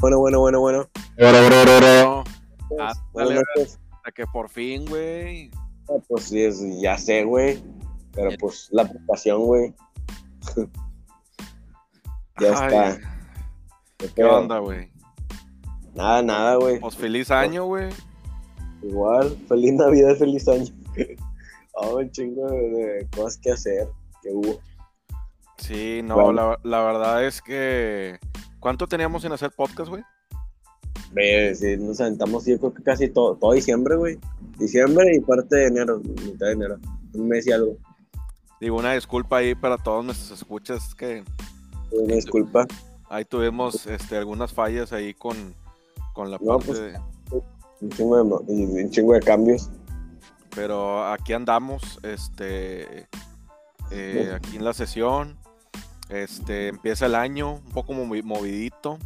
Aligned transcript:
Bueno, 0.00 0.18
bueno, 0.18 0.40
bueno, 0.40 0.60
bueno. 0.60 0.88
Pues, 1.16 1.26
Ah, 2.80 2.92
buenas 3.12 3.30
dale, 3.34 3.34
noches. 3.56 3.80
A 4.04 4.12
que 4.12 4.24
por 4.26 4.48
fin, 4.48 4.84
güey. 4.86 5.50
Ah, 5.88 5.94
Pues 6.08 6.24
sí, 6.24 6.42
es- 6.42 6.62
ya 6.80 6.96
sé, 6.98 7.24
güey. 7.24 7.62
Pero 8.12 8.28
Bien. 8.28 8.40
pues 8.40 8.68
la 8.72 8.84
preocupación, 8.84 9.42
güey. 9.44 9.74
Ya 12.40 12.48
Ay, 12.56 12.66
está. 12.94 12.98
¿Qué 14.14 14.22
onda, 14.22 14.60
güey? 14.60 14.92
Nada, 15.94 16.22
nada, 16.22 16.54
güey. 16.54 16.78
Pues 16.78 16.94
feliz 16.96 17.32
año, 17.32 17.64
güey. 17.64 17.88
Igual, 18.82 19.36
feliz 19.48 19.72
Navidad, 19.72 20.14
feliz 20.16 20.46
año. 20.46 20.72
oh, 21.74 21.96
un 21.96 22.08
chingo 22.12 22.46
de, 22.48 22.60
de 22.70 23.08
cosas 23.16 23.38
que 23.38 23.50
hacer. 23.50 23.88
Que 24.22 24.30
hubo. 24.30 24.60
Sí, 25.56 26.00
no, 26.04 26.14
Bueno. 26.14 26.32
la, 26.32 26.60
la 26.62 26.82
verdad 26.84 27.24
es 27.24 27.42
que. 27.42 28.20
¿Cuánto 28.68 28.86
teníamos 28.86 29.22
sin 29.22 29.32
hacer 29.32 29.50
podcast, 29.50 29.88
güey? 29.88 30.02
Sí, 31.54 31.78
nos 31.78 31.98
aventamos, 32.02 32.44
yo 32.44 32.58
creo 32.58 32.74
que 32.74 32.82
casi 32.82 33.08
todo, 33.08 33.34
todo 33.34 33.52
diciembre, 33.54 33.96
güey. 33.96 34.18
Diciembre 34.58 35.16
y 35.16 35.20
parte 35.20 35.56
de 35.56 35.66
enero, 35.68 36.00
mitad 36.00 36.48
de 36.48 36.52
enero. 36.52 36.76
Un 37.14 37.28
mes 37.28 37.46
y 37.46 37.52
algo. 37.52 37.78
Digo, 38.60 38.76
una 38.76 38.92
disculpa 38.92 39.38
ahí 39.38 39.54
para 39.54 39.78
todos 39.78 40.04
nuestros 40.04 40.38
escuchas, 40.38 40.86
es 40.88 40.94
que 40.94 41.24
Una 41.92 42.14
disculpa. 42.16 42.66
ahí 43.08 43.24
tuvimos 43.24 43.86
este, 43.86 44.18
algunas 44.18 44.52
fallas 44.52 44.92
ahí 44.92 45.14
con, 45.14 45.54
con 46.12 46.30
la 46.30 46.36
No, 46.38 46.58
parte 46.58 46.66
pues- 46.66 46.78
de- 46.78 46.98
Un 47.80 47.88
chingo 47.92 48.16
de, 48.18 48.24
mo- 48.24 48.44
y 48.48 48.64
un 48.66 48.90
chingo 48.90 49.14
de 49.14 49.20
cambios. 49.20 49.70
Pero 50.54 51.06
aquí 51.10 51.32
andamos, 51.32 51.98
este, 52.02 53.08
eh, 53.90 54.32
aquí 54.36 54.56
en 54.58 54.64
la 54.66 54.74
sesión, 54.74 55.38
este, 56.08 56.68
empieza 56.68 57.06
el 57.06 57.14
año 57.14 57.54
un 57.54 57.72
poco 57.72 57.92
movi- 57.92 58.22
movidito, 58.22 58.98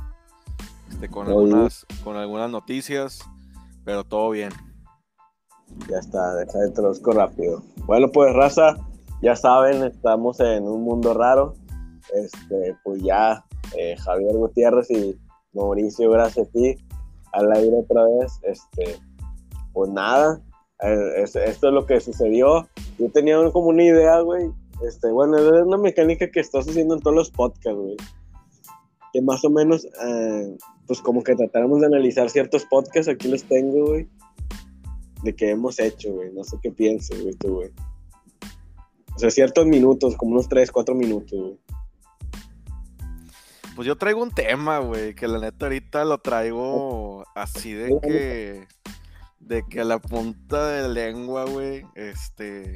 este, 0.91 1.09
con 1.09 1.27
algunas, 1.29 1.87
con 2.05 2.17
algunas 2.17 2.51
noticias, 2.51 3.21
pero 3.85 4.05
todo 4.05 4.31
bien. 4.31 4.53
Ya 5.89 5.99
está, 5.99 6.35
deja 6.35 6.59
de 6.59 6.71
trosco 6.71 7.13
rápido. 7.13 7.63
Bueno, 7.87 8.11
pues 8.13 8.33
raza, 8.35 8.77
ya 9.23 9.35
saben, 9.37 9.83
estamos 9.85 10.39
en 10.41 10.65
un 10.65 10.83
mundo 10.85 11.15
raro. 11.15 11.55
Este, 12.15 12.77
pues 12.85 13.03
ya, 13.03 13.45
eh, 13.79 13.97
Javier 13.97 14.35
Gutiérrez 14.35 14.91
y 14.91 15.19
Mauricio, 15.55 16.11
gracias 16.11 16.47
a 16.49 16.51
ti, 16.51 16.77
al 17.33 17.51
aire 17.53 17.77
otra 17.79 18.05
vez. 18.21 18.39
Este, 18.43 18.99
pues 19.73 19.91
nada, 19.91 20.41
eh, 20.83 21.23
es- 21.23 21.37
esto 21.37 21.69
es 21.69 21.75
lo 21.75 21.87
que 21.87 22.01
sucedió. 22.01 22.69
Yo 22.99 23.11
tenía 23.11 23.37
como 23.51 23.69
una 23.69 23.83
idea, 23.85 24.21
güey. 24.21 24.51
Este, 24.87 25.11
bueno, 25.11 25.39
es 25.39 25.67
una 25.67 25.79
mecánica 25.79 26.31
que 26.31 26.41
estás 26.41 26.69
haciendo 26.69 26.95
en 26.95 27.01
todos 27.01 27.17
los 27.17 27.31
podcasts, 27.31 27.79
güey. 27.79 27.97
Que 29.13 29.21
más 29.21 29.45
o 29.45 29.51
menos, 29.51 29.85
eh, 29.85 30.57
pues 30.87 31.01
como 31.01 31.23
que 31.23 31.35
tratáramos 31.35 31.81
de 31.81 31.87
analizar 31.87 32.31
ciertos 32.31 32.65
podcasts, 32.65 33.09
aquí 33.09 33.29
los 33.29 33.45
tengo, 33.45 33.87
güey 33.87 34.09
de 35.23 35.35
que 35.35 35.51
hemos 35.51 35.79
hecho, 35.79 36.13
güey. 36.13 36.33
No 36.33 36.45
sé 36.45 36.59
qué 36.63 36.71
pienses, 36.71 37.21
güey, 37.23 37.35
tú, 37.35 37.55
güey. 37.55 37.71
O 39.15 39.19
sea, 39.19 39.31
ciertos 39.31 39.67
minutos, 39.67 40.17
como 40.17 40.33
unos 40.33 40.49
3, 40.49 40.71
4 40.71 40.95
minutos, 40.95 41.39
güey. 41.39 41.59
Pues 43.75 43.87
yo 43.87 43.97
traigo 43.97 44.23
un 44.23 44.31
tema, 44.31 44.81
güey, 44.81 45.15
que 45.15 45.27
la 45.27 45.39
neta 45.39 45.67
ahorita 45.67 46.05
lo 46.05 46.19
traigo 46.19 47.25
así 47.35 47.73
de 47.73 47.99
que, 48.03 48.67
de 49.41 49.65
que 49.67 49.81
a 49.81 49.85
la 49.85 49.99
punta 49.99 50.69
de 50.69 50.89
lengua, 50.91 51.47
güey, 51.47 51.87
este, 51.95 52.75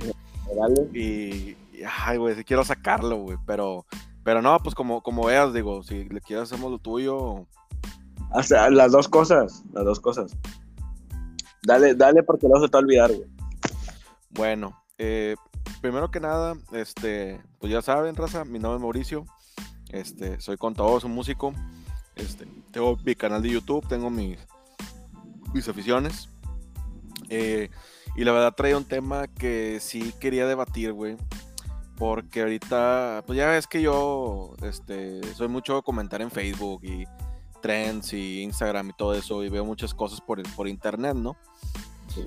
Dale. 0.56 0.88
y, 0.94 0.98
y, 0.98 1.56
ay, 1.84 2.18
güey, 2.18 2.34
sí 2.34 2.44
quiero 2.44 2.64
sacarlo, 2.64 3.16
güey, 3.16 3.38
pero, 3.46 3.84
pero 4.24 4.42
no, 4.42 4.58
pues 4.60 4.74
como, 4.74 5.02
como 5.02 5.26
veas, 5.26 5.52
digo, 5.52 5.82
si 5.82 6.04
le 6.04 6.20
quieres 6.20 6.50
hacemos 6.50 6.70
lo 6.70 6.78
tuyo, 6.78 7.46
O 8.32 8.42
sea, 8.42 8.70
las 8.70 8.92
dos 8.92 9.08
cosas, 9.08 9.64
las 9.72 9.84
dos 9.84 10.00
cosas. 10.00 10.36
Dale, 11.62 11.94
dale 11.94 12.22
porque 12.22 12.48
no 12.48 12.60
se 12.60 12.68
te 12.68 12.72
va 12.72 12.80
a 12.80 12.82
olvidar, 12.82 13.12
güey. 13.12 13.28
Bueno, 14.30 14.76
eh, 14.98 15.34
primero 15.80 16.10
que 16.10 16.20
nada, 16.20 16.56
este, 16.72 17.40
pues 17.58 17.72
ya 17.72 17.82
saben, 17.82 18.16
raza, 18.16 18.44
mi 18.44 18.58
nombre 18.58 18.76
es 18.76 18.82
Mauricio, 18.82 19.24
este, 19.90 20.40
soy 20.40 20.56
contador, 20.56 21.00
soy 21.00 21.10
músico, 21.10 21.52
este, 22.14 22.46
tengo 22.70 22.96
mi 23.04 23.14
canal 23.14 23.42
de 23.42 23.50
YouTube, 23.50 23.86
tengo 23.88 24.10
mis, 24.10 24.38
mis 25.54 25.68
aficiones, 25.68 26.28
eh, 27.28 27.70
y 28.14 28.24
la 28.24 28.32
verdad 28.32 28.54
traía 28.54 28.76
un 28.76 28.84
tema 28.84 29.26
que 29.26 29.78
sí 29.80 30.12
quería 30.20 30.46
debatir, 30.46 30.92
güey, 30.92 31.16
porque 31.96 32.42
ahorita, 32.42 33.24
pues 33.26 33.36
ya 33.38 33.48
ves 33.48 33.66
que 33.66 33.82
yo, 33.82 34.54
este, 34.62 35.20
soy 35.34 35.48
mucho 35.48 35.82
comentar 35.82 36.20
en 36.22 36.30
Facebook 36.30 36.84
y 36.84 37.04
trends 37.62 38.12
y 38.12 38.42
Instagram 38.42 38.90
y 38.90 38.92
todo 38.92 39.14
eso, 39.14 39.42
y 39.42 39.48
veo 39.48 39.64
muchas 39.64 39.94
cosas 39.94 40.20
por, 40.20 40.42
por 40.54 40.68
internet, 40.68 41.14
¿no? 41.16 41.36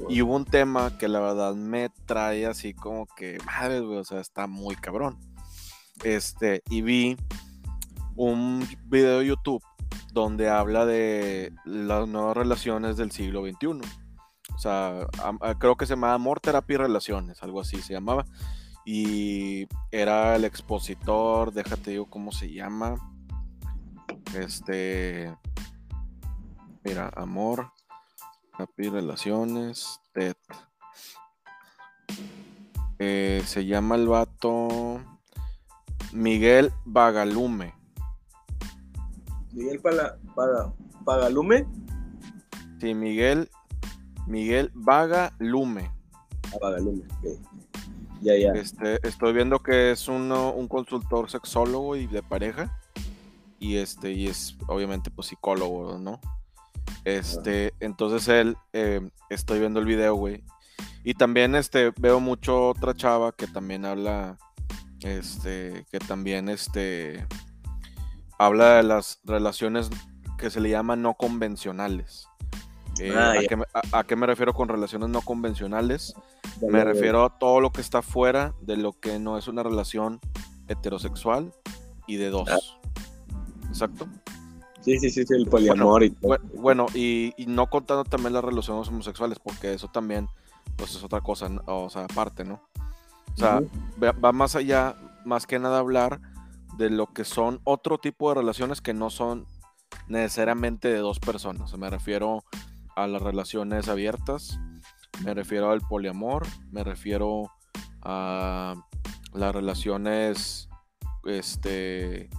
Y 0.10 0.22
hubo 0.22 0.36
un 0.36 0.46
tema 0.46 0.98
que 0.98 1.08
la 1.08 1.20
verdad 1.20 1.56
me 1.56 1.90
trae 2.06 2.46
así 2.46 2.74
como 2.74 3.06
que, 3.08 3.38
madre, 3.46 3.80
güey, 3.80 3.98
o 4.00 4.04
sea, 4.04 4.20
está 4.20 4.46
muy 4.48 4.76
cabrón. 4.76 5.18
Este, 6.04 6.62
y 6.70 6.82
vi 6.82 7.18
un 8.16 8.68
video 8.86 9.20
de 9.20 9.28
YouTube 9.28 9.64
donde 10.14 10.50
habla 10.50 10.86
de 10.86 11.54
las 11.66 12.08
nuevas 12.08 12.36
relaciones 12.36 12.98
del 12.98 13.12
siglo 13.12 13.44
XXI. 13.46 13.68
O 14.56 14.60
sea, 14.60 15.08
am- 15.24 15.40
a- 15.42 15.58
creo 15.58 15.78
que 15.78 15.86
se 15.86 15.94
llamaba 15.94 16.14
Amor, 16.16 16.40
Terapia 16.40 16.74
y 16.74 16.78
Relaciones, 16.78 17.42
algo 17.44 17.62
así 17.62 17.82
se 17.82 17.94
llamaba. 17.94 18.26
Y 18.92 19.68
era 19.92 20.36
el 20.36 20.46
expositor, 20.46 21.54
déjate 21.54 21.92
digo 21.92 22.10
cómo 22.10 22.32
se 22.32 22.52
llama. 22.52 22.96
Este. 24.36 25.38
Mira, 26.84 27.12
Amor, 27.16 27.72
Happy 28.52 28.90
Relaciones, 28.90 30.02
TED. 30.12 30.36
Eh, 32.98 33.44
se 33.46 33.68
llama 33.68 33.94
el 33.94 34.08
vato 34.08 35.00
Miguel 36.12 36.74
Bagalume. 36.84 37.76
Miguel 39.54 39.82
para, 39.82 40.18
para, 40.34 40.74
Pagalume. 41.06 41.68
Sí, 42.80 42.96
Miguel, 42.96 43.52
Miguel 44.26 44.72
Bagalume. 44.74 45.92
Ah, 46.48 46.58
Pagalume, 46.60 47.04
ok. 47.20 47.49
Ya, 48.22 48.36
ya. 48.38 48.52
Este, 48.54 49.00
estoy 49.08 49.34
viendo 49.34 49.60
que 49.60 49.92
es 49.92 50.08
uno- 50.08 50.52
un 50.52 50.68
consultor 50.68 51.30
sexólogo 51.30 51.96
y 51.96 52.08
de 52.08 52.22
pareja. 52.24 52.80
Y 53.60 53.78
este, 53.78 54.12
y 54.14 54.28
es 54.28 54.56
obviamente 54.68 55.12
pues 55.12 55.28
psicólogo, 55.28 55.98
¿no? 55.98 56.20
Este, 57.04 57.74
entonces 57.82 58.28
él, 58.30 58.56
eh, 58.74 59.02
estoy 59.30 59.60
viendo 59.60 59.80
el 59.80 59.86
video, 59.86 60.16
güey. 60.16 60.44
Y 61.04 61.14
también 61.14 61.56
este, 61.56 61.92
veo 62.00 62.20
mucho 62.20 62.70
otra 62.70 62.94
chava 62.94 63.32
que 63.34 63.48
también 63.48 63.84
habla, 63.86 64.38
este, 65.02 65.86
que 65.92 66.00
también 66.00 66.48
este, 66.48 67.26
habla 68.38 68.76
de 68.78 68.84
las 68.84 69.20
relaciones 69.26 69.90
que 70.38 70.50
se 70.50 70.62
le 70.62 70.70
llaman 70.70 71.02
no 71.02 71.16
convencionales. 71.16 72.29
Eh, 73.00 73.14
Ah, 73.16 73.34
¿a, 73.40 73.42
qué, 73.48 73.56
me- 73.56 73.66
a- 73.74 74.00
a 74.00 74.04
qué 74.04 74.16
me 74.16 74.26
refiero 74.28 74.54
con 74.54 74.68
relaciones 74.70 75.10
no 75.10 75.22
convencionales? 75.22 76.14
Ya, 76.62 76.68
Me 76.68 76.80
ya, 76.80 76.84
refiero 76.86 77.24
a 77.26 77.38
todo 77.38 77.62
lo 77.62 77.72
que 77.72 77.82
está 77.82 78.02
fuera 78.02 78.54
de 78.62 78.78
lo 78.78 78.94
que 78.94 79.20
no 79.20 79.38
es 79.38 79.48
una 79.48 79.64
relación 79.64 80.20
heterosexual 80.68 81.54
y 82.08 82.18
de 82.18 82.30
dos. 82.30 82.50
Exacto. 83.70 84.08
Sí, 84.82 84.98
sí, 84.98 85.10
sí, 85.10 85.26
sí, 85.26 85.34
el 85.34 85.48
poliamor 85.48 86.04
y 86.04 86.10
todo. 86.12 86.32
Bue- 86.38 86.42
Bueno, 86.60 86.86
y, 86.94 87.34
y 87.38 87.46
no 87.48 87.68
contando 87.68 88.04
también 88.06 88.34
las 88.34 88.44
relaciones 88.44 88.88
homosexuales, 88.88 89.38
porque 89.40 89.74
eso 89.74 89.88
también, 89.90 90.28
pues 90.78 90.96
es 90.96 91.04
otra 91.04 91.22
cosa, 91.22 91.50
¿no? 91.50 91.62
o 91.66 91.90
sea, 91.90 92.06
aparte, 92.06 92.44
¿no? 92.46 92.62
O 93.36 93.38
sea, 93.38 93.62
va, 94.02 94.12
va 94.14 94.32
más 94.32 94.56
allá, 94.56 94.96
más 95.26 95.46
que 95.46 95.60
nada 95.60 95.80
hablar 95.80 96.20
de 96.78 96.90
lo 96.90 97.08
que 97.08 97.26
son 97.26 97.60
otro 97.64 97.98
tipo 97.98 98.30
de 98.30 98.36
relaciones 98.36 98.82
que 98.82 98.94
no 98.94 99.10
son 99.10 99.46
necesariamente 100.08 100.88
de 100.88 100.98
dos 101.00 101.20
personas. 101.20 101.76
Me 101.78 101.90
refiero 101.90 102.44
a 103.04 103.08
las 103.08 103.22
relaciones 103.22 103.88
abiertas, 103.88 104.60
me 105.24 105.34
refiero 105.34 105.72
al 105.72 105.82
poliamor, 105.82 106.46
me 106.72 106.84
refiero 106.84 107.52
a 108.02 108.76
las 109.34 109.54
relaciones, 109.54 110.70
este, 111.26 112.30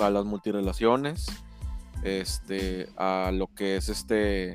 a 0.00 0.10
las 0.10 0.24
multirelaciones, 0.24 1.26
este, 2.02 2.88
a 2.96 3.30
lo 3.32 3.48
que 3.54 3.76
es 3.76 3.88
este, 3.88 4.54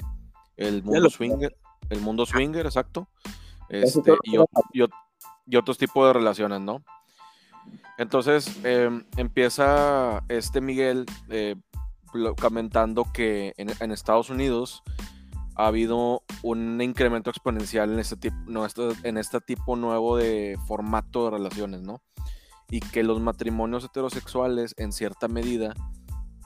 el 0.58 0.84
mundo 0.84 1.10
swinger, 1.10 1.56
el 1.90 2.02
mundo 2.02 2.26
swinger, 2.26 2.66
exacto, 2.66 3.08
este, 3.70 4.12
y, 4.24 4.38
ot- 4.38 4.50
y 4.74 4.80
ot- 4.82 4.94
y 5.48 5.56
otros 5.58 5.78
tipos 5.78 6.08
de 6.08 6.14
relaciones, 6.14 6.62
¿no? 6.62 6.84
Entonces 7.98 8.60
em, 8.66 9.06
empieza 9.16 10.24
este 10.28 10.60
Miguel 10.62 11.06
eh, 11.30 11.56
comentando 12.42 13.06
que 13.14 13.54
en, 13.58 13.70
en 13.80 13.92
Estados 13.92 14.30
Unidos 14.30 14.84
ha 15.56 15.68
habido 15.68 16.24
un 16.44 16.82
incremento 16.82 17.30
exponencial 17.30 17.92
en 17.94 18.00
este 18.00 18.18
tipo, 18.18 18.36
no, 18.48 18.68
en 19.04 19.18
este 19.18 19.40
tipo 19.42 19.76
nuevo 19.76 20.18
de 20.18 20.58
formato 20.68 21.26
de 21.26 21.32
relaciones, 21.32 21.82
¿no? 21.82 22.02
Y 22.70 22.82
que 22.82 23.04
los 23.04 23.22
matrimonios 23.22 23.86
heterosexuales, 23.86 24.74
en 24.78 24.92
cierta 24.92 25.28
medida, 25.28 25.74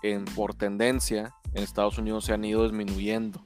en, 0.03 0.25
por 0.25 0.53
tendencia, 0.53 1.33
en 1.53 1.63
Estados 1.63 1.97
Unidos 1.97 2.25
se 2.25 2.33
han 2.33 2.45
ido 2.45 2.63
disminuyendo. 2.63 3.43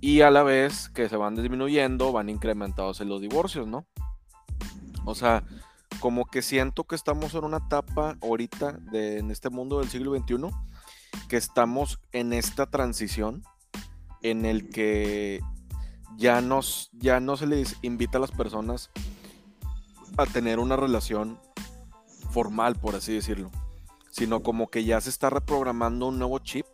Y 0.00 0.22
a 0.22 0.30
la 0.30 0.42
vez 0.42 0.88
que 0.88 1.08
se 1.08 1.16
van 1.16 1.34
disminuyendo, 1.34 2.12
van 2.12 2.28
incrementados 2.28 3.00
en 3.00 3.08
los 3.08 3.20
divorcios, 3.20 3.66
¿no? 3.66 3.86
O 5.04 5.14
sea, 5.14 5.42
como 5.98 6.24
que 6.24 6.40
siento 6.40 6.84
que 6.84 6.94
estamos 6.94 7.34
en 7.34 7.44
una 7.44 7.58
etapa 7.58 8.16
ahorita 8.22 8.72
de, 8.72 9.18
en 9.18 9.30
este 9.30 9.50
mundo 9.50 9.80
del 9.80 9.88
siglo 9.88 10.16
XXI, 10.16 10.36
que 11.28 11.36
estamos 11.36 12.00
en 12.12 12.32
esta 12.32 12.66
transición 12.66 13.42
en 14.22 14.44
el 14.44 14.68
que 14.70 15.40
ya, 16.16 16.42
ya 16.92 17.20
no 17.20 17.36
se 17.36 17.46
les 17.46 17.76
invita 17.82 18.18
a 18.18 18.20
las 18.20 18.30
personas 18.30 18.90
a 20.16 20.26
tener 20.26 20.58
una 20.58 20.76
relación 20.76 21.38
formal, 22.30 22.76
por 22.76 22.94
así 22.94 23.14
decirlo, 23.14 23.50
sino 24.10 24.42
como 24.42 24.68
que 24.68 24.84
ya 24.84 25.00
se 25.00 25.10
está 25.10 25.30
reprogramando 25.30 26.08
un 26.08 26.18
nuevo 26.18 26.38
chip 26.40 26.66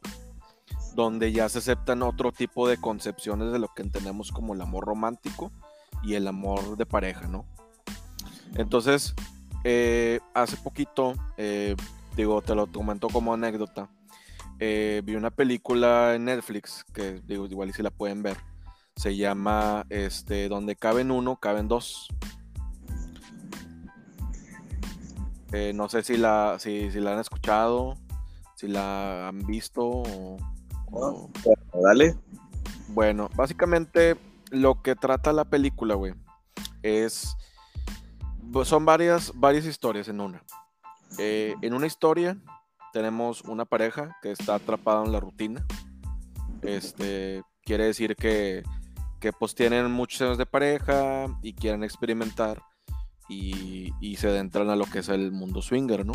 donde 0.94 1.31
ya 1.31 1.48
se 1.48 1.58
aceptan 1.58 2.02
otro 2.02 2.32
tipo 2.32 2.66
de 2.66 2.78
concepciones 2.78 3.52
de 3.52 3.58
lo 3.58 3.69
que 3.69 3.82
entendemos 3.82 4.32
como 4.32 4.54
el 4.54 4.60
amor 4.62 4.84
romántico 4.84 5.52
y 6.02 6.14
el 6.14 6.26
amor 6.26 6.76
de 6.76 6.87
pareja, 6.87 7.28
¿no? 7.28 7.44
Entonces, 8.54 9.14
eh, 9.64 10.20
hace 10.32 10.56
poquito, 10.56 11.12
eh, 11.37 11.76
digo, 12.16 12.40
te 12.40 12.54
lo 12.54 12.66
comento 12.66 13.08
como 13.08 13.34
anécdota, 13.34 13.90
eh, 14.60 15.02
vi 15.04 15.14
una 15.14 15.30
película 15.30 16.14
en 16.14 16.24
Netflix, 16.26 16.84
que 16.92 17.20
digo, 17.24 17.46
igual 17.46 17.70
y 17.70 17.72
si 17.72 17.82
la 17.82 17.90
pueden 17.90 18.22
ver, 18.22 18.36
se 18.96 19.16
llama, 19.16 19.84
este, 19.90 20.48
donde 20.48 20.76
caben 20.76 21.10
uno, 21.10 21.36
caben 21.36 21.68
dos. 21.68 22.08
no 25.74 25.88
sé 25.88 26.02
si 26.02 26.18
la, 26.18 26.58
si, 26.58 26.90
si 26.90 27.00
la 27.00 27.14
han 27.14 27.20
escuchado, 27.20 27.96
si 28.56 28.68
la 28.68 29.28
han 29.28 29.46
visto 29.46 30.02
o 30.92 31.30
dale. 31.82 32.16
Bueno, 32.88 33.28
básicamente 33.34 34.16
lo 34.50 34.82
que 34.82 34.94
trata 34.94 35.32
la 35.32 35.44
película, 35.44 35.94
güey, 35.94 36.14
es. 36.82 37.36
Pues, 38.52 38.68
son 38.68 38.84
varias, 38.84 39.32
varias 39.34 39.66
historias 39.66 40.08
en 40.08 40.20
una. 40.20 40.42
Eh, 41.18 41.54
en 41.62 41.74
una 41.74 41.86
historia 41.86 42.38
tenemos 42.96 43.43
una 43.43 43.66
pareja 43.66 44.16
que 44.22 44.31
está 44.31 44.54
atrapada 44.54 45.04
en 45.04 45.12
la 45.12 45.20
rutina. 45.20 45.66
Este 46.62 47.43
quiere 47.62 47.84
decir 47.84 48.16
que, 48.16 48.62
que 49.20 49.34
pues 49.34 49.54
tienen 49.54 49.90
muchos 49.90 50.22
años 50.22 50.38
de 50.38 50.46
pareja 50.46 51.26
y 51.43 51.52
quieren 51.52 51.84
experimentar 51.84 52.62
y, 53.28 53.93
y 54.00 54.16
se 54.16 54.28
adentran 54.28 54.70
a 54.70 54.76
lo 54.76 54.87
que 54.87 55.00
es 55.00 55.10
el 55.10 55.31
mundo 55.31 55.60
swinger, 55.60 56.06
¿no? 56.06 56.14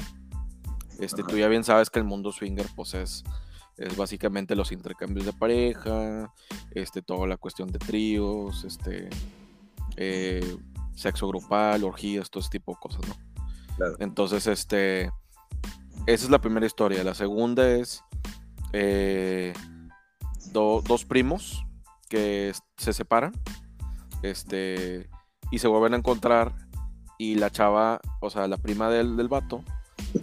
Este, 0.99 1.21
tú 1.21 1.37
ya 1.37 1.47
bien 1.49 1.63
sabes 1.63 1.91
que 1.91 1.99
el 1.99 2.05
mundo 2.05 2.31
swinger 2.31 2.65
pues 2.75 2.95
es 2.95 3.23
es 3.77 3.95
básicamente 3.95 4.55
los 4.55 4.71
intercambios 4.71 5.27
de 5.27 5.33
pareja, 5.33 6.33
este, 6.71 7.03
toda 7.03 7.27
la 7.27 7.37
cuestión 7.37 7.71
de 7.71 7.77
tríos, 7.77 8.63
este, 8.63 9.07
eh, 9.97 10.57
sexo 10.95 11.27
grupal, 11.27 11.83
orgías, 11.83 12.31
todo 12.31 12.41
ese 12.41 12.49
tipo 12.49 12.71
de 12.71 12.79
cosas, 12.79 13.01
¿no? 13.07 13.85
Entonces, 13.99 14.47
este, 14.47 15.11
esa 16.07 16.25
es 16.25 16.29
la 16.29 16.39
primera 16.39 16.65
historia. 16.65 17.03
La 17.03 17.13
segunda 17.13 17.69
es 17.69 18.03
eh, 18.73 19.53
dos 20.51 21.05
primos 21.05 21.65
que 22.09 22.53
se 22.77 22.93
separan, 22.93 23.33
este, 24.21 25.09
y 25.51 25.59
se 25.59 25.67
vuelven 25.67 25.93
a 25.93 25.97
encontrar 25.97 26.53
y 27.17 27.35
la 27.35 27.49
chava, 27.49 28.01
o 28.19 28.29
sea, 28.29 28.47
la 28.47 28.57
prima 28.57 28.89
del, 28.89 29.15
del 29.15 29.27
vato, 29.27 29.63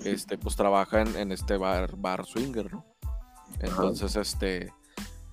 este, 0.05 0.37
pues 0.37 0.57
trabaja 0.57 1.01
en, 1.01 1.17
en 1.17 1.33
este 1.33 1.57
bar, 1.57 1.97
bar 1.97 2.27
swinger, 2.27 2.73
¿no? 2.73 2.85
Entonces, 3.61 4.17
este, 4.17 4.73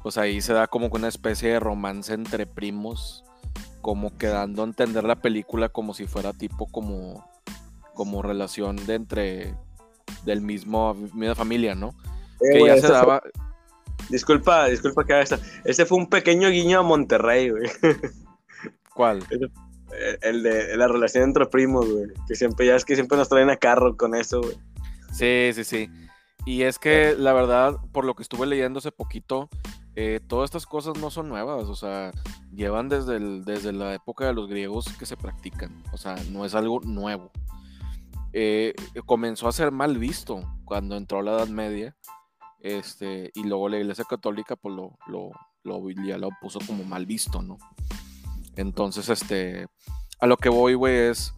pues 0.01 0.17
ahí 0.17 0.41
se 0.41 0.53
da 0.53 0.67
como 0.67 0.87
una 0.91 1.07
especie 1.07 1.49
de 1.49 1.59
romance 1.59 2.13
entre 2.13 2.45
primos, 2.45 3.23
como 3.81 4.17
quedando 4.17 4.61
a 4.61 4.65
entender 4.65 5.03
la 5.03 5.15
película 5.17 5.69
como 5.69 5.93
si 5.93 6.07
fuera 6.07 6.33
tipo 6.33 6.67
como, 6.67 7.27
como 7.93 8.21
relación 8.21 8.75
de 8.85 8.95
entre, 8.95 9.55
del 10.23 10.41
mismo, 10.41 10.93
misma 10.93 11.35
familia, 11.35 11.75
¿no? 11.75 11.95
Eh, 12.41 12.53
que 12.53 12.65
ya 12.65 12.77
se 12.79 12.87
daba... 12.87 13.21
Disculpa, 14.09 14.67
disculpa 14.67 15.03
que 15.05 15.13
haga 15.13 15.23
esto. 15.23 15.37
Este 15.63 15.85
fue 15.85 15.97
un 15.97 16.07
pequeño 16.07 16.49
guiño 16.49 16.79
a 16.79 16.83
Monterrey, 16.83 17.49
güey. 17.49 17.69
¿Cuál? 18.93 19.23
El 20.21 20.43
de 20.43 20.77
la 20.77 20.87
relación 20.87 21.23
entre 21.23 21.45
primos, 21.47 21.89
güey. 21.89 22.07
Que 22.27 22.35
siempre, 22.35 22.67
ya 22.67 22.75
es 22.75 22.85
que 22.85 22.95
siempre 22.95 23.17
nos 23.17 23.29
traen 23.29 23.49
a 23.49 23.57
carro 23.57 23.97
con 23.97 24.13
eso, 24.13 24.41
güey. 24.41 24.55
Sí, 25.11 25.51
sí, 25.53 25.63
sí. 25.63 25.89
Y 26.45 26.61
es 26.63 26.77
que 26.77 27.15
la 27.17 27.33
verdad, 27.33 27.77
por 27.91 28.05
lo 28.05 28.13
que 28.13 28.21
estuve 28.21 28.45
leyendo 28.45 28.79
hace 28.79 28.91
poquito, 28.91 29.49
eh, 29.95 30.19
todas 30.27 30.49
estas 30.49 30.65
cosas 30.65 30.97
no 30.99 31.09
son 31.09 31.29
nuevas, 31.29 31.63
o 31.63 31.75
sea, 31.75 32.11
llevan 32.53 32.89
desde, 32.89 33.19
desde 33.41 33.71
la 33.71 33.93
época 33.93 34.25
de 34.25 34.33
los 34.33 34.47
griegos 34.47 34.93
que 34.99 35.05
se 35.05 35.15
practican, 35.17 35.83
o 35.93 35.97
sea, 35.97 36.15
no 36.31 36.45
es 36.45 36.53
algo 36.53 36.81
nuevo. 36.81 37.31
Eh, 38.37 38.73
comenzó 39.05 39.47
a 39.47 39.53
ser 39.53 39.71
mal 39.71 39.97
visto 39.97 40.43
cuando 40.65 40.97
entró 40.97 41.21
la 41.21 41.31
Edad 41.31 41.47
Media, 41.47 41.95
este, 42.59 43.31
y 43.33 43.43
luego 43.43 43.69
la 43.69 43.77
Iglesia 43.77 44.03
Católica 44.03 44.55
pues 44.57 44.75
lo, 44.75 44.97
lo, 45.07 45.31
lo, 45.63 45.89
ya 46.05 46.17
lo 46.17 46.29
puso 46.41 46.59
como 46.67 46.83
mal 46.83 47.05
visto, 47.05 47.41
¿no? 47.41 47.57
Entonces, 48.57 49.07
este, 49.09 49.67
a 50.19 50.27
lo 50.27 50.35
que 50.35 50.49
voy, 50.49 50.73
güey, 50.73 51.09
es, 51.09 51.33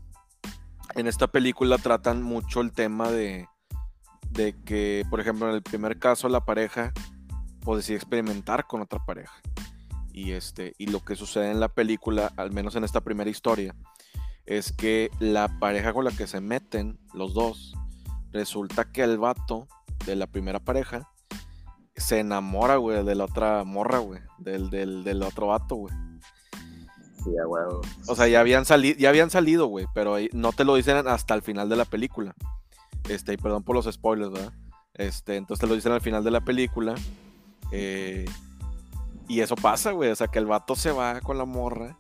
en 0.95 1.05
esta 1.05 1.27
película 1.27 1.77
tratan 1.77 2.23
mucho 2.23 2.61
el 2.61 2.71
tema 2.71 3.11
de 3.11 3.47
de 4.31 4.55
que, 4.63 5.03
por 5.09 5.19
ejemplo, 5.19 5.49
en 5.49 5.55
el 5.55 5.63
primer 5.63 5.99
caso 5.99 6.29
la 6.29 6.45
pareja 6.45 6.93
o 7.65 7.75
decide 7.75 7.97
experimentar 7.97 8.67
con 8.67 8.81
otra 8.81 9.03
pareja. 9.05 9.33
Y, 10.13 10.31
este, 10.31 10.73
y 10.77 10.87
lo 10.87 11.03
que 11.03 11.15
sucede 11.15 11.51
en 11.51 11.59
la 11.59 11.69
película, 11.69 12.31
al 12.37 12.51
menos 12.51 12.75
en 12.75 12.83
esta 12.83 13.01
primera 13.01 13.29
historia, 13.29 13.75
es 14.47 14.71
que 14.71 15.11
la 15.19 15.59
pareja 15.59 15.93
con 15.93 16.05
la 16.05 16.11
que 16.11 16.25
se 16.25 16.41
meten 16.41 16.97
los 17.13 17.33
dos, 17.33 17.75
resulta 18.31 18.91
que 18.91 19.03
el 19.03 19.17
vato 19.19 19.67
de 20.05 20.15
la 20.15 20.27
primera 20.27 20.59
pareja 20.59 21.09
se 21.95 22.19
enamora, 22.19 22.77
güey, 22.77 23.03
de 23.03 23.15
la 23.15 23.25
otra 23.25 23.63
morra, 23.63 23.99
güey, 23.99 24.21
del, 24.37 24.69
del, 24.69 25.23
otro 25.23 25.47
vato, 25.47 25.75
güey. 25.75 25.93
Sí, 27.23 27.31
güey. 27.45 27.63
O 28.07 28.15
sea, 28.15 28.27
ya 28.27 28.39
habían, 28.39 28.65
salido 28.65 28.97
ya 28.97 29.09
habían 29.09 29.29
salido, 29.29 29.67
güey, 29.67 29.85
pero 29.93 30.15
no 30.31 30.53
te 30.53 30.63
lo 30.63 30.75
dicen 30.75 31.07
hasta 31.07 31.33
el 31.33 31.41
final 31.41 31.67
de 31.67 31.75
la 31.75 31.85
película. 31.85 32.33
Este, 33.09 33.33
y 33.33 33.37
perdón 33.37 33.63
por 33.63 33.75
los 33.75 33.91
spoilers, 33.91 34.31
¿verdad? 34.31 34.53
Este, 34.93 35.35
entonces 35.35 35.61
te 35.61 35.67
lo 35.67 35.75
dicen 35.75 35.91
al 35.91 36.01
final 36.01 36.23
de 36.23 36.31
la 36.31 36.41
película. 36.41 36.95
Eh, 37.71 38.25
y 39.27 39.41
eso 39.41 39.55
pasa, 39.55 39.91
güey. 39.91 40.09
O 40.09 40.15
sea, 40.15 40.27
que 40.27 40.39
el 40.39 40.45
vato 40.45 40.75
se 40.75 40.91
va 40.91 41.19
con 41.21 41.37
la 41.37 41.45
morra. 41.45 41.97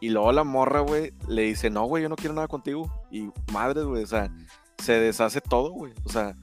Y 0.00 0.10
luego 0.10 0.32
la 0.32 0.44
morra, 0.44 0.80
güey, 0.80 1.12
le 1.28 1.42
dice, 1.42 1.70
no, 1.70 1.84
güey, 1.84 2.02
yo 2.02 2.08
no 2.08 2.16
quiero 2.16 2.34
nada 2.34 2.48
contigo. 2.48 2.90
Y 3.10 3.30
madre, 3.52 3.82
güey, 3.84 4.04
o 4.04 4.06
sea, 4.06 4.30
se 4.78 4.92
deshace 5.00 5.40
todo, 5.40 5.70
güey. 5.70 5.94
O 6.04 6.08
sea, 6.10 6.34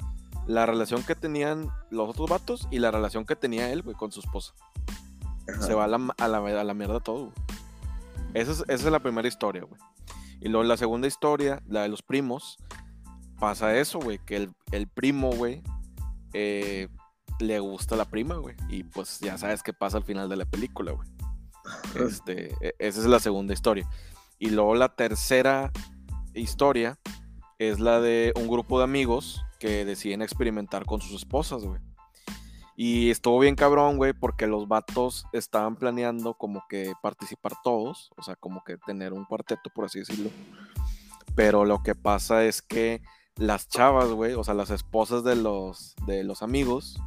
la 0.48 0.66
relación 0.66 1.04
que 1.04 1.16
tenían 1.16 1.70
los 1.90 2.10
otros 2.10 2.30
vatos 2.30 2.68
y 2.72 2.80
la 2.80 2.92
relación 2.92 3.26
que 3.26 3.36
tenía 3.36 3.72
él, 3.72 3.84
güey, 3.84 3.96
con 3.96 4.12
su 4.12 4.20
esposa. 4.20 4.54
Se 5.60 5.74
va 5.74 5.86
a 5.86 5.88
la, 5.88 6.14
a 6.18 6.28
la, 6.28 6.74
mierda 6.74 7.00
todo, 7.00 7.26
güey. 7.26 7.34
Esa 8.34 8.52
es, 8.52 8.60
esa 8.62 8.86
es 8.86 8.92
la 8.92 9.02
primera 9.02 9.28
historia, 9.28 9.64
güey. 9.64 9.80
Y 10.42 10.50
luego 10.50 10.64
la 10.64 10.78
segunda 10.78 11.08
historia, 11.08 11.62
la 11.68 11.84
de 11.84 11.90
los 11.90 12.02
primos, 12.02 12.58
pasa 13.40 13.78
eso, 13.78 14.00
güey, 14.00 14.20
que 14.20 14.50
el, 14.72 14.88
primo, 14.88 15.32
güey, 15.32 15.62
eh, 16.34 16.88
le 17.40 17.60
gusta 17.60 17.96
la 17.96 18.06
prima, 18.06 18.36
güey. 18.36 18.56
Y 18.70 18.84
pues 18.84 19.20
ya 19.20 19.38
sabes 19.38 19.64
qué 19.64 19.74
pasa 19.74 19.98
al 19.98 20.04
final 20.04 20.30
de 20.30 20.38
la 20.38 20.46
película, 20.46 20.94
güey. 20.94 21.08
Este, 21.96 22.54
e, 22.62 22.76
esa 22.80 23.00
es 23.00 23.06
la 23.06 23.20
segunda 23.20 23.54
historia. 23.54 23.88
Y 24.40 24.50
luego 24.50 24.76
la 24.76 24.90
tercera 24.90 25.72
historia 26.34 27.00
es 27.60 27.80
la 27.80 28.00
de 28.02 28.34
un 28.36 28.48
grupo 28.48 28.78
de 28.78 28.86
amigos 28.86 29.44
que 29.60 29.86
deciden 29.86 30.22
experimentar 30.22 30.86
con 30.86 31.02
sus 31.02 31.14
esposas, 31.14 31.64
güey. 31.64 31.80
Y 32.76 33.12
estuvo 33.12 33.40
bien 33.40 33.56
cabrón, 33.56 33.98
güey, 33.98 34.14
porque 34.14 34.48
los 34.48 34.68
vatos 34.68 35.26
estaban 35.32 35.76
planeando 35.76 36.34
como 36.34 36.64
que 36.68 36.94
participar 37.02 37.54
todos, 37.64 38.12
o 38.18 38.24
sea, 38.24 38.36
como 38.36 38.64
que 38.64 38.78
tener 38.78 39.14
un 39.14 39.26
cuarteto, 39.26 39.70
por 39.74 39.86
así 39.86 40.00
decirlo. 40.00 40.32
Pero 41.36 41.66
lo 41.66 41.84
que 41.84 41.94
pasa 41.94 42.44
es 42.46 42.62
que 42.62 43.02
las 43.36 43.68
chavas, 43.68 44.10
güey, 44.10 44.34
o 44.34 44.44
sea, 44.44 44.56
las 44.56 44.72
esposas 44.72 45.24
de 45.24 45.36
los, 45.36 45.96
de 46.08 46.24
los 46.24 46.42
amigos, 46.42 47.00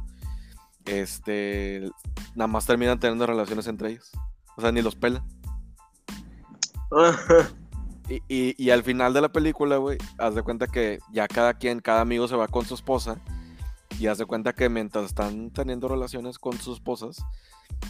este, 0.85 1.89
nada 2.35 2.47
más 2.47 2.65
terminan 2.65 2.99
teniendo 2.99 3.27
relaciones 3.27 3.67
entre 3.67 3.91
ellos. 3.91 4.11
O 4.57 4.61
sea, 4.61 4.71
ni 4.71 4.81
los 4.81 4.95
pelan. 4.95 5.23
y, 8.09 8.63
y, 8.63 8.69
al 8.71 8.83
final 8.83 9.13
de 9.13 9.21
la 9.21 9.31
película, 9.31 9.77
güey, 9.77 9.99
haz 10.17 10.33
de 10.35 10.41
cuenta 10.41 10.67
que 10.67 10.99
ya 11.11 11.27
cada 11.27 11.53
quien, 11.53 11.79
cada 11.79 12.01
amigo 12.01 12.27
se 12.27 12.35
va 12.35 12.47
con 12.47 12.65
su 12.65 12.73
esposa. 12.73 13.17
Y 13.99 14.07
haz 14.07 14.17
de 14.17 14.25
cuenta 14.25 14.53
que 14.53 14.67
mientras 14.69 15.05
están 15.05 15.51
teniendo 15.51 15.87
relaciones 15.87 16.39
con 16.39 16.53
sus 16.57 16.77
esposas, 16.77 17.23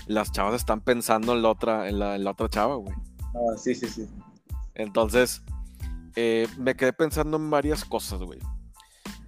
las 0.08 0.32
chavas 0.32 0.56
están 0.56 0.82
pensando 0.82 1.34
en 1.34 1.42
la 1.42 1.50
otra, 1.50 1.90
en 1.90 2.00
la, 2.00 2.16
en 2.16 2.24
la 2.24 2.32
otra 2.32 2.50
chava, 2.50 2.76
güey. 2.76 2.94
Ah, 3.20 3.58
sí, 3.58 3.74
sí, 3.74 3.88
sí. 3.88 4.08
Entonces, 4.76 5.42
eh, 6.16 6.48
me 6.58 6.76
quedé 6.76 6.94
pensando 6.94 7.38
en 7.38 7.50
varias 7.50 7.84
cosas, 7.84 8.20
güey. 8.22 8.40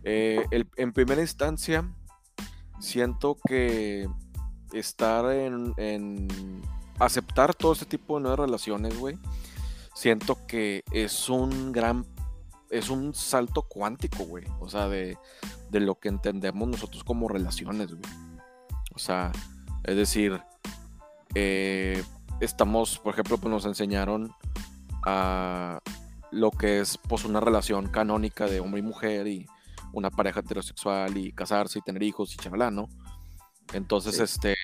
Eh, 0.04 0.46
en 0.78 0.94
primera 0.94 1.22
instancia, 1.22 1.90
siento 2.80 3.38
que 3.48 4.08
estar 4.74 5.32
en, 5.32 5.74
en 5.78 6.28
aceptar 7.00 7.56
todo 7.56 7.74
este 7.74 7.86
tipo 7.86 8.16
de 8.16 8.22
nuevas 8.22 8.40
relaciones, 8.40 8.98
güey, 8.98 9.18
siento 9.94 10.38
que 10.48 10.84
es 10.92 11.30
un 11.30 11.72
gran, 11.72 12.06
es 12.70 12.90
un 12.90 13.14
salto 13.14 13.64
cuántico, 13.64 14.24
güey. 14.24 14.46
O 14.60 14.70
sea, 14.70 14.88
de, 14.88 15.18
de 15.70 15.80
lo 15.80 15.96
que 16.00 16.10
entendemos 16.10 16.68
nosotros 16.68 17.04
como 17.04 17.28
relaciones, 17.28 17.88
güey. 17.88 18.14
O 18.94 19.00
sea, 19.00 19.32
es 19.84 19.96
decir, 19.96 20.42
eh, 21.36 22.04
estamos, 22.40 23.00
por 23.00 23.14
ejemplo, 23.14 23.38
pues 23.38 23.52
nos 23.52 23.66
enseñaron 23.66 24.34
a 25.06 25.80
lo 26.32 26.52
que 26.52 26.80
es 26.80 26.98
pues 26.98 27.26
una 27.26 27.40
relación 27.40 27.88
canónica 27.88 28.46
de 28.46 28.60
hombre 28.60 28.80
y 28.80 28.84
mujer 28.84 29.28
y 29.28 29.48
una 29.94 30.12
pareja 30.12 30.42
heterosexual 30.42 31.18
y 31.18 31.32
casarse 31.32 31.80
y 31.80 31.82
tener 31.82 32.04
hijos 32.04 32.34
y 32.34 32.38
chavalán, 32.38 32.76
¿no? 32.76 32.90
Entonces, 33.74 34.20
este, 34.20 34.56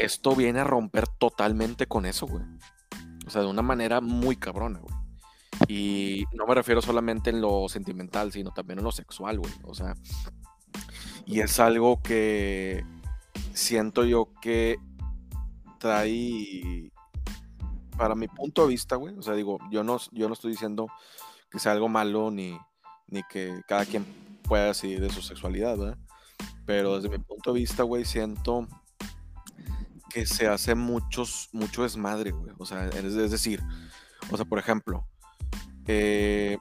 esto 0.00 0.34
viene 0.34 0.60
a 0.60 0.64
romper 0.64 1.06
totalmente 1.06 1.86
con 1.86 2.06
eso, 2.06 2.26
güey. 2.26 2.44
O 3.26 3.30
sea, 3.30 3.42
de 3.42 3.48
una 3.48 3.62
manera 3.62 4.00
muy 4.00 4.36
cabrona, 4.36 4.80
güey. 4.80 4.94
Y 5.68 6.24
no 6.32 6.46
me 6.46 6.54
refiero 6.54 6.80
solamente 6.80 7.30
en 7.30 7.40
lo 7.40 7.68
sentimental, 7.68 8.32
sino 8.32 8.50
también 8.50 8.78
en 8.78 8.84
lo 8.84 8.92
sexual, 8.92 9.38
güey. 9.38 9.52
O 9.64 9.74
sea, 9.74 9.94
y 11.26 11.40
es 11.40 11.60
algo 11.60 12.02
que 12.02 12.84
siento 13.52 14.04
yo 14.04 14.32
que 14.40 14.78
trae, 15.78 16.90
para 17.96 18.14
mi 18.14 18.28
punto 18.28 18.62
de 18.62 18.68
vista, 18.68 18.96
güey, 18.96 19.16
o 19.16 19.22
sea, 19.22 19.34
digo, 19.34 19.58
yo 19.70 19.84
no, 19.84 19.98
yo 20.12 20.28
no 20.28 20.34
estoy 20.34 20.52
diciendo 20.52 20.88
que 21.50 21.58
sea 21.58 21.72
algo 21.72 21.88
malo 21.88 22.30
ni, 22.30 22.58
ni 23.08 23.22
que 23.24 23.60
cada 23.68 23.84
quien 23.84 24.04
pueda 24.42 24.66
decidir 24.66 25.00
de 25.00 25.10
su 25.10 25.22
sexualidad, 25.22 25.76
¿verdad? 25.76 25.98
Pero 26.64 26.96
desde 26.96 27.08
mi 27.08 27.18
punto 27.18 27.52
de 27.52 27.60
vista, 27.60 27.82
güey, 27.82 28.04
siento 28.04 28.66
que 30.12 30.26
se 30.26 30.48
hace 30.48 30.74
muchos, 30.74 31.48
mucho 31.52 31.82
desmadre, 31.82 32.32
güey. 32.32 32.52
O 32.58 32.66
sea, 32.66 32.88
es, 32.88 33.14
decir, 33.14 33.62
o 34.30 34.36
sea, 34.36 34.44
por 34.44 34.58
ejemplo, 34.58 35.06
eh, 35.86 36.58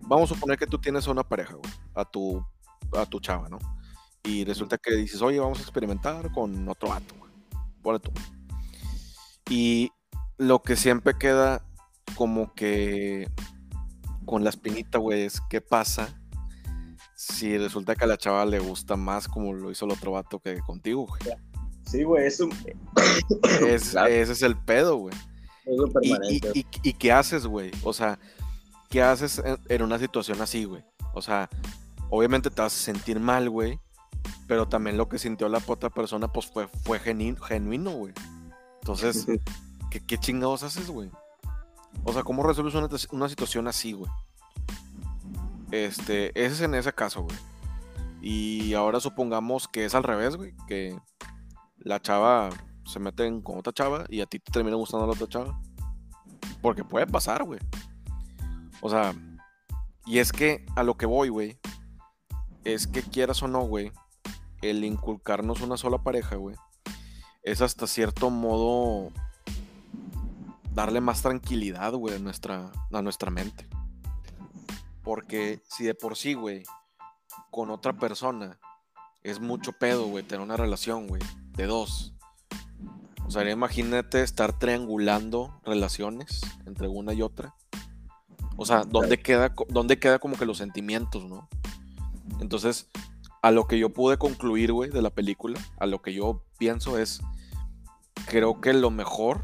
vamos 0.00 0.30
a 0.30 0.34
suponer 0.34 0.58
que 0.58 0.66
tú 0.66 0.78
tienes 0.78 1.06
una 1.06 1.22
pareja, 1.22 1.54
güey, 1.54 1.72
a 1.94 2.04
tu, 2.04 2.44
a 2.96 3.06
tu 3.06 3.20
chava, 3.20 3.48
¿no? 3.48 3.58
Y 4.22 4.44
resulta 4.44 4.78
que 4.78 4.94
dices, 4.94 5.20
oye, 5.22 5.38
vamos 5.38 5.58
a 5.58 5.62
experimentar 5.62 6.30
con 6.32 6.68
otro 6.68 6.88
vato, 6.88 7.14
güey. 7.18 7.32
Ponle 7.82 8.00
tú. 8.00 8.12
Y 9.48 9.90
lo 10.38 10.62
que 10.62 10.76
siempre 10.76 11.18
queda 11.18 11.64
como 12.14 12.54
que 12.54 13.28
con 14.24 14.44
la 14.44 14.50
espinita, 14.50 14.98
güey, 14.98 15.22
es 15.22 15.40
qué 15.48 15.60
pasa 15.60 16.20
si 17.14 17.58
resulta 17.58 17.94
que 17.94 18.04
a 18.04 18.06
la 18.06 18.16
chava 18.16 18.46
le 18.46 18.58
gusta 18.58 18.96
más 18.96 19.28
como 19.28 19.52
lo 19.52 19.70
hizo 19.70 19.84
el 19.84 19.92
otro 19.92 20.12
vato 20.12 20.40
que 20.40 20.58
contigo, 20.60 21.06
güey. 21.06 21.20
Sí, 21.90 22.04
güey, 22.04 22.26
eso. 22.26 22.48
Es, 23.66 23.94
Ese 24.08 24.32
es 24.32 24.42
el 24.42 24.56
pedo, 24.56 24.96
güey. 24.96 25.14
Y, 26.02 26.40
y, 26.58 26.66
y, 26.82 26.92
qué 26.94 27.12
haces, 27.12 27.46
güey? 27.46 27.70
O 27.82 27.92
sea, 27.92 28.18
¿qué 28.88 29.02
haces 29.02 29.42
en, 29.68 29.82
una 29.82 29.98
situación 29.98 30.40
así, 30.40 30.64
güey? 30.64 30.84
O 31.14 31.22
sea, 31.22 31.48
obviamente 32.08 32.50
te 32.50 32.62
vas 32.62 32.74
a 32.74 32.78
sentir 32.78 33.20
mal, 33.20 33.50
güey. 33.50 33.78
Pero 34.46 34.68
también 34.68 34.96
lo 34.96 35.08
que 35.08 35.18
sintió 35.18 35.48
la 35.48 35.62
otra 35.66 35.90
persona, 35.90 36.28
pues 36.28 36.46
fue, 36.46 36.68
fue 36.68 36.98
genuino, 36.98 37.90
güey. 37.92 38.12
Entonces, 38.80 39.26
¿qué, 39.90 40.00
¿qué, 40.00 40.18
chingados 40.18 40.62
haces, 40.62 40.88
güey? 40.90 41.10
O 42.04 42.12
sea, 42.12 42.22
¿cómo 42.22 42.42
resuelves 42.42 42.74
una, 42.74 42.88
una 43.12 43.28
situación 43.28 43.68
así, 43.68 43.92
güey? 43.92 44.10
Este, 45.70 46.28
ese 46.40 46.54
es 46.54 46.60
en 46.62 46.74
ese 46.74 46.92
caso, 46.92 47.22
güey. 47.22 47.36
Y 48.22 48.74
ahora 48.74 49.00
supongamos 49.00 49.68
que 49.68 49.84
es 49.84 49.94
al 49.94 50.02
revés, 50.02 50.36
güey. 50.36 50.52
Que 50.66 50.98
la 51.80 52.00
chava 52.00 52.50
se 52.84 52.98
mete 52.98 53.28
con 53.42 53.58
otra 53.58 53.72
chava 53.72 54.04
y 54.08 54.20
a 54.20 54.26
ti 54.26 54.38
te 54.38 54.52
termina 54.52 54.76
gustando 54.76 55.06
la 55.06 55.12
otra 55.12 55.28
chava. 55.28 55.60
Porque 56.62 56.84
puede 56.84 57.06
pasar, 57.06 57.44
güey. 57.44 57.60
O 58.80 58.90
sea, 58.90 59.14
y 60.06 60.18
es 60.18 60.32
que 60.32 60.64
a 60.76 60.82
lo 60.82 60.96
que 60.96 61.06
voy, 61.06 61.28
güey, 61.28 61.58
es 62.64 62.86
que 62.86 63.02
quieras 63.02 63.42
o 63.42 63.48
no, 63.48 63.62
güey, 63.62 63.92
el 64.62 64.84
inculcarnos 64.84 65.60
una 65.60 65.76
sola 65.76 65.98
pareja, 65.98 66.36
güey, 66.36 66.56
es 67.42 67.60
hasta 67.62 67.86
cierto 67.86 68.30
modo 68.30 69.10
darle 70.72 71.00
más 71.00 71.22
tranquilidad, 71.22 71.92
güey, 71.92 72.16
a 72.16 72.18
nuestra, 72.18 72.70
a 72.92 73.02
nuestra 73.02 73.30
mente. 73.30 73.68
Porque 75.02 75.62
si 75.68 75.84
de 75.84 75.94
por 75.94 76.16
sí, 76.16 76.34
güey, 76.34 76.62
con 77.50 77.70
otra 77.70 77.94
persona 77.94 78.58
es 79.22 79.40
mucho 79.40 79.72
pedo, 79.72 80.06
güey, 80.06 80.24
tener 80.24 80.42
una 80.42 80.56
relación, 80.56 81.06
güey 81.06 81.20
de 81.60 81.66
dos. 81.66 82.14
O 83.26 83.30
sea, 83.30 83.48
imagínate 83.48 84.22
estar 84.22 84.58
triangulando 84.58 85.60
relaciones 85.64 86.40
entre 86.66 86.88
una 86.88 87.12
y 87.12 87.22
otra. 87.22 87.54
O 88.56 88.64
sea, 88.64 88.84
¿dónde 88.84 89.18
queda, 89.20 89.54
dónde 89.68 89.98
queda 89.98 90.18
como 90.18 90.36
que 90.36 90.46
los 90.46 90.58
sentimientos, 90.58 91.24
no? 91.26 91.48
Entonces, 92.40 92.88
a 93.42 93.50
lo 93.50 93.66
que 93.66 93.78
yo 93.78 93.90
pude 93.90 94.18
concluir, 94.18 94.72
güey, 94.72 94.90
de 94.90 95.02
la 95.02 95.10
película, 95.10 95.60
a 95.78 95.86
lo 95.86 96.02
que 96.02 96.12
yo 96.12 96.42
pienso 96.58 96.98
es, 96.98 97.20
creo 98.26 98.60
que 98.60 98.72
lo 98.72 98.90
mejor, 98.90 99.42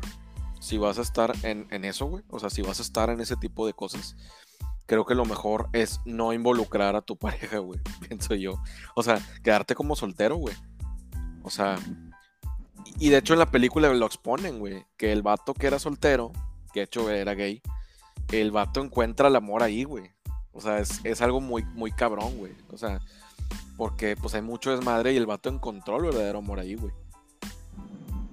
si 0.61 0.78
vas 0.78 0.99
a 0.99 1.02
estar 1.02 1.33
en, 1.42 1.66
en 1.71 1.85
eso, 1.85 2.06
güey, 2.06 2.25
o 2.28 2.40
sea, 2.40 2.50
si 2.50 2.62
vas 2.62 2.80
a 2.80 2.83
estar 2.83 3.11
en 3.11 3.21
ese 3.21 3.37
tipo 3.37 3.66
de 3.66 3.73
cosas, 3.73 4.16
creo 4.86 5.04
que 5.04 5.14
lo 5.14 5.24
mejor 5.24 5.68
es 5.72 6.00
no 6.04 6.32
involucrar 6.32 6.96
a 6.96 7.02
tu 7.02 7.16
pareja, 7.16 7.58
güey, 7.58 7.80
pienso 8.08 8.34
yo. 8.34 8.60
O 8.94 9.02
sea, 9.02 9.20
quedarte 9.42 9.74
como 9.74 9.96
soltero, 9.96 10.36
güey. 10.36 10.54
O 11.42 11.50
sea, 11.50 11.78
y 12.98 13.10
de 13.10 13.18
hecho 13.18 13.34
en 13.34 13.40
la 13.40 13.50
película 13.50 13.92
lo 13.92 14.06
exponen, 14.06 14.58
güey, 14.58 14.86
que 14.96 15.12
el 15.12 15.22
vato 15.22 15.54
que 15.54 15.66
era 15.66 15.78
soltero, 15.78 16.32
que 16.72 16.80
de 16.80 16.84
hecho 16.84 17.10
era 17.10 17.34
gay, 17.34 17.62
el 18.32 18.50
vato 18.50 18.80
encuentra 18.80 19.28
el 19.28 19.36
amor 19.36 19.62
ahí, 19.62 19.84
güey. 19.84 20.10
O 20.52 20.60
sea, 20.60 20.78
es, 20.78 21.20
algo 21.20 21.40
muy, 21.40 21.64
muy 21.74 21.92
cabrón, 21.92 22.38
güey. 22.38 22.52
O 22.72 22.78
sea, 22.78 23.00
porque 23.76 24.16
pues 24.16 24.34
hay 24.34 24.42
mucho 24.42 24.70
desmadre 24.70 25.12
y 25.12 25.16
el 25.16 25.26
vato 25.26 25.50
encontró 25.50 25.98
el 25.98 26.04
verdadero 26.04 26.38
amor 26.38 26.60
ahí, 26.60 26.74
güey. 26.74 26.92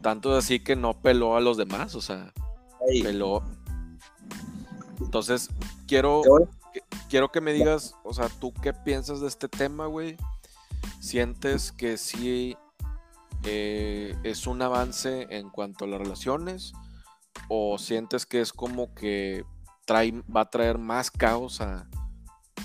Tanto 0.01 0.35
así 0.35 0.59
que 0.59 0.75
no 0.75 0.93
peló 0.93 1.35
a 1.35 1.41
los 1.41 1.57
demás, 1.57 1.95
o 1.95 2.01
sea, 2.01 2.31
peló. 3.01 3.43
Entonces, 4.99 5.49
quiero, 5.87 6.21
quiero 7.09 7.31
que 7.31 7.41
me 7.41 7.53
digas, 7.53 7.95
o 8.03 8.13
sea, 8.13 8.29
¿tú 8.29 8.53
qué 8.53 8.73
piensas 8.73 9.21
de 9.21 9.27
este 9.27 9.47
tema, 9.47 9.87
güey? 9.87 10.17
¿Sientes 10.99 11.71
que 11.71 11.97
sí 11.97 12.57
eh, 13.43 14.15
es 14.23 14.47
un 14.47 14.61
avance 14.61 15.27
en 15.29 15.49
cuanto 15.49 15.85
a 15.85 15.87
las 15.87 15.99
relaciones 15.99 16.73
o 17.49 17.77
sientes 17.77 18.25
que 18.25 18.41
es 18.41 18.53
como 18.53 18.93
que 18.93 19.45
trae, 19.85 20.13
va 20.33 20.41
a 20.41 20.49
traer 20.49 20.77
más 20.77 21.11
caos 21.11 21.61
a, 21.61 21.87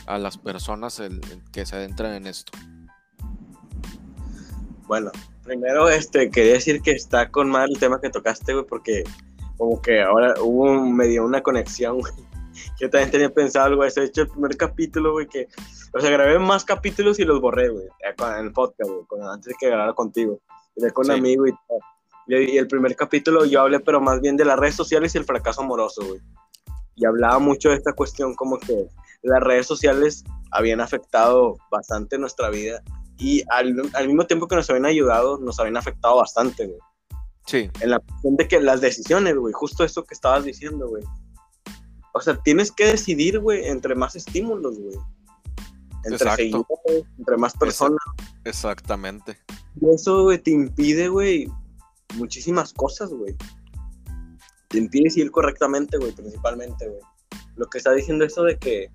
las 0.06 0.38
personas 0.38 1.00
el, 1.00 1.20
que 1.52 1.66
se 1.66 1.76
adentran 1.76 2.14
en 2.14 2.26
esto? 2.26 2.52
Bueno, 4.86 5.10
primero 5.44 5.88
este, 5.90 6.30
quería 6.30 6.54
decir 6.54 6.80
que 6.80 6.92
está 6.92 7.30
con 7.30 7.50
mal 7.50 7.70
el 7.70 7.78
tema 7.78 8.00
que 8.00 8.08
tocaste, 8.08 8.54
güey, 8.54 8.64
porque 8.64 9.04
como 9.58 9.82
que 9.82 10.00
ahora 10.00 10.34
hubo 10.40 10.80
medio 10.86 11.24
una 11.24 11.42
conexión, 11.42 12.00
Yo 12.80 12.90
también 12.90 13.10
tenía 13.10 13.30
pensado 13.30 13.66
algo, 13.66 13.84
eso, 13.84 14.00
he 14.00 14.06
hecho 14.06 14.22
el 14.22 14.28
primer 14.28 14.56
capítulo, 14.56 15.12
güey, 15.12 15.26
que, 15.28 15.46
o 15.92 16.00
sea, 16.00 16.10
grabé 16.10 16.38
más 16.38 16.64
capítulos 16.64 17.18
y 17.18 17.24
los 17.24 17.40
borré, 17.40 17.68
güey, 17.68 17.86
en 18.00 18.46
el 18.46 18.52
podcast, 18.52 18.90
güey, 18.90 19.22
antes 19.30 19.52
de 19.52 19.54
que 19.60 19.68
grabara 19.68 19.92
contigo 19.92 20.40
con 20.92 21.06
un 21.06 21.12
amigo 21.12 21.46
y 21.46 21.52
todo. 21.52 21.78
Y 22.26 22.58
el 22.58 22.68
primer 22.68 22.94
capítulo 22.94 23.44
yo 23.46 23.62
hablé, 23.62 23.80
pero 23.80 24.00
más 24.00 24.20
bien 24.20 24.36
de 24.36 24.44
las 24.44 24.58
redes 24.58 24.74
sociales 24.74 25.14
y 25.14 25.18
el 25.18 25.24
fracaso 25.24 25.62
amoroso, 25.62 26.04
güey. 26.06 26.20
Y 26.94 27.06
hablaba 27.06 27.38
mucho 27.38 27.70
de 27.70 27.76
esta 27.76 27.92
cuestión 27.92 28.34
como 28.34 28.58
que 28.58 28.86
las 29.22 29.42
redes 29.42 29.66
sociales 29.66 30.24
habían 30.50 30.80
afectado 30.80 31.56
bastante 31.70 32.18
nuestra 32.18 32.50
vida 32.50 32.82
y 33.18 33.42
al, 33.50 33.74
mismo 34.06 34.26
tiempo 34.26 34.46
que 34.46 34.56
nos 34.56 34.68
habían 34.70 34.86
ayudado, 34.86 35.38
nos 35.38 35.58
habían 35.58 35.76
afectado 35.76 36.16
bastante, 36.16 36.66
güey. 36.66 36.78
Sí. 37.48 37.70
En 37.80 37.90
la 37.90 37.98
cuestión 37.98 38.36
de 38.36 38.46
que 38.46 38.60
las 38.60 38.82
decisiones, 38.82 39.34
güey, 39.34 39.54
justo 39.54 39.82
eso 39.82 40.04
que 40.04 40.12
estabas 40.12 40.44
diciendo, 40.44 40.86
güey. 40.86 41.02
O 42.12 42.20
sea, 42.20 42.36
tienes 42.36 42.70
que 42.70 42.84
decidir, 42.84 43.38
güey, 43.38 43.66
entre 43.66 43.94
más 43.94 44.16
estímulos, 44.16 44.78
güey. 44.78 44.98
Entre 46.04 46.30
seguidores, 46.36 47.06
entre 47.16 47.36
más 47.38 47.54
personas. 47.54 47.98
Exactamente. 48.44 49.38
Y 49.80 49.88
eso, 49.94 50.24
güey, 50.24 50.38
te 50.38 50.50
impide, 50.50 51.08
güey, 51.08 51.50
muchísimas 52.16 52.74
cosas, 52.74 53.08
güey. 53.08 53.34
Te 54.68 54.76
impide 54.76 55.04
decidir 55.04 55.30
correctamente, 55.30 55.96
güey, 55.96 56.12
principalmente, 56.12 56.86
güey. 56.86 57.00
Lo 57.56 57.66
que 57.70 57.78
está 57.78 57.92
diciendo 57.92 58.26
eso 58.26 58.42
de 58.42 58.58
que. 58.58 58.90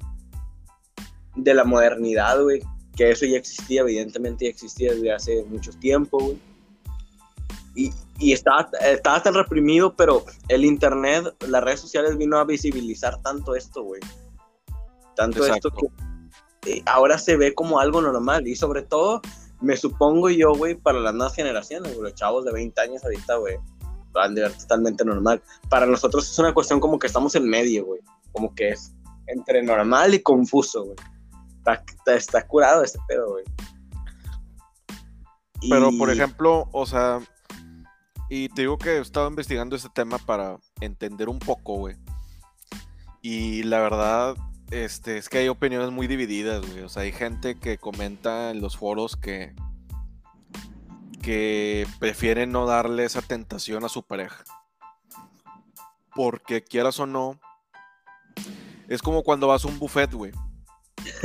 de 1.36 1.54
la 1.56 1.64
modernidad, 1.64 2.40
güey. 2.44 2.62
Que 2.96 3.10
eso 3.10 3.26
ya 3.26 3.38
existía, 3.38 3.82
evidentemente 3.82 4.46
ya 4.46 4.52
existía 4.52 4.94
desde 4.94 5.12
hace 5.12 5.44
mucho 5.46 5.72
tiempo, 5.72 6.20
güey. 6.20 6.53
Y, 7.76 7.92
y 8.20 8.34
estaba, 8.34 8.70
estaba 8.82 9.24
tan 9.24 9.34
reprimido, 9.34 9.96
pero 9.96 10.26
el 10.48 10.64
internet, 10.66 11.26
las 11.48 11.64
redes 11.64 11.80
sociales 11.80 12.18
vino 12.18 12.38
a 12.38 12.46
visibilizar 12.46 13.22
tanto 13.22 13.56
esto, 13.56 13.84
güey. 13.84 14.02
Tanto 15.16 15.46
esto 15.46 15.72
que 15.72 15.88
eh, 16.72 16.84
ahora 16.86 17.18
se 17.18 17.36
ve 17.36 17.54
como 17.54 17.80
algo 17.80 18.02
normal. 18.02 18.48
Y 18.48 18.56
sobre 18.56 18.84
todo 18.84 19.22
me 19.62 19.78
supongo 19.78 20.30
yo, 20.30 20.54
güey, 20.54 20.76
para 20.76 21.00
las 21.00 21.14
nuevas 21.14 21.36
generaciones, 21.36 21.94
güey, 21.94 22.10
los 22.10 22.16
chavos 22.16 22.46
de 22.46 22.52
20 22.52 22.82
años 22.82 23.04
ahorita, 23.04 23.36
güey, 23.38 23.58
van 24.12 24.38
a 24.38 24.42
ver 24.42 24.58
totalmente 24.58 25.06
normal. 25.06 25.42
Para 25.70 25.86
nosotros 25.86 26.30
es 26.30 26.38
una 26.38 26.54
cuestión 26.54 26.80
como 26.80 27.00
que 27.00 27.08
estamos 27.08 27.34
en 27.36 27.48
medio, 27.48 27.86
güey, 27.86 28.02
como 28.32 28.54
que 28.56 28.70
es 28.70 28.94
entre 29.28 29.64
normal 29.64 30.14
y 30.14 30.22
confuso, 30.22 30.84
güey. 30.84 30.96
Está, 31.58 31.84
está, 32.14 32.46
curado 32.46 32.84
ese 32.84 33.00
pedo, 33.08 33.32
güey. 33.32 33.46
Pero, 35.70 35.92
por 35.98 36.10
ejemplo, 36.10 36.68
o 36.74 36.86
sea, 36.86 37.22
y 38.30 38.50
te 38.50 38.62
digo 38.62 38.78
que 38.78 38.98
he 38.98 39.02
estado 39.02 39.28
investigando 39.28 39.76
este 39.76 39.90
tema 39.90 40.18
para 40.18 40.58
entender 40.82 41.30
un 41.30 41.40
poco, 41.40 41.76
güey. 41.76 41.96
Y 43.22 43.64
la 43.64 43.80
verdad, 43.80 44.36
este, 44.72 45.18
es 45.18 45.30
que 45.30 45.40
hay 45.40 45.48
opiniones 45.48 45.92
muy 45.92 46.08
divididas, 46.08 46.66
güey. 46.66 46.82
O 46.82 46.90
sea, 46.90 47.04
hay 47.04 47.12
gente 47.12 47.60
que 47.60 47.78
comenta 47.78 48.52
en 48.52 48.62
los 48.62 48.78
foros 48.78 49.16
que, 49.16 49.54
que 51.22 51.88
prefiere 52.00 52.48
no 52.48 52.66
darle 52.66 53.06
esa 53.06 53.22
tentación 53.22 53.86
a 53.86 53.90
su 53.90 54.04
pareja. 54.04 54.44
Porque 56.16 56.64
quieras 56.64 57.00
o 57.00 57.06
no, 57.06 57.40
es 58.88 59.02
como 59.02 59.24
cuando 59.24 59.48
vas 59.48 59.66
a 59.66 59.68
un 59.68 59.80
buffet, 59.80 60.12
güey. 60.14 60.32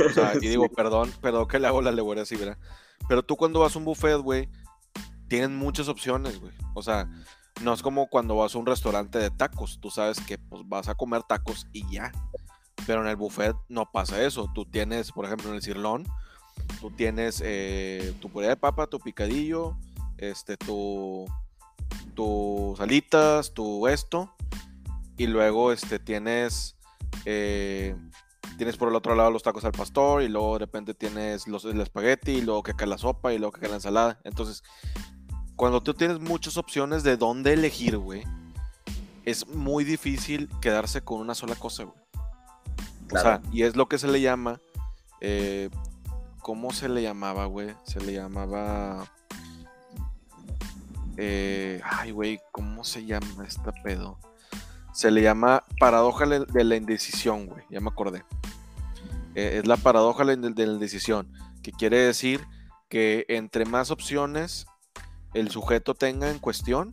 O 0.05 0.09
sea, 0.09 0.33
y 0.35 0.39
digo, 0.47 0.69
perdón, 0.69 1.11
perdón 1.21 1.47
que 1.47 1.59
le 1.59 1.67
hago 1.67 1.81
la 1.81 1.89
alegoría 1.89 2.23
así, 2.23 2.35
¿verdad? 2.35 2.57
Pero 3.07 3.23
tú 3.23 3.35
cuando 3.35 3.59
vas 3.59 3.75
a 3.75 3.79
un 3.79 3.85
buffet, 3.85 4.17
güey, 4.17 4.49
tienen 5.29 5.55
muchas 5.55 5.87
opciones, 5.87 6.39
güey. 6.41 6.53
O 6.73 6.81
sea, 6.81 7.07
no 7.61 7.73
es 7.73 7.81
como 7.81 8.07
cuando 8.07 8.35
vas 8.35 8.55
a 8.55 8.57
un 8.57 8.65
restaurante 8.65 9.19
de 9.19 9.29
tacos. 9.29 9.79
Tú 9.81 9.91
sabes 9.91 10.19
que 10.21 10.37
pues, 10.37 10.63
vas 10.67 10.87
a 10.87 10.95
comer 10.95 11.23
tacos 11.23 11.67
y 11.71 11.89
ya. 11.91 12.11
Pero 12.87 13.01
en 13.01 13.07
el 13.07 13.15
buffet 13.15 13.55
no 13.67 13.91
pasa 13.91 14.21
eso. 14.23 14.49
Tú 14.53 14.65
tienes, 14.65 15.11
por 15.11 15.25
ejemplo, 15.25 15.49
en 15.49 15.55
el 15.55 15.61
cirlón, 15.61 16.07
tú 16.79 16.91
tienes 16.91 17.41
eh, 17.45 18.15
tu 18.19 18.29
puré 18.29 18.47
de 18.47 18.55
papa, 18.55 18.87
tu 18.87 18.99
picadillo, 18.99 19.77
este, 20.17 20.57
tu, 20.57 21.25
tus 22.15 22.79
alitas, 22.79 23.53
tu 23.53 23.87
esto. 23.87 24.33
Y 25.17 25.27
luego 25.27 25.73
este, 25.73 25.99
tienes, 25.99 26.77
eh, 27.25 27.95
tienes 28.57 28.77
por 28.77 28.87
el 28.87 28.95
otro 28.95 29.13
lado 29.15 29.31
los 29.31 29.43
tacos 29.43 29.65
al 29.65 29.73
pastor. 29.73 30.23
Y 30.23 30.29
luego 30.29 30.53
de 30.53 30.59
repente 30.59 30.93
tienes 30.93 31.45
los, 31.45 31.65
el 31.65 31.81
espagueti. 31.81 32.31
Y 32.31 32.41
luego 32.41 32.63
que 32.63 32.73
cae 32.73 32.87
la 32.87 32.97
sopa. 32.97 33.33
Y 33.33 33.37
luego 33.37 33.51
que 33.51 33.59
cae 33.59 33.69
la 33.69 33.75
ensalada. 33.75 34.19
Entonces, 34.23 34.63
cuando 35.59 35.81
tú 35.81 35.93
tienes 35.93 36.21
muchas 36.21 36.55
opciones 36.55 37.03
de 37.03 37.17
dónde 37.17 37.51
elegir, 37.51 37.97
güey, 37.97 38.23
es 39.25 39.45
muy 39.45 39.83
difícil 39.83 40.49
quedarse 40.61 41.01
con 41.01 41.19
una 41.19 41.35
sola 41.35 41.53
cosa, 41.55 41.83
güey. 41.83 41.97
O 43.13 43.19
sea, 43.19 43.41
y 43.51 43.63
es 43.63 43.75
lo 43.75 43.89
que 43.89 43.97
se 43.97 44.07
le 44.07 44.21
llama. 44.21 44.61
Eh, 45.19 45.69
¿Cómo 46.41 46.71
se 46.71 46.87
le 46.87 47.01
llamaba, 47.01 47.45
güey? 47.47 47.75
Se 47.83 47.99
le 47.99 48.13
llamaba. 48.13 49.11
Eh, 51.17 51.81
ay, 51.83 52.11
güey, 52.11 52.39
¿cómo 52.53 52.85
se 52.85 53.05
llama 53.05 53.45
este 53.45 53.73
pedo? 53.83 54.17
Se 54.93 55.11
le 55.11 55.21
llama 55.21 55.65
paradoja 55.77 56.25
de 56.25 56.63
la 56.63 56.77
indecisión, 56.77 57.47
güey. 57.47 57.65
Ya 57.69 57.81
me 57.81 57.89
acordé. 57.89 58.23
Eh, 59.35 59.57
es 59.57 59.67
la 59.67 59.75
paradoja 59.75 60.23
de 60.23 60.37
la 60.37 60.71
indecisión. 60.71 61.29
Que 61.61 61.73
quiere 61.73 61.97
decir 61.97 62.47
que 62.87 63.25
entre 63.27 63.65
más 63.65 63.91
opciones 63.91 64.65
el 65.33 65.49
sujeto 65.49 65.95
tenga 65.95 66.29
en 66.29 66.39
cuestión, 66.39 66.91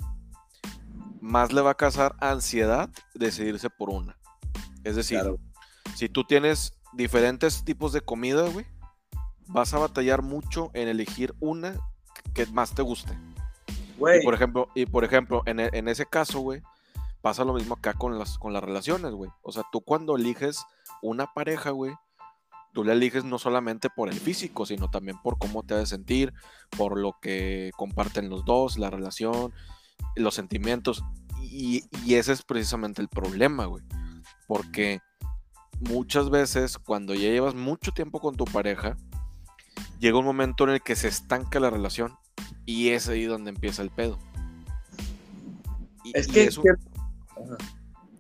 más 1.20 1.52
le 1.52 1.60
va 1.60 1.72
a 1.72 1.76
causar 1.76 2.16
ansiedad 2.20 2.90
decidirse 3.14 3.70
por 3.70 3.90
una. 3.90 4.16
Es 4.84 4.96
decir, 4.96 5.20
si 5.94 6.08
tú 6.08 6.24
tienes 6.24 6.78
diferentes 6.92 7.64
tipos 7.64 7.92
de 7.92 8.00
comida, 8.00 8.48
güey, 8.48 8.66
vas 9.48 9.74
a 9.74 9.78
batallar 9.78 10.22
mucho 10.22 10.70
en 10.74 10.88
elegir 10.88 11.34
una 11.40 11.76
que 12.34 12.46
más 12.46 12.74
te 12.74 12.82
guste. 12.82 13.18
Y 13.96 14.24
por 14.24 14.34
ejemplo, 14.34 14.68
y 14.74 14.86
por 14.86 15.04
ejemplo 15.04 15.42
en, 15.46 15.60
e, 15.60 15.70
en 15.72 15.88
ese 15.88 16.06
caso, 16.06 16.40
güey, 16.40 16.62
pasa 17.22 17.44
lo 17.44 17.54
mismo 17.54 17.74
acá 17.74 17.94
con 17.94 18.18
las, 18.18 18.38
con 18.38 18.52
las 18.52 18.62
relaciones, 18.62 19.12
güey. 19.12 19.30
O 19.42 19.52
sea, 19.52 19.64
tú 19.72 19.80
cuando 19.80 20.16
eliges 20.16 20.64
una 21.02 21.26
pareja, 21.32 21.70
güey, 21.70 21.94
tú 22.76 22.84
la 22.84 22.92
eliges 22.92 23.24
no 23.24 23.38
solamente 23.38 23.88
por 23.88 24.10
el 24.10 24.20
físico, 24.20 24.66
sino 24.66 24.90
también 24.90 25.16
por 25.22 25.38
cómo 25.38 25.62
te 25.62 25.72
ha 25.72 25.78
de 25.78 25.86
sentir, 25.86 26.34
por 26.76 27.00
lo 27.00 27.16
que 27.22 27.70
comparten 27.74 28.28
los 28.28 28.44
dos, 28.44 28.76
la 28.76 28.90
relación, 28.90 29.54
los 30.14 30.34
sentimientos. 30.34 31.02
Y, 31.40 31.84
ese 32.06 32.34
es 32.34 32.42
precisamente 32.42 33.00
el 33.00 33.08
problema, 33.08 33.64
güey. 33.64 33.82
Porque 34.46 35.00
muchas 35.88 36.28
veces 36.28 36.76
cuando 36.76 37.14
ya 37.14 37.30
llevas 37.30 37.54
mucho 37.54 37.92
tiempo 37.92 38.20
con 38.20 38.36
tu 38.36 38.44
pareja, 38.44 38.98
llega 39.98 40.18
un 40.18 40.26
momento 40.26 40.64
en 40.64 40.70
el 40.74 40.82
que 40.82 40.96
se 40.96 41.08
estanca 41.08 41.58
la 41.60 41.70
relación. 41.70 42.12
Y 42.66 42.90
es 42.90 43.08
ahí 43.08 43.24
donde 43.24 43.48
empieza 43.48 43.80
el 43.80 43.90
pedo. 43.90 44.18
es 46.12 46.28
que... 46.28 46.50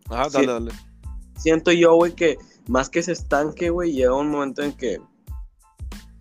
dale, 0.08 0.46
dale. 0.46 0.72
Siento 1.36 1.72
yo, 1.72 1.94
güey, 1.94 2.14
que 2.14 2.38
más 2.68 2.88
que 2.88 3.02
se 3.02 3.12
estanque, 3.12 3.70
güey, 3.70 3.92
llega 3.92 4.14
un 4.14 4.30
momento 4.30 4.62
en 4.62 4.72
que 4.72 5.00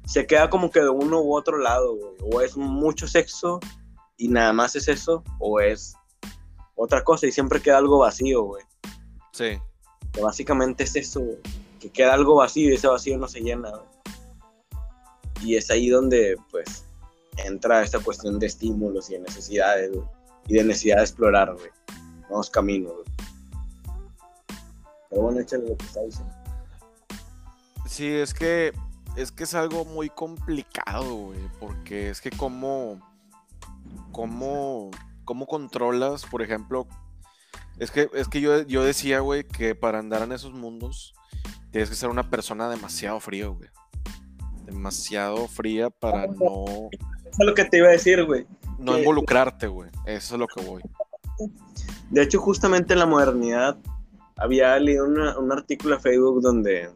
se 0.06 0.28
queda 0.28 0.50
como 0.50 0.70
que 0.70 0.82
de 0.82 0.90
uno 0.90 1.22
u 1.22 1.36
otro 1.36 1.58
lado, 1.58 1.96
güey. 1.96 2.16
O 2.22 2.42
es 2.42 2.56
mucho 2.56 3.08
sexo 3.08 3.60
y 4.18 4.28
nada 4.28 4.54
más 4.54 4.76
es 4.76 4.88
eso, 4.88 5.24
o 5.40 5.60
es 5.60 5.96
otra 6.76 7.04
cosa 7.04 7.28
y 7.28 7.32
siempre 7.32 7.62
queda 7.62 7.78
algo 7.78 8.00
vacío, 8.00 8.44
güey. 8.44 8.64
Sí. 9.32 9.60
Que 10.12 10.22
básicamente 10.22 10.84
es 10.84 10.96
eso, 10.96 11.22
güey. 11.22 11.40
Que 11.80 11.90
queda 11.90 12.14
algo 12.14 12.36
vacío 12.36 12.70
y 12.70 12.76
ese 12.76 12.88
vacío 12.88 13.18
no 13.18 13.28
se 13.28 13.42
llena, 13.42 13.72
güey. 13.72 13.96
Y 15.42 15.56
es 15.56 15.70
ahí 15.70 15.90
donde, 15.90 16.38
pues, 16.52 16.86
entra 17.38 17.84
esta 17.84 18.00
cuestión 18.00 18.40
de 18.40 18.48
estímulos 18.48 19.10
y 19.10 19.14
de 19.14 19.20
necesidades, 19.20 19.92
güey. 19.92 20.08
Y 20.48 20.54
de 20.54 20.64
necesidad 20.64 20.98
de 20.98 21.04
explorar, 21.04 21.54
güey. 21.54 21.70
Nuevos 22.30 22.50
caminos, 22.50 22.94
güey. 22.94 23.06
Pero 25.16 25.28
bueno, 25.28 25.40
échale 25.40 25.70
lo 25.70 25.78
que 25.78 25.86
está 25.86 26.02
diciendo. 26.02 26.34
Sí, 27.88 28.06
es 28.06 28.34
que 28.34 28.74
es 29.16 29.32
que 29.32 29.46
es 29.46 29.56
algo 29.56 29.86
muy 29.86 30.10
complicado, 30.10 31.16
güey, 31.16 31.40
porque 31.58 32.10
es 32.10 32.20
que 32.20 32.32
cómo, 32.32 33.00
cómo, 34.12 34.92
cómo 35.24 35.48
controlas, 35.48 36.26
por 36.26 36.42
ejemplo, 36.42 36.86
es 37.80 37.92
que, 37.92 38.10
es 38.14 38.28
que 38.28 38.42
yo, 38.42 38.64
yo 38.64 38.84
decía, 38.84 39.22
güey, 39.22 39.46
que 39.46 39.74
para 39.74 40.00
andar 40.00 40.22
en 40.24 40.34
esos 40.34 40.52
mundos 40.52 41.14
tienes 41.72 41.90
que 41.90 41.96
ser 41.96 42.10
una 42.10 42.30
persona 42.30 42.70
demasiado 42.70 43.22
fría, 43.22 43.48
güey. 43.48 43.70
Demasiado 44.66 45.48
fría 45.48 45.90
para 45.90 46.28
no... 46.28 46.66
Eso 46.92 47.40
es 47.40 47.46
lo 47.46 47.54
que 47.54 47.64
te 47.64 47.78
iba 47.78 47.88
a 47.88 47.92
decir, 47.92 48.26
güey. 48.26 48.46
No 48.80 48.98
involucrarte, 48.98 49.68
güey. 49.68 49.90
Eso 50.06 50.36
es 50.36 50.40
lo 50.40 50.48
que 50.48 50.62
voy. 50.62 50.82
De 52.10 52.22
hecho, 52.22 52.42
justamente 52.42 52.92
en 52.92 53.00
la 53.00 53.06
modernidad 53.06 53.78
había 54.38 54.78
leído 54.80 55.06
un 55.06 55.52
artículo 55.52 55.96
en 55.96 56.02
Facebook 56.02 56.42
donde 56.42 56.90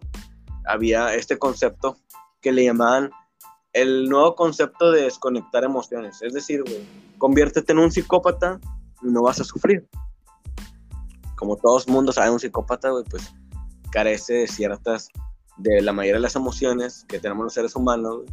había 0.65 1.15
este 1.15 1.37
concepto 1.37 1.97
que 2.41 2.51
le 2.51 2.65
llamaban 2.65 3.09
el 3.73 4.09
nuevo 4.09 4.35
concepto 4.35 4.91
de 4.91 5.03
desconectar 5.03 5.63
emociones. 5.63 6.21
Es 6.21 6.33
decir, 6.33 6.63
güey, 6.63 6.85
conviértete 7.17 7.71
en 7.71 7.79
un 7.79 7.91
psicópata 7.91 8.59
y 9.01 9.07
no 9.07 9.23
vas 9.23 9.39
a 9.39 9.43
sufrir. 9.43 9.87
Como 11.35 11.55
todos 11.55 11.87
mundo 11.87 12.11
sabe, 12.11 12.31
un 12.31 12.39
psicópata, 12.39 12.89
güey, 12.89 13.03
pues 13.09 13.31
carece 13.91 14.33
de 14.33 14.47
ciertas, 14.47 15.09
de 15.57 15.81
la 15.81 15.93
mayoría 15.93 16.15
de 16.15 16.21
las 16.21 16.35
emociones 16.35 17.05
que 17.07 17.19
tenemos 17.19 17.45
los 17.45 17.53
seres 17.53 17.75
humanos, 17.75 18.23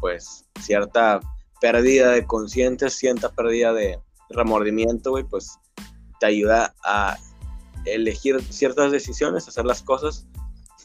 pues 0.00 0.44
cierta 0.60 1.20
pérdida 1.60 2.10
de 2.10 2.26
conciencia, 2.26 2.90
cierta 2.90 3.30
pérdida 3.30 3.72
de 3.72 3.98
remordimiento, 4.30 5.10
güey, 5.10 5.24
pues 5.24 5.58
te 6.20 6.26
ayuda 6.26 6.74
a 6.84 7.16
elegir 7.84 8.42
ciertas 8.42 8.92
decisiones, 8.92 9.48
hacer 9.48 9.64
las 9.64 9.82
cosas 9.82 10.26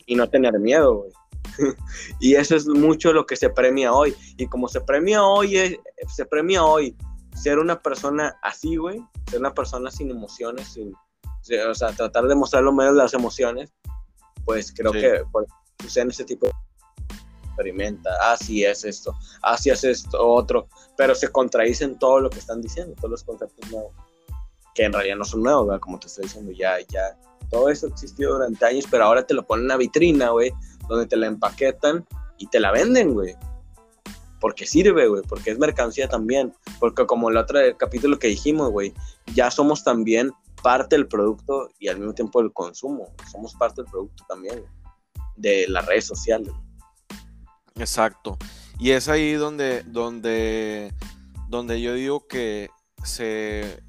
y 0.06 0.16
no 0.16 0.30
tener 0.30 0.58
miedo, 0.60 0.96
güey. 0.96 1.12
y 2.20 2.36
eso 2.36 2.56
es 2.56 2.68
mucho 2.68 3.14
lo 3.14 3.26
que 3.26 3.36
se 3.36 3.50
premia 3.50 3.94
hoy. 3.94 4.16
Y 4.38 4.48
como 4.48 4.68
se 4.68 4.82
premia 4.82 5.24
hoy, 5.24 5.58
eh, 5.58 5.80
se 6.08 6.26
premia 6.26 6.64
hoy 6.64 6.96
ser 7.36 7.60
una 7.60 7.82
persona 7.82 8.38
así, 8.42 8.76
güey, 8.76 9.02
ser 9.30 9.40
una 9.40 9.54
persona 9.54 9.90
sin 9.92 10.12
emociones, 10.12 10.74
sin, 10.74 10.94
o 10.94 11.74
sea, 11.74 11.92
tratar 11.94 12.28
de 12.28 12.36
mostrar 12.36 12.64
lo 12.64 12.74
menos 12.74 12.96
las 12.96 13.14
emociones, 13.14 13.72
pues 14.46 14.74
creo 14.74 14.92
que 14.92 15.24
por, 15.32 15.46
sucede 15.82 16.10
ese 16.10 16.26
tipo 16.26 16.48
de 16.48 16.54
experimenta, 17.46 18.10
así 18.32 18.66
ah, 18.66 18.72
es 18.72 18.84
esto, 18.84 19.16
así 19.42 19.70
ah, 19.70 19.74
es 19.74 19.84
esto, 19.84 20.26
otro, 20.26 20.68
pero 20.98 21.14
se 21.14 21.30
contradicen 21.30 21.98
todo 22.00 22.20
lo 22.20 22.30
que 22.30 22.40
están 22.40 22.62
diciendo, 22.62 22.96
todos 22.96 23.12
los 23.12 23.24
conceptos 23.24 23.72
nuevos, 23.72 23.94
que 24.80 24.86
en 24.86 24.94
realidad 24.94 25.18
no 25.18 25.26
son 25.26 25.44
nuevos, 25.44 25.78
como 25.82 26.00
te 26.00 26.08
estoy 26.08 26.24
diciendo, 26.24 26.54
ya, 26.54 26.80
ya, 26.88 27.20
todo 27.50 27.68
eso 27.68 27.88
existió 27.88 28.32
durante 28.32 28.66
años, 28.66 28.86
pero 28.90 29.04
ahora 29.04 29.28
te 29.28 29.34
lo 29.34 29.46
ponen 29.46 29.64
en 29.64 29.66
una 29.66 29.76
vitrina, 29.76 30.30
güey, 30.30 30.54
donde 30.88 31.06
te 31.06 31.18
la 31.18 31.28
empaquetan 31.28 32.08
y 32.38 32.48
te 32.48 32.62
la 32.62 32.72
venden, 32.72 33.14
güey. 33.14 33.36
Porque 34.40 34.66
sirve, 34.66 35.10
güey, 35.10 35.22
porque 35.24 35.52
es 35.52 35.60
mercancía 35.60 36.08
también. 36.08 36.54
Porque 36.80 37.06
como 37.06 37.30
el 37.30 37.36
otro 37.36 37.60
capítulo 37.76 38.20
que 38.20 38.30
dijimos, 38.30 38.72
güey, 38.72 38.94
ya 39.34 39.52
somos 39.52 39.84
también 39.84 40.32
parte 40.64 40.96
del 40.96 41.10
producto 41.10 41.70
y 41.78 41.90
al 41.90 41.98
mismo 41.98 42.14
tiempo 42.14 42.42
del 42.42 42.54
consumo. 42.54 43.14
Somos 43.30 43.56
parte 43.56 43.82
del 43.82 43.92
producto 43.92 44.24
también, 44.30 44.64
de 45.36 45.66
las 45.68 45.86
redes 45.88 46.06
sociales. 46.06 46.54
Exacto. 47.76 48.38
Y 48.80 48.92
es 48.92 49.10
ahí 49.10 49.34
donde, 49.34 49.84
donde, 49.84 50.94
donde 51.50 51.82
yo 51.82 51.96
digo 51.96 52.28
que 52.28 52.70
se... 53.04 53.89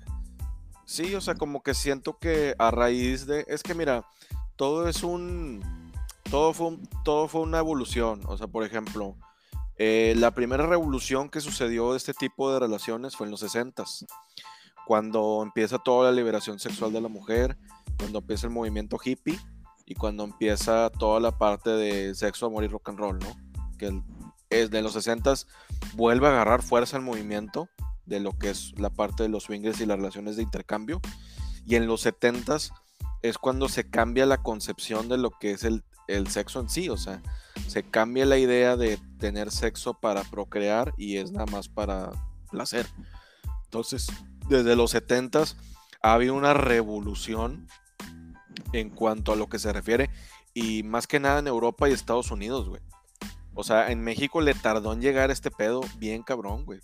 Sí, 0.91 1.15
o 1.15 1.21
sea, 1.21 1.37
como 1.37 1.63
que 1.63 1.73
siento 1.73 2.19
que 2.19 2.57
a 2.59 2.73
raíz 2.73 3.25
de... 3.25 3.45
Es 3.47 3.63
que 3.63 3.77
mira, 3.77 4.05
todo 4.57 4.89
es 4.89 5.05
un... 5.05 5.63
Todo 6.29 6.53
fue, 6.53 6.79
todo 7.05 7.29
fue 7.29 7.43
una 7.43 7.59
evolución. 7.59 8.23
O 8.27 8.37
sea, 8.37 8.49
por 8.49 8.65
ejemplo, 8.65 9.15
eh, 9.77 10.15
la 10.17 10.33
primera 10.33 10.67
revolución 10.67 11.29
que 11.29 11.41
sucedió 11.41 11.93
de 11.93 11.97
este 11.97 12.13
tipo 12.13 12.53
de 12.53 12.59
relaciones 12.59 13.15
fue 13.15 13.29
en 13.29 13.31
los 13.31 13.39
60 13.39 13.85
cuando 14.85 15.45
empieza 15.45 15.79
toda 15.79 16.11
la 16.11 16.17
liberación 16.17 16.59
sexual 16.59 16.93
de 16.93 17.01
la 17.01 17.09
mujer, 17.09 17.57
cuando 17.97 18.19
empieza 18.19 18.49
el 18.49 18.53
movimiento 18.53 18.99
hippie 19.01 19.39
y 19.87 19.95
cuando 19.95 20.25
empieza 20.25 20.91
toda 20.91 21.21
la 21.21 21.31
parte 21.31 21.71
de 21.71 22.17
sexo, 22.17 22.47
amor 22.47 22.65
y 22.65 22.67
rock 22.67 22.89
and 22.89 22.99
roll, 22.99 23.19
¿no? 23.21 23.37
Que 23.79 24.03
es 24.51 24.73
de 24.73 24.83
los 24.83 24.95
60 24.95 25.35
vuelve 25.95 26.27
a 26.27 26.31
agarrar 26.31 26.63
fuerza 26.63 26.97
el 26.97 27.05
movimiento 27.05 27.69
de 28.11 28.21
lo 28.21 28.37
que 28.37 28.51
es 28.51 28.79
la 28.79 28.91
parte 28.91 29.23
de 29.23 29.29
los 29.31 29.45
swingers 29.45 29.81
y 29.81 29.87
las 29.87 29.97
relaciones 29.97 30.37
de 30.37 30.43
intercambio. 30.43 31.01
Y 31.65 31.77
en 31.77 31.87
los 31.87 32.03
70 32.03 32.59
es 33.23 33.39
cuando 33.39 33.69
se 33.69 33.89
cambia 33.89 34.27
la 34.27 34.43
concepción 34.43 35.09
de 35.09 35.17
lo 35.17 35.31
que 35.31 35.53
es 35.53 35.65
el, 35.65 35.85
el 36.09 36.27
sexo 36.27 36.61
en 36.61 36.69
sí, 36.69 36.89
o 36.89 36.97
sea, 36.97 37.23
se 37.69 37.85
cambia 37.85 38.27
la 38.27 38.37
idea 38.37 38.77
de 38.77 38.99
tener 39.19 39.53
sexo 39.53 39.95
para 39.95 40.25
procrear 40.25 40.93
y 40.99 41.17
es 41.17 41.31
nada 41.31 41.47
más 41.47 41.69
para 41.69 42.11
placer. 42.51 42.87
Entonces, 43.65 44.09
desde 44.49 44.75
los 44.75 44.91
70 44.91 45.45
ha 46.03 46.13
habido 46.13 46.35
una 46.35 46.53
revolución 46.53 47.69
en 48.73 48.91
cuanto 48.91 49.33
a 49.33 49.37
lo 49.37 49.49
que 49.49 49.61
se 49.61 49.73
refiere 49.73 50.11
y 50.53 50.83
más 50.83 51.07
que 51.07 51.21
nada 51.21 51.39
en 51.39 51.47
Europa 51.47 51.89
y 51.89 51.93
Estados 51.93 52.33
Unidos, 52.33 52.69
güey. 52.69 52.83
O 53.55 53.63
sea, 53.63 53.93
en 53.93 54.01
México 54.03 54.41
le 54.41 54.55
tardó 54.55 54.93
en 54.93 55.01
llegar 55.01 55.31
este 55.31 55.51
pedo 55.53 55.81
bien 55.99 56.23
cabrón, 56.23 56.65
güey. 56.65 56.81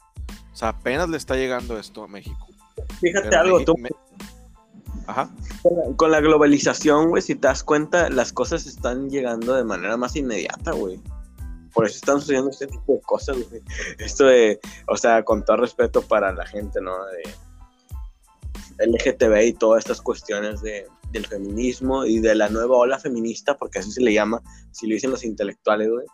O 0.56 0.58
sea, 0.58 0.68
apenas 0.70 1.10
le 1.10 1.18
está 1.18 1.36
llegando 1.36 1.78
esto 1.78 2.02
a 2.02 2.08
México. 2.08 2.48
Fíjate 2.98 3.36
algo, 3.36 3.62
tú. 3.62 3.74
Ajá. 5.06 5.28
Con 5.96 6.10
la 6.10 6.20
globalización, 6.22 7.10
güey, 7.10 7.20
si 7.20 7.34
te 7.34 7.46
das 7.46 7.62
cuenta, 7.62 8.08
las 8.08 8.32
cosas 8.32 8.64
están 8.64 9.10
llegando 9.10 9.52
de 9.52 9.64
manera 9.64 9.98
más 9.98 10.16
inmediata, 10.16 10.72
güey. 10.72 10.98
Por 11.74 11.84
eso 11.84 11.96
están 11.96 12.22
sucediendo 12.22 12.48
este 12.48 12.68
tipo 12.68 12.94
de 12.94 13.02
cosas, 13.02 13.36
güey. 13.36 13.60
Esto 13.98 14.24
de, 14.24 14.58
o 14.88 14.96
sea, 14.96 15.22
con 15.24 15.44
todo 15.44 15.58
respeto 15.58 16.00
para 16.00 16.32
la 16.32 16.46
gente, 16.46 16.80
¿no? 16.80 16.94
De, 17.04 18.86
LGTB 18.86 19.48
y 19.48 19.52
todas 19.52 19.80
estas 19.84 20.00
cuestiones 20.00 20.62
de, 20.62 20.86
del 21.10 21.26
feminismo 21.26 22.06
y 22.06 22.20
de 22.20 22.34
la 22.34 22.48
nueva 22.48 22.78
ola 22.78 22.98
feminista, 22.98 23.58
porque 23.58 23.80
así 23.80 23.92
se 23.92 24.00
le 24.00 24.14
llama, 24.14 24.40
si 24.70 24.86
lo 24.86 24.94
dicen 24.94 25.10
los 25.10 25.22
intelectuales, 25.22 25.90
güey. 25.90 26.06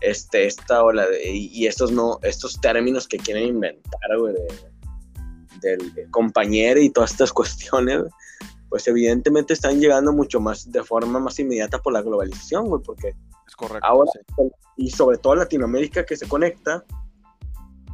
Este, 0.00 0.46
esta 0.46 0.82
ola 0.84 1.06
de, 1.06 1.30
y, 1.30 1.66
estos 1.66 1.90
no, 1.90 2.18
estos 2.22 2.60
términos 2.60 3.08
que 3.08 3.16
quieren 3.18 3.48
inventar, 3.48 4.18
güey, 4.18 4.34
del 5.62 6.10
compañero 6.10 6.80
y 6.80 6.90
todas 6.90 7.12
estas 7.12 7.32
cuestiones, 7.32 8.02
pues 8.68 8.86
evidentemente 8.88 9.54
están 9.54 9.80
llegando 9.80 10.12
mucho 10.12 10.40
más 10.40 10.70
de 10.70 10.82
forma 10.82 11.18
más 11.18 11.38
inmediata 11.38 11.78
por 11.80 11.92
la 11.92 12.02
globalización, 12.02 12.66
güey, 12.66 12.82
porque 12.82 13.14
es 13.46 13.56
correcto. 13.56 13.86
Ahora, 13.86 14.10
y 14.76 14.90
sobre 14.90 15.18
todo 15.18 15.36
Latinoamérica 15.36 16.04
que 16.04 16.16
se 16.16 16.28
conecta, 16.28 16.84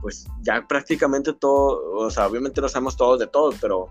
pues 0.00 0.26
ya 0.42 0.66
prácticamente 0.66 1.32
todo, 1.32 1.94
o 1.94 2.10
sea, 2.10 2.26
obviamente 2.26 2.60
lo 2.60 2.68
sabemos 2.68 2.96
todos 2.96 3.20
de 3.20 3.28
todos, 3.28 3.54
pero 3.60 3.88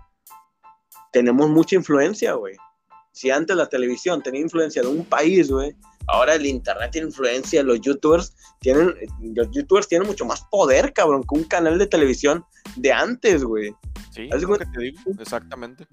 tenemos 1.10 1.48
mucha 1.48 1.76
influencia, 1.76 2.34
güey. 2.34 2.56
Si 3.12 3.30
antes 3.30 3.56
la 3.56 3.68
televisión 3.68 4.22
tenía 4.22 4.40
influencia 4.40 4.82
de 4.82 4.88
un 4.88 5.04
país, 5.04 5.50
güey, 5.50 5.74
ahora 6.08 6.34
el 6.34 6.46
internet 6.46 6.90
tiene 6.92 7.08
influencia, 7.08 7.62
los 7.62 7.80
youtubers 7.80 8.34
tienen, 8.60 8.94
los 9.34 9.50
youtubers 9.50 9.88
tienen 9.88 10.06
mucho 10.06 10.24
más 10.24 10.42
poder, 10.50 10.92
cabrón, 10.92 11.22
que 11.22 11.34
un 11.34 11.44
canal 11.44 11.78
de 11.78 11.86
televisión 11.86 12.44
de 12.76 12.92
antes, 12.92 13.44
güey. 13.44 13.74
Sí, 14.10 14.28
es 14.32 14.42
lo 14.42 14.58
que 14.58 14.66
te 14.66 14.80
digo, 14.80 14.98
exactamente. 15.18 15.86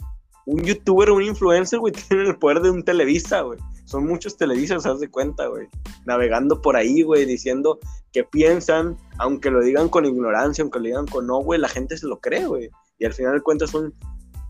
Un 0.46 0.64
youtuber, 0.64 1.12
un 1.12 1.24
influencer, 1.24 1.80
güey, 1.80 1.94
tiene 2.10 2.24
el 2.24 2.38
poder 2.38 2.62
de 2.62 2.72
un 2.72 2.84
Televisa, 2.84 3.42
güey. 3.42 3.60
Son 3.86 4.06
muchos 4.06 4.38
televisas, 4.38 4.86
haz 4.86 5.00
de 5.00 5.10
cuenta, 5.10 5.48
güey. 5.48 5.68
Navegando 6.06 6.62
por 6.62 6.76
ahí, 6.76 7.02
güey, 7.02 7.26
diciendo 7.26 7.80
que 8.12 8.24
piensan, 8.24 8.98
aunque 9.18 9.50
lo 9.50 9.62
digan 9.62 9.90
con 9.90 10.06
ignorancia, 10.06 10.62
aunque 10.62 10.80
lo 10.80 10.86
digan 10.86 11.08
con 11.08 11.26
no, 11.26 11.40
güey, 11.40 11.60
la 11.60 11.70
gente 11.70 11.98
se 11.98 12.08
lo 12.08 12.20
cree, 12.20 12.46
güey. 12.46 12.70
Y 13.00 13.06
al 13.06 13.14
final 13.14 13.34
de 13.34 13.42
cuentas 13.42 13.72
son, 13.72 13.94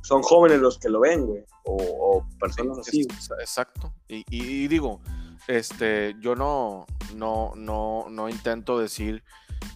son 0.01 0.23
jóvenes 0.23 0.59
los 0.59 0.77
que 0.77 0.89
lo 0.89 0.99
ven, 0.99 1.25
güey. 1.25 1.43
O, 1.63 2.25
personas 2.39 2.79
así. 2.79 3.07
exacto. 3.39 3.93
Y, 4.07 4.67
digo, 4.67 4.99
este, 5.49 6.15
yo 6.19 6.35
no, 6.35 6.85
no, 7.15 7.53
no, 7.55 8.05
no 8.07 8.29
intento 8.29 8.77
decir 8.77 9.23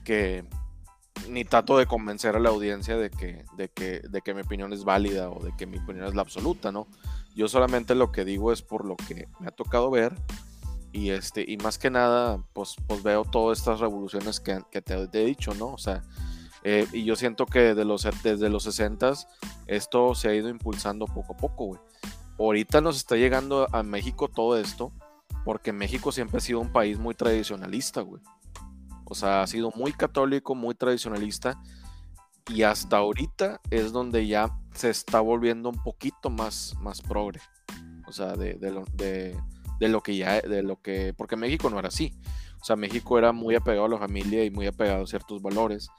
que 0.05 0.45
ni 1.27 1.45
trato 1.45 1.79
de 1.79 1.87
convencer 1.87 2.35
a 2.35 2.39
la 2.39 2.49
audiencia 2.49 2.95
de 2.95 3.09
que, 3.09 3.43
de 3.57 3.69
que, 3.69 4.01
de 4.07 4.21
que 4.21 4.35
mi 4.35 4.41
opinión 4.41 4.71
es 4.71 4.83
válida 4.83 5.31
o 5.31 5.43
de 5.43 5.51
que 5.57 5.65
mi 5.65 5.79
opinión 5.79 6.05
es 6.05 6.13
la 6.13 6.21
absoluta, 6.21 6.71
¿no? 6.71 6.87
Yo 7.35 7.47
solamente 7.47 7.95
lo 7.95 8.11
que 8.11 8.23
digo 8.23 8.51
es 8.51 8.61
por 8.61 8.85
lo 8.85 8.95
que 8.95 9.27
me 9.39 9.47
ha 9.47 9.51
tocado 9.51 9.89
ver 9.89 10.13
y 10.91 11.09
este 11.09 11.43
y 11.47 11.57
más 11.57 11.79
que 11.79 11.89
nada 11.89 12.37
pues, 12.53 12.75
pues 12.85 13.01
veo 13.01 13.25
todas 13.25 13.57
estas 13.57 13.79
revoluciones 13.79 14.39
que, 14.39 14.61
te, 14.83 14.93
he 14.93 15.25
dicho, 15.25 15.55
¿no? 15.55 15.73
O 15.73 15.79
sea, 15.79 16.03
eh, 16.63 16.85
y 16.93 17.03
yo 17.03 17.15
siento 17.15 17.47
que 17.47 17.73
de 17.73 17.83
los, 17.83 18.07
desde 18.21 18.47
los 18.47 18.61
60 18.61 19.13
esto 19.65 20.13
se 20.13 20.29
ha 20.29 20.35
ido 20.35 20.49
impulsando 20.49 21.07
poco 21.07 21.33
a 21.33 21.37
poco, 21.37 21.65
güey. 21.65 21.79
Ahorita 22.37 22.79
nos 22.79 22.97
está 22.97 23.15
llegando 23.15 23.67
a 23.71 23.81
México 23.81 24.27
todo 24.27 24.59
esto 24.59 24.91
porque 25.43 25.73
México 25.73 26.11
siempre 26.11 26.37
ha 26.37 26.41
sido 26.41 26.59
un 26.59 26.71
país 26.71 26.97
muy 26.97 27.15
tradicionalista, 27.15 28.01
güey. 28.01 28.21
O 29.05 29.15
sea, 29.15 29.43
ha 29.43 29.47
sido 29.47 29.71
muy 29.75 29.93
católico, 29.93 30.55
muy 30.55 30.75
tradicionalista 30.75 31.61
y 32.49 32.63
hasta 32.63 32.97
ahorita 32.97 33.61
es 33.69 33.91
donde 33.91 34.27
ya 34.27 34.57
se 34.73 34.89
está 34.89 35.19
volviendo 35.21 35.69
un 35.69 35.81
poquito 35.81 36.29
más, 36.29 36.75
más 36.79 37.01
progre. 37.01 37.39
O 38.07 38.11
sea, 38.11 38.35
de, 38.35 38.57
lo, 38.71 38.85
de, 38.93 39.37
lo 39.79 40.01
que 40.01 40.17
ya, 40.17 40.41
de 40.41 40.63
lo 40.63 40.81
que, 40.81 41.13
porque 41.15 41.35
México 41.35 41.69
no 41.69 41.79
era 41.79 41.87
así. 41.87 42.13
O 42.61 42.65
sea, 42.65 42.75
México 42.75 43.17
era 43.17 43.31
muy 43.31 43.55
apegado 43.55 43.85
a 43.85 43.89
la 43.89 43.97
familia 43.97 44.43
y 44.43 44.51
muy 44.51 44.67
apegado 44.67 45.03
a 45.03 45.07
ciertos 45.07 45.41
valores, 45.41 45.89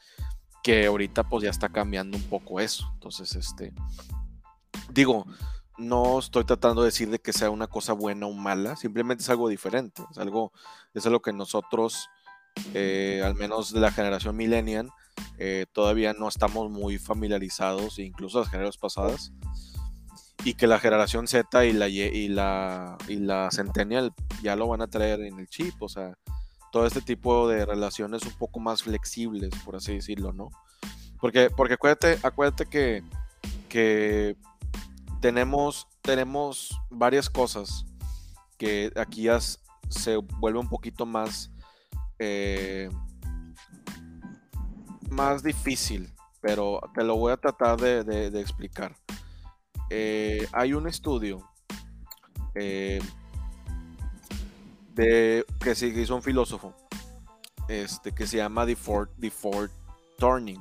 que 0.62 0.87
ahorita 0.87 1.24
pues 1.24 1.44
ya 1.44 1.50
está 1.50 1.68
cambiando 1.68 2.16
un 2.16 2.22
poco 2.24 2.61
eso. 2.61 2.88
Entonces, 2.94 3.35
este, 3.37 3.72
digo, 4.90 5.26
no 5.76 6.18
estoy 6.18 6.44
tratando 6.44 6.82
de 6.82 6.88
decir 6.88 7.10
de 7.10 7.18
que 7.18 7.32
sea 7.32 7.50
una 7.50 7.66
cosa 7.66 7.92
buena 7.92 8.26
o 8.26 8.32
mala, 8.32 8.76
simplemente 8.76 9.22
es 9.22 9.30
algo 9.30 9.48
diferente, 9.48 10.02
es 10.10 10.18
algo, 10.18 10.52
es 10.94 11.04
algo 11.06 11.20
que 11.20 11.32
nosotros, 11.32 12.08
eh, 12.74 13.22
al 13.24 13.34
menos 13.34 13.72
de 13.72 13.80
la 13.80 13.90
generación 13.90 14.37
millennial, 14.37 14.90
eh, 15.38 15.66
todavía 15.72 16.12
no 16.12 16.28
estamos 16.28 16.70
muy 16.70 16.98
familiarizados, 16.98 17.98
incluso 17.98 18.40
las 18.40 18.48
generaciones 18.48 18.78
pasadas, 18.78 19.32
y 20.44 20.54
que 20.54 20.66
la 20.66 20.78
generación 20.78 21.26
Z 21.26 21.64
y 21.64 21.72
la, 21.72 21.88
y 21.88 22.28
la, 22.28 22.98
y 23.08 23.16
la 23.16 23.50
Centennial 23.50 24.12
ya 24.42 24.56
lo 24.56 24.68
van 24.68 24.82
a 24.82 24.88
traer 24.88 25.22
en 25.22 25.38
el 25.38 25.48
chip, 25.48 25.74
o 25.80 25.88
sea, 25.88 26.16
todo 26.70 26.87
este 26.87 27.00
tipo 27.00 27.48
de 27.48 27.64
relaciones 27.64 28.24
un 28.26 28.32
poco 28.32 28.60
más 28.60 28.82
flexibles, 28.82 29.50
por 29.64 29.76
así 29.76 29.94
decirlo, 29.94 30.32
¿no? 30.32 30.50
Porque, 31.20 31.48
porque 31.48 31.74
acuérdate, 31.74 32.18
acuérdate 32.22 32.66
que, 32.66 33.02
que 33.68 34.37
tenemos, 35.24 35.88
tenemos 36.02 36.78
varias 36.90 37.30
cosas 37.30 37.87
que 38.58 38.92
aquí 38.94 39.22
ya 39.22 39.40
se 39.40 40.16
vuelve 40.16 40.58
un 40.58 40.68
poquito 40.68 41.06
más 41.06 41.50
eh, 42.18 42.90
más 45.08 45.42
difícil, 45.42 46.12
pero 46.42 46.78
te 46.94 47.02
lo 47.04 47.16
voy 47.16 47.32
a 47.32 47.38
tratar 47.38 47.80
de, 47.80 48.38
explicar. 48.38 48.94
Eh, 49.88 50.46
hay 50.52 50.74
un 50.74 50.87
estudio 50.87 51.42
eh, 52.54 53.00
de, 54.92 55.46
que 55.58 55.74
se 55.74 55.87
hizo 55.87 56.16
un 56.16 56.22
filósofo 56.22 56.74
este, 57.68 58.12
que 58.12 58.26
se 58.26 58.37
llama 58.37 58.66
The 58.66 58.76
Ford, 58.76 59.70
Turning 60.18 60.60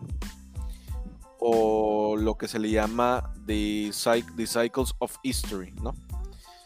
o 1.46 2.16
lo 2.16 2.38
que 2.38 2.48
se 2.48 2.58
le 2.58 2.70
llama 2.70 3.34
the, 3.46 3.92
Cycles 3.92 4.96
of 5.00 5.18
History, 5.24 5.74
¿no? 5.82 5.94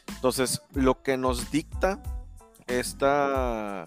Entonces, 0.08 0.62
lo 0.74 1.02
que 1.02 1.18
nos 1.18 1.50
dicta 1.50 2.00
esta, 2.68 3.86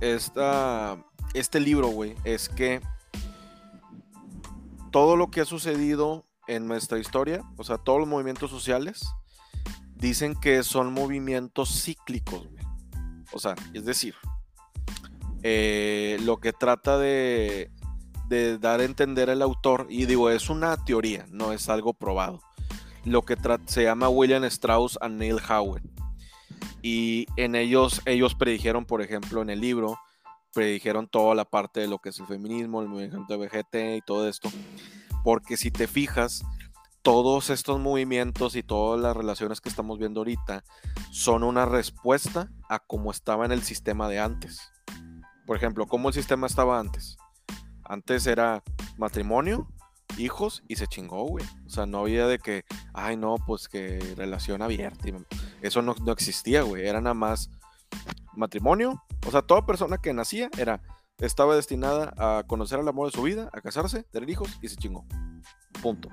esta, 0.00 1.04
este 1.34 1.60
libro, 1.60 1.88
güey, 1.88 2.14
es 2.24 2.48
que 2.48 2.80
todo 4.90 5.16
lo 5.16 5.30
que 5.30 5.42
ha 5.42 5.44
sucedido 5.44 6.24
en 6.46 6.66
nuestra 6.66 6.98
historia, 6.98 7.44
o 7.58 7.64
sea, 7.64 7.76
todos 7.76 7.98
los 7.98 8.08
movimientos 8.08 8.50
sociales, 8.50 9.02
dicen 9.96 10.34
que 10.34 10.62
son 10.62 10.94
movimientos 10.94 11.82
cíclicos. 11.82 12.48
O 13.32 13.38
sea, 13.38 13.54
es 13.74 13.84
decir, 13.84 14.14
eh, 15.42 16.16
lo 16.22 16.38
que 16.38 16.54
trata 16.54 16.96
de, 16.96 17.70
de 18.30 18.58
dar 18.58 18.80
a 18.80 18.84
entender 18.84 19.28
el 19.28 19.42
autor, 19.42 19.86
y 19.90 20.06
digo, 20.06 20.30
es 20.30 20.48
una 20.48 20.82
teoría, 20.84 21.26
no 21.30 21.52
es 21.52 21.68
algo 21.68 21.92
probado. 21.92 22.40
Lo 23.04 23.22
que 23.22 23.36
se 23.66 23.82
llama 23.82 24.08
William 24.08 24.44
Strauss 24.44 24.96
and 25.00 25.18
Neil 25.18 25.38
Howard. 25.48 25.82
Y 26.80 27.26
en 27.36 27.56
ellos, 27.56 28.00
ellos 28.06 28.34
predijeron, 28.34 28.86
por 28.86 29.02
ejemplo, 29.02 29.42
en 29.42 29.50
el 29.50 29.60
libro, 29.60 29.98
predijeron 30.54 31.08
toda 31.08 31.34
la 31.34 31.44
parte 31.44 31.80
de 31.80 31.88
lo 31.88 31.98
que 31.98 32.10
es 32.10 32.20
el 32.20 32.26
feminismo, 32.26 32.80
el 32.80 32.88
movimiento 32.88 33.36
VGT 33.36 33.96
y 33.96 34.00
todo 34.00 34.28
esto. 34.28 34.48
Porque 35.24 35.56
si 35.56 35.72
te 35.72 35.88
fijas, 35.88 36.42
todos 37.02 37.50
estos 37.50 37.80
movimientos 37.80 38.54
y 38.54 38.62
todas 38.62 39.00
las 39.00 39.16
relaciones 39.16 39.60
que 39.60 39.68
estamos 39.68 39.98
viendo 39.98 40.20
ahorita 40.20 40.62
son 41.10 41.42
una 41.42 41.66
respuesta 41.66 42.48
a 42.68 42.78
cómo 42.78 43.10
estaba 43.10 43.44
en 43.44 43.52
el 43.52 43.62
sistema 43.62 44.08
de 44.08 44.20
antes. 44.20 44.70
Por 45.46 45.56
ejemplo, 45.56 45.86
¿cómo 45.86 46.08
el 46.08 46.14
sistema 46.14 46.46
estaba 46.46 46.78
antes? 46.78 47.16
Antes 47.90 48.24
era 48.28 48.62
matrimonio, 48.98 49.66
hijos 50.16 50.62
y 50.68 50.76
se 50.76 50.86
chingó, 50.86 51.24
güey. 51.24 51.44
O 51.66 51.70
sea, 51.70 51.86
no 51.86 51.98
había 51.98 52.28
de 52.28 52.38
que, 52.38 52.64
ay, 52.94 53.16
no, 53.16 53.34
pues 53.44 53.68
que 53.68 53.98
relación 54.16 54.62
abierta. 54.62 55.08
Eso 55.60 55.82
no, 55.82 55.96
no 56.00 56.12
existía, 56.12 56.62
güey. 56.62 56.86
Era 56.86 57.00
nada 57.00 57.14
más 57.14 57.50
matrimonio. 58.36 59.02
O 59.26 59.32
sea, 59.32 59.42
toda 59.42 59.66
persona 59.66 59.98
que 59.98 60.12
nacía 60.12 60.50
era, 60.56 60.80
estaba 61.18 61.56
destinada 61.56 62.14
a 62.16 62.44
conocer 62.46 62.78
al 62.78 62.86
amor 62.86 63.10
de 63.10 63.16
su 63.16 63.22
vida, 63.22 63.50
a 63.52 63.60
casarse, 63.60 64.04
tener 64.04 64.30
hijos 64.30 64.56
y 64.62 64.68
se 64.68 64.76
chingó. 64.76 65.04
Punto. 65.82 66.08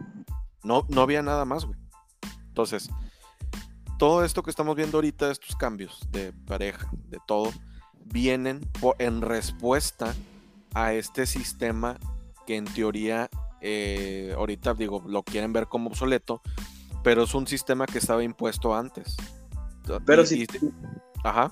No, 0.63 0.83
no 0.89 1.01
había 1.01 1.21
nada 1.21 1.45
más, 1.45 1.65
güey. 1.65 1.77
Entonces, 2.47 2.89
todo 3.99 4.25
esto 4.25 4.41
que 4.41 4.49
estamos 4.49 4.75
viendo 4.75 4.97
ahorita, 4.97 5.29
estos 5.29 5.55
cambios 5.55 5.99
de 6.09 6.33
pareja, 6.33 6.89
de 7.05 7.19
todo, 7.27 7.51
vienen 7.93 8.67
en 8.97 9.21
respuesta 9.21 10.15
a 10.77 10.93
este 10.93 11.25
sistema 11.25 11.97
que 12.45 12.55
en 12.55 12.65
teoría 12.65 13.29
eh, 13.61 14.33
ahorita 14.37 14.73
digo, 14.75 15.03
lo 15.07 15.23
quieren 15.23 15.51
ver 15.53 15.67
como 15.67 15.89
obsoleto, 15.89 16.41
pero 17.03 17.23
es 17.23 17.33
un 17.33 17.47
sistema 17.47 17.85
que 17.85 17.97
estaba 17.97 18.23
impuesto 18.23 18.75
antes. 18.75 19.17
Pero 20.05 20.25
si, 20.25 20.45
ajá. 21.23 21.51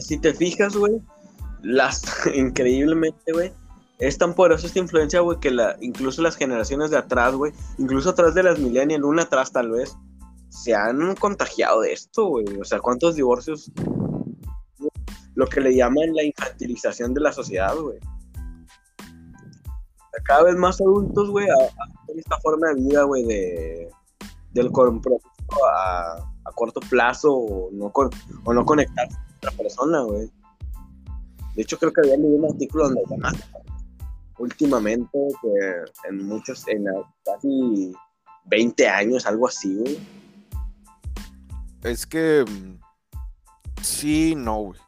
Si 0.00 0.18
te 0.18 0.32
fijas, 0.32 0.76
güey, 0.76 1.02
las 1.62 2.02
increíblemente, 2.34 3.32
güey, 3.32 3.52
es 3.98 4.16
tan 4.16 4.34
poderosa 4.34 4.66
esta 4.66 4.78
influencia, 4.78 5.20
güey, 5.20 5.38
que 5.40 5.50
la, 5.50 5.76
incluso 5.80 6.22
las 6.22 6.36
generaciones 6.36 6.90
de 6.90 6.96
atrás, 6.96 7.34
güey, 7.34 7.52
incluso 7.78 8.10
atrás 8.10 8.34
de 8.34 8.44
las 8.44 8.58
millennials, 8.58 9.04
una 9.04 9.22
atrás 9.22 9.52
tal 9.52 9.70
vez, 9.70 9.96
se 10.48 10.74
han 10.74 11.14
contagiado 11.16 11.82
de 11.82 11.92
esto, 11.92 12.26
güey. 12.26 12.46
O 12.58 12.64
sea, 12.64 12.78
¿cuántos 12.80 13.16
divorcios? 13.16 13.70
Lo 15.34 15.46
que 15.46 15.60
le 15.60 15.74
llaman 15.74 16.14
la 16.14 16.24
infantilización 16.24 17.12
de 17.12 17.20
la 17.20 17.32
sociedad, 17.32 17.76
güey. 17.76 17.98
Cada 20.24 20.44
vez 20.44 20.56
más 20.56 20.80
adultos, 20.80 21.30
güey, 21.30 21.48
a, 21.48 21.54
esta 22.16 22.38
forma 22.40 22.68
de 22.68 22.74
vida, 22.74 23.02
güey, 23.04 23.24
de, 23.24 23.90
del 24.52 24.70
compromiso 24.72 25.26
a, 25.72 26.16
a, 26.44 26.52
corto 26.54 26.80
plazo 26.80 27.32
o 27.32 27.70
no, 27.72 27.90
con, 27.92 28.10
o 28.44 28.52
no 28.52 28.64
conectarse 28.64 29.14
con 29.14 29.36
otra 29.36 29.50
persona, 29.52 30.00
güey. 30.02 30.30
De 31.54 31.62
hecho, 31.62 31.78
creo 31.78 31.92
que 31.92 32.00
había 32.00 32.16
leído 32.16 32.36
un 32.36 32.52
artículo 32.52 32.88
donde 32.88 33.02
últimamente, 34.38 35.18
que 35.42 36.08
en 36.08 36.26
muchos, 36.26 36.66
en 36.68 36.84
casi 37.24 37.92
20 38.46 38.88
años, 38.88 39.26
algo 39.26 39.46
así, 39.46 39.76
güey. 39.76 39.98
Es 41.82 42.06
que 42.06 42.44
sí, 43.82 44.34
no, 44.36 44.58
güey. 44.58 44.80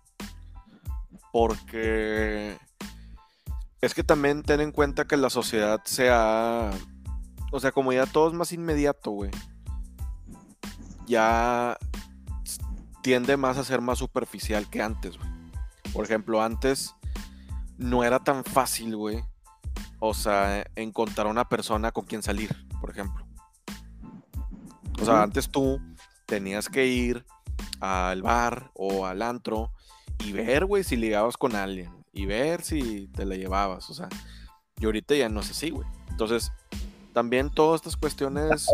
Porque 1.32 2.58
es 3.82 3.94
que 3.94 4.04
también 4.04 4.42
ten 4.44 4.60
en 4.60 4.70
cuenta 4.70 5.06
que 5.06 5.16
la 5.16 5.28
sociedad 5.28 5.82
sea. 5.84 6.70
O 7.50 7.60
sea, 7.60 7.72
como 7.72 7.92
ya 7.92 8.06
todo 8.06 8.28
es 8.28 8.32
más 8.32 8.52
inmediato, 8.52 9.10
güey. 9.10 9.30
Ya 11.06 11.76
tiende 13.02 13.36
más 13.36 13.58
a 13.58 13.64
ser 13.64 13.80
más 13.80 13.98
superficial 13.98 14.70
que 14.70 14.80
antes, 14.80 15.18
güey. 15.18 15.28
Por 15.92 16.04
ejemplo, 16.04 16.42
antes 16.42 16.94
no 17.76 18.04
era 18.04 18.20
tan 18.20 18.44
fácil, 18.44 18.96
güey, 18.96 19.24
o 19.98 20.14
sea, 20.14 20.64
encontrar 20.76 21.26
una 21.26 21.48
persona 21.48 21.90
con 21.90 22.06
quien 22.06 22.22
salir, 22.22 22.54
por 22.80 22.90
ejemplo. 22.90 23.26
O 25.00 25.04
sea, 25.04 25.22
antes 25.22 25.50
tú 25.50 25.80
tenías 26.26 26.68
que 26.68 26.86
ir 26.86 27.26
al 27.80 28.22
bar 28.22 28.70
o 28.74 29.04
al 29.04 29.20
antro 29.20 29.72
y 30.20 30.32
ver, 30.32 30.66
güey, 30.66 30.84
si 30.84 30.96
ligabas 30.96 31.36
con 31.36 31.56
alguien 31.56 32.01
y 32.12 32.26
ver 32.26 32.62
si 32.62 33.08
te 33.08 33.24
la 33.24 33.36
llevabas, 33.36 33.88
o 33.90 33.94
sea, 33.94 34.08
y 34.78 34.84
ahorita 34.84 35.14
ya 35.14 35.28
no 35.28 35.40
es 35.40 35.50
así, 35.50 35.70
güey. 35.70 35.86
Entonces, 36.10 36.52
también 37.12 37.50
todas 37.50 37.80
estas 37.80 37.96
cuestiones 37.96 38.66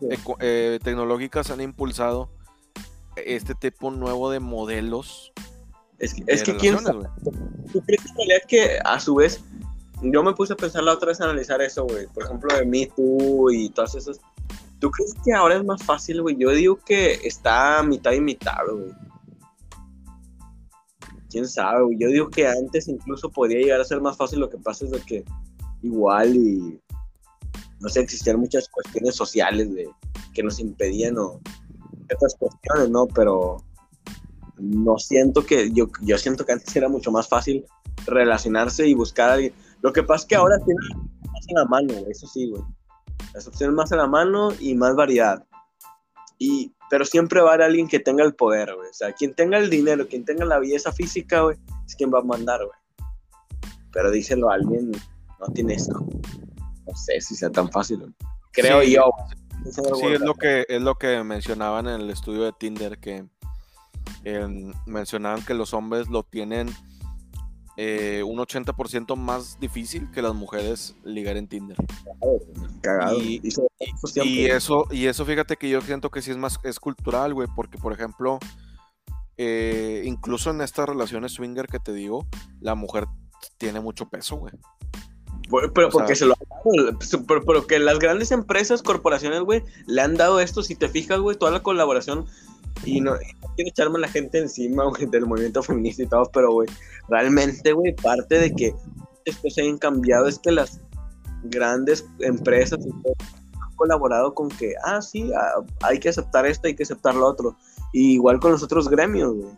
eh, 0.40 0.78
tecnológicas 0.82 1.50
han 1.50 1.60
impulsado 1.60 2.30
este 3.16 3.54
tipo 3.54 3.90
nuevo 3.90 4.30
de 4.30 4.40
modelos. 4.40 5.32
Es 5.98 6.14
que, 6.14 6.24
es 6.26 6.42
que 6.42 6.56
quién 6.56 6.78
sabe. 6.80 7.08
¿Tú 7.72 7.80
crees 7.82 8.02
que 8.46 8.78
a 8.84 9.00
su 9.00 9.14
vez 9.14 9.42
yo 10.02 10.22
me 10.22 10.34
puse 10.34 10.52
a 10.52 10.56
pensar 10.56 10.82
la 10.82 10.92
otra 10.92 11.08
vez 11.08 11.20
a 11.20 11.24
analizar 11.24 11.60
eso, 11.62 11.84
güey. 11.84 12.06
Por 12.08 12.24
ejemplo, 12.24 12.54
de 12.54 12.66
Me 12.66 12.86
Too 12.86 13.50
y 13.50 13.68
todas 13.70 13.94
esas. 13.94 14.20
¿Tú 14.78 14.90
crees 14.90 15.14
que 15.24 15.32
ahora 15.32 15.56
es 15.56 15.64
más 15.64 15.82
fácil, 15.82 16.20
güey? 16.20 16.36
Yo 16.36 16.50
digo 16.50 16.78
que 16.84 17.14
está 17.24 17.82
mitad 17.82 18.12
y 18.12 18.20
mitad, 18.20 18.58
güey. 18.70 18.92
Quién 21.34 21.48
sabe. 21.48 21.84
Yo 21.98 22.06
digo 22.10 22.30
que 22.30 22.46
antes 22.46 22.86
incluso 22.86 23.28
podría 23.28 23.58
llegar 23.58 23.80
a 23.80 23.84
ser 23.84 24.00
más 24.00 24.16
fácil. 24.16 24.38
Lo 24.38 24.48
que 24.48 24.58
pasa 24.58 24.84
es 24.84 24.92
de 24.92 25.00
que 25.00 25.24
igual 25.82 26.36
y. 26.36 26.80
No 27.80 27.88
sé, 27.88 28.00
existían 28.00 28.38
muchas 28.38 28.68
cuestiones 28.68 29.16
sociales 29.16 29.68
que 30.32 30.42
nos 30.44 30.60
impedían 30.60 31.18
o 31.18 31.40
estas 32.08 32.36
cuestiones, 32.36 32.88
¿no? 32.88 33.08
Pero 33.08 33.56
no 34.58 34.96
siento 34.96 35.44
que. 35.44 35.72
Yo, 35.72 35.88
yo 36.02 36.18
siento 36.18 36.46
que 36.46 36.52
antes 36.52 36.76
era 36.76 36.88
mucho 36.88 37.10
más 37.10 37.26
fácil 37.26 37.64
relacionarse 38.06 38.86
y 38.86 38.94
buscar 38.94 39.30
a 39.30 39.32
alguien 39.32 39.54
lo 39.84 39.92
que 39.92 40.02
pasa 40.02 40.22
es 40.22 40.28
que 40.28 40.36
ahora 40.36 40.56
tiene 40.64 40.80
más 41.30 41.46
en 41.46 41.56
la 41.56 41.64
mano, 41.66 41.92
eso 42.08 42.26
sí, 42.26 42.48
güey. 42.48 42.62
Las 43.34 43.46
opciones 43.46 43.76
más 43.76 43.92
en 43.92 43.98
la 43.98 44.06
mano 44.06 44.48
y 44.58 44.74
más 44.74 44.96
variedad. 44.96 45.44
Y, 46.38 46.72
pero 46.94 47.04
siempre 47.04 47.40
va 47.40 47.50
a 47.50 47.54
haber 47.54 47.66
alguien 47.66 47.88
que 47.88 47.98
tenga 47.98 48.22
el 48.22 48.36
poder, 48.36 48.72
güey. 48.72 48.88
O 48.88 48.94
sea, 48.94 49.12
quien 49.12 49.34
tenga 49.34 49.58
el 49.58 49.68
dinero, 49.68 50.06
quien 50.06 50.24
tenga 50.24 50.44
la 50.44 50.60
belleza 50.60 50.92
física, 50.92 51.40
güey, 51.40 51.56
es 51.84 51.96
quien 51.96 52.14
va 52.14 52.20
a 52.20 52.22
mandar, 52.22 52.60
güey. 52.64 53.10
Pero 53.92 54.12
díselo 54.12 54.48
a 54.48 54.54
alguien, 54.54 54.92
no 55.40 55.46
tiene 55.52 55.74
eso. 55.74 55.92
No 56.86 56.94
sé 56.94 57.20
si 57.20 57.34
sea 57.34 57.50
tan 57.50 57.68
fácil, 57.72 57.98
güey. 57.98 58.12
Creo 58.52 58.84
yo. 58.84 59.10
Sí, 59.72 60.06
es 60.06 60.20
lo, 60.20 60.34
que, 60.34 60.66
es 60.68 60.80
lo 60.80 60.94
que 60.94 61.20
mencionaban 61.24 61.88
en 61.88 62.00
el 62.00 62.10
estudio 62.10 62.44
de 62.44 62.52
Tinder, 62.52 62.96
que 63.00 63.26
em, 64.22 64.72
mencionaban 64.86 65.44
que 65.44 65.54
los 65.54 65.74
hombres 65.74 66.08
lo 66.08 66.22
tienen 66.22 66.68
eh, 67.76 68.22
un 68.24 68.38
80% 68.38 69.16
más 69.16 69.58
difícil 69.58 70.10
que 70.12 70.22
las 70.22 70.34
mujeres 70.34 70.94
ligar 71.04 71.36
en 71.36 71.48
Tinder. 71.48 71.76
Y, 73.16 74.46
eso, 74.46 74.86
y 74.90 75.06
eso, 75.06 75.24
fíjate 75.24 75.56
que 75.56 75.68
yo 75.68 75.80
siento 75.80 76.10
que 76.10 76.22
sí 76.22 76.30
es 76.30 76.36
más, 76.36 76.58
es 76.62 76.78
cultural, 76.78 77.34
güey, 77.34 77.48
porque 77.56 77.78
por 77.78 77.92
ejemplo, 77.92 78.38
eh, 79.36 80.02
incluso 80.04 80.50
en 80.50 80.60
estas 80.60 80.88
relaciones 80.88 81.32
swinger 81.32 81.66
que 81.66 81.80
te 81.80 81.92
digo, 81.92 82.26
la 82.60 82.76
mujer 82.76 83.06
tiene 83.58 83.80
mucho 83.80 84.08
peso, 84.08 84.36
güey. 84.36 84.52
Pero, 85.74 85.90
porque 85.90 86.16
se 86.16 86.26
lo 86.26 86.34
pero, 87.26 87.42
pero, 87.44 87.66
que 87.66 87.78
las 87.78 87.98
grandes 87.98 88.30
empresas, 88.30 88.82
corporaciones, 88.82 89.40
güey, 89.40 89.62
le 89.86 90.00
han 90.00 90.16
dado 90.16 90.40
esto, 90.40 90.62
si 90.62 90.74
te 90.74 90.88
fijas, 90.88 91.18
güey, 91.18 91.36
toda 91.36 91.50
la 91.50 91.62
colaboración 91.62 92.26
y 92.82 93.00
no, 93.00 93.14
quiero 93.56 93.68
echarme 93.68 93.98
a 93.98 94.02
la 94.02 94.08
gente 94.08 94.38
encima, 94.38 94.84
güey, 94.88 95.06
del 95.06 95.26
movimiento 95.26 95.62
feminista 95.62 96.02
y 96.02 96.06
todo, 96.06 96.30
pero, 96.32 96.52
güey, 96.52 96.68
realmente, 97.08 97.72
güey, 97.72 97.94
parte 97.94 98.38
de 98.38 98.52
que 98.52 98.74
después 99.24 99.56
hayan 99.58 99.78
cambiado 99.78 100.26
es 100.26 100.38
que 100.38 100.50
las 100.50 100.80
grandes 101.44 102.06
empresas 102.20 102.80
han 102.84 103.76
colaborado 103.76 104.34
con 104.34 104.48
que, 104.48 104.74
ah, 104.84 105.00
sí, 105.00 105.30
ah, 105.32 105.62
hay 105.82 105.98
que 105.98 106.08
aceptar 106.08 106.46
esto, 106.46 106.66
hay 106.66 106.74
que 106.74 106.82
aceptar 106.82 107.14
lo 107.14 107.26
otro. 107.26 107.56
Y 107.92 108.14
igual 108.14 108.40
con 108.40 108.52
los 108.52 108.62
otros 108.62 108.88
gremios, 108.88 109.34
güey. 109.34 109.52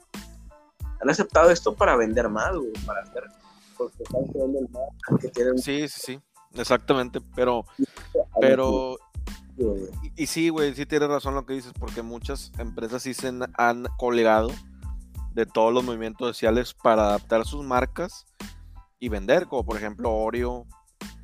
Han 1.00 1.10
aceptado 1.10 1.50
esto 1.50 1.74
para 1.74 1.96
vender 1.96 2.28
más, 2.28 2.56
güey, 2.56 2.72
para 2.84 3.02
hacer. 3.02 3.24
Porque 3.76 4.02
están 4.02 4.22
más, 4.70 5.20
que 5.20 5.28
tienen... 5.28 5.58
Sí, 5.58 5.88
sí, 5.88 6.00
sí, 6.04 6.20
exactamente, 6.54 7.20
pero, 7.34 7.66
pero 8.40 8.96
y, 10.16 10.26
sí, 10.26 10.48
güey, 10.50 10.74
sí 10.74 10.86
tienes 10.86 11.08
razón 11.08 11.34
lo 11.34 11.46
que 11.46 11.54
dices, 11.54 11.72
porque 11.78 12.02
muchas 12.02 12.52
empresas 12.58 13.02
sí 13.02 13.14
se 13.14 13.32
han 13.56 13.86
colgado 13.96 14.50
de 15.32 15.46
todos 15.46 15.72
los 15.72 15.84
movimientos 15.84 16.28
sociales 16.28 16.74
para 16.74 17.08
adaptar 17.08 17.44
sus 17.46 17.64
marcas 17.64 18.26
y 18.98 19.08
vender, 19.08 19.46
como 19.46 19.64
por 19.64 19.76
ejemplo 19.76 20.12
Oreo, 20.12 20.66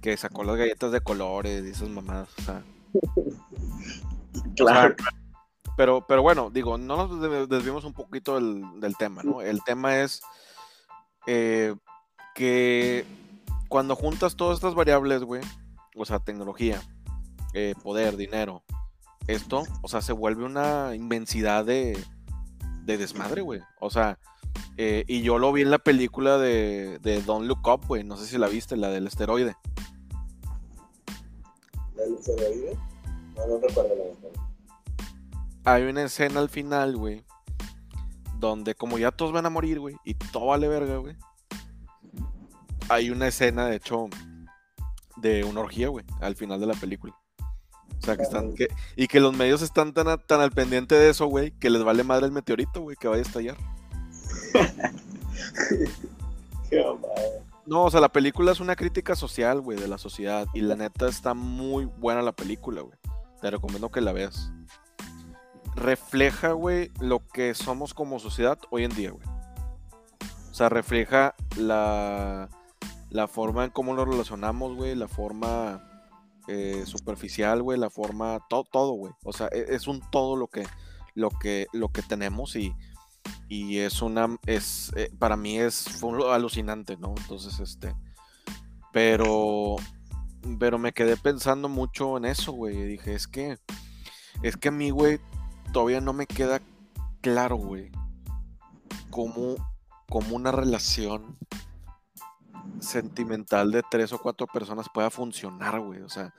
que 0.00 0.16
sacó 0.16 0.44
las 0.44 0.56
galletas 0.56 0.92
de 0.92 1.00
colores 1.00 1.64
y 1.64 1.70
esas 1.70 1.88
mamadas. 1.88 2.28
claro. 4.56 4.94
pero, 5.76 6.04
pero 6.06 6.22
bueno, 6.22 6.50
digo, 6.50 6.76
no 6.78 6.96
nos 6.96 7.48
desviemos 7.48 7.84
un 7.84 7.92
poquito 7.92 8.34
del, 8.34 8.96
tema, 8.98 9.22
¿no? 9.22 9.40
El 9.40 9.62
tema 9.64 10.00
es 10.00 10.22
eh, 11.26 11.74
que 12.34 13.06
cuando 13.68 13.96
juntas 13.96 14.36
todas 14.36 14.58
estas 14.58 14.74
variables, 14.74 15.22
güey, 15.22 15.42
o 15.96 16.04
sea, 16.04 16.18
tecnología, 16.18 16.82
eh, 17.54 17.74
poder, 17.82 18.16
dinero. 18.16 18.62
Esto, 19.26 19.64
o 19.82 19.88
sea, 19.88 20.00
se 20.02 20.12
vuelve 20.12 20.44
una 20.44 20.94
inmensidad 20.94 21.64
de, 21.64 21.96
de 22.84 22.98
desmadre, 22.98 23.42
güey. 23.42 23.60
O 23.80 23.90
sea, 23.90 24.18
Eh, 24.76 25.04
y 25.06 25.22
yo 25.22 25.38
lo 25.38 25.52
vi 25.52 25.62
en 25.62 25.70
la 25.70 25.78
película 25.78 26.38
de, 26.38 26.98
de 27.00 27.22
Don't 27.22 27.46
Look 27.46 27.66
Up, 27.66 27.86
güey. 27.86 28.04
No 28.04 28.16
sé 28.16 28.26
si 28.26 28.36
la 28.38 28.48
viste, 28.48 28.76
la 28.76 28.88
del 28.88 29.06
esteroide. 29.06 29.56
¿La 31.94 32.02
del 32.04 32.14
esteroide? 32.14 32.76
No, 33.36 33.46
no 33.46 33.58
recuerdo 33.58 33.94
la 33.94 34.04
verdad. 34.04 34.40
Hay 35.64 35.84
una 35.84 36.02
escena 36.02 36.40
al 36.40 36.48
final, 36.48 36.96
güey. 36.96 37.24
Donde 38.38 38.74
como 38.74 38.98
ya 38.98 39.10
todos 39.10 39.32
van 39.32 39.46
a 39.46 39.50
morir, 39.50 39.78
güey. 39.78 39.96
Y 40.04 40.14
todo 40.14 40.46
vale 40.46 40.68
verga, 40.68 40.96
güey. 40.96 41.16
Hay 42.88 43.10
una 43.10 43.28
escena, 43.28 43.66
de 43.66 43.76
hecho, 43.76 44.08
de 45.16 45.44
una 45.44 45.60
orgía, 45.60 45.88
güey. 45.88 46.04
Al 46.20 46.34
final 46.34 46.60
de 46.60 46.66
la 46.66 46.74
película. 46.74 47.14
O 48.02 48.04
sea, 48.04 48.16
que 48.16 48.24
están. 48.24 48.52
Que, 48.54 48.66
y 48.96 49.06
que 49.06 49.20
los 49.20 49.36
medios 49.36 49.62
están 49.62 49.92
tan, 49.92 50.18
tan 50.26 50.40
al 50.40 50.50
pendiente 50.50 50.96
de 50.96 51.10
eso, 51.10 51.26
güey. 51.26 51.52
Que 51.52 51.70
les 51.70 51.84
vale 51.84 52.02
madre 52.02 52.26
el 52.26 52.32
meteorito, 52.32 52.80
güey. 52.80 52.96
Que 52.96 53.06
vaya 53.06 53.22
a 53.22 53.26
estallar. 53.26 53.56
Qué. 56.68 56.84
No, 57.64 57.84
o 57.84 57.90
sea, 57.90 58.00
la 58.00 58.08
película 58.08 58.50
es 58.50 58.58
una 58.58 58.74
crítica 58.74 59.14
social, 59.14 59.60
güey, 59.60 59.78
de 59.78 59.86
la 59.86 59.98
sociedad. 59.98 60.48
Y 60.52 60.62
la 60.62 60.74
neta 60.74 61.08
está 61.08 61.32
muy 61.32 61.84
buena 61.84 62.22
la 62.22 62.32
película, 62.32 62.80
güey. 62.80 62.98
Te 63.40 63.50
recomiendo 63.50 63.90
que 63.90 64.00
la 64.00 64.12
veas. 64.12 64.50
Refleja, 65.76 66.52
güey, 66.52 66.90
lo 67.00 67.26
que 67.28 67.54
somos 67.54 67.94
como 67.94 68.18
sociedad 68.18 68.58
hoy 68.70 68.84
en 68.84 68.94
día, 68.94 69.12
güey. 69.12 69.26
O 70.50 70.54
sea, 70.54 70.68
refleja 70.68 71.34
la, 71.56 72.48
la 73.10 73.28
forma 73.28 73.64
en 73.64 73.70
cómo 73.70 73.94
nos 73.94 74.08
relacionamos, 74.08 74.74
güey, 74.74 74.96
la 74.96 75.08
forma 75.08 75.91
eh, 76.48 76.82
superficial, 76.86 77.62
güey, 77.62 77.78
la 77.78 77.90
forma, 77.90 78.40
todo, 78.48 78.64
todo, 78.64 78.92
güey. 78.92 79.12
O 79.24 79.32
sea, 79.32 79.48
e- 79.52 79.66
es, 79.74 79.86
un 79.86 80.00
todo 80.10 80.36
lo 80.36 80.48
que, 80.48 80.66
lo 81.14 81.30
que, 81.30 81.66
lo 81.72 81.88
que 81.88 82.02
tenemos 82.02 82.56
y, 82.56 82.74
y 83.48 83.78
es 83.78 84.02
una, 84.02 84.36
es, 84.46 84.92
eh, 84.96 85.10
para 85.18 85.36
mí 85.36 85.58
es, 85.58 85.84
fue 86.00 86.32
alucinante, 86.32 86.96
¿no? 86.96 87.14
Entonces, 87.16 87.60
este, 87.60 87.94
pero, 88.92 89.76
pero 90.58 90.78
me 90.78 90.92
quedé 90.92 91.16
pensando 91.16 91.68
mucho 91.68 92.16
en 92.16 92.24
eso, 92.24 92.52
güey. 92.52 92.76
y 92.76 92.84
Dije, 92.84 93.14
es 93.14 93.26
que, 93.26 93.58
es 94.42 94.56
que 94.56 94.68
a 94.68 94.72
mí, 94.72 94.90
güey, 94.90 95.20
todavía 95.72 96.00
no 96.00 96.12
me 96.12 96.26
queda 96.26 96.60
claro, 97.20 97.56
güey, 97.56 97.90
cómo, 99.10 99.54
cómo 100.08 100.34
una 100.36 100.50
relación 100.50 101.38
sentimental 102.80 103.70
de 103.70 103.82
tres 103.90 104.12
o 104.12 104.18
cuatro 104.18 104.46
personas 104.46 104.86
pueda 104.92 105.10
funcionar, 105.10 105.80
güey. 105.80 106.02
O 106.02 106.08
sea, 106.08 106.34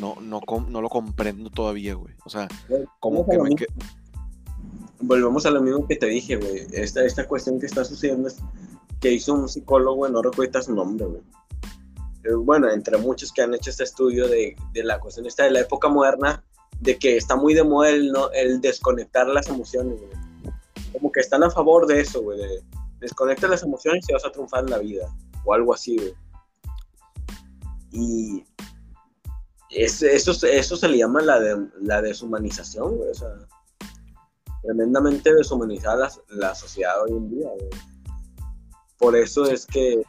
no, 0.00 0.16
no, 0.20 0.40
no 0.68 0.80
lo 0.80 0.88
comprendo 0.88 1.50
todavía, 1.50 1.94
güey. 1.94 2.14
O 2.24 2.30
sea, 2.30 2.48
como 3.00 3.26
que 3.26 3.38
me 3.38 3.54
que... 3.54 3.66
Volvemos 5.00 5.46
a 5.46 5.50
lo 5.50 5.60
mismo 5.60 5.86
que 5.86 5.96
te 5.96 6.06
dije, 6.06 6.36
güey. 6.36 6.66
Esta, 6.72 7.04
esta 7.04 7.26
cuestión 7.26 7.60
que 7.60 7.66
está 7.66 7.84
sucediendo 7.84 8.28
es 8.28 8.38
que 9.00 9.12
hizo 9.12 9.34
un 9.34 9.48
psicólogo, 9.48 10.08
no 10.08 10.22
recuerdo 10.22 10.60
su 10.62 10.74
nombre, 10.74 11.06
güey. 11.06 11.22
Eh, 12.24 12.34
Bueno, 12.34 12.68
entre 12.70 12.98
muchos 12.98 13.32
que 13.32 13.42
han 13.42 13.54
hecho 13.54 13.70
este 13.70 13.84
estudio 13.84 14.26
de, 14.26 14.56
de 14.72 14.84
la 14.84 14.98
cuestión 14.98 15.26
esta 15.26 15.44
de 15.44 15.52
la 15.52 15.60
época 15.60 15.88
moderna, 15.88 16.44
de 16.80 16.98
que 16.98 17.16
está 17.16 17.36
muy 17.36 17.54
de 17.54 17.64
moda 17.64 17.90
el, 17.90 18.10
no, 18.10 18.30
el 18.32 18.60
desconectar 18.60 19.26
las 19.28 19.48
emociones, 19.48 19.98
güey. 19.98 20.54
Como 20.92 21.12
que 21.12 21.20
están 21.20 21.44
a 21.44 21.50
favor 21.50 21.86
de 21.86 22.00
eso, 22.00 22.22
güey. 22.22 22.38
De 22.38 22.62
desconecta 23.00 23.48
las 23.48 23.62
emociones 23.62 24.04
y 24.08 24.12
vas 24.12 24.24
a 24.24 24.32
triunfar 24.32 24.64
en 24.64 24.70
la 24.70 24.78
vida. 24.78 25.08
O 25.48 25.54
algo 25.54 25.72
así, 25.72 25.96
güey. 25.96 26.14
Y 27.90 28.44
es- 29.70 30.02
eso, 30.02 30.32
eso 30.46 30.76
se 30.76 30.88
le 30.88 30.98
llama 30.98 31.22
la, 31.22 31.40
la 31.80 32.02
deshumanización, 32.02 32.96
güey. 32.96 33.08
O 33.08 33.14
sea, 33.14 33.28
tremendamente 34.62 35.34
deshumanizada 35.34 36.10
la, 36.28 36.54
sociedad 36.54 37.02
hoy 37.02 37.12
en 37.12 37.30
día, 37.30 37.48
güey. 37.48 37.70
Por 38.98 39.16
eso 39.16 39.46
es 39.46 39.64
que 39.64 40.02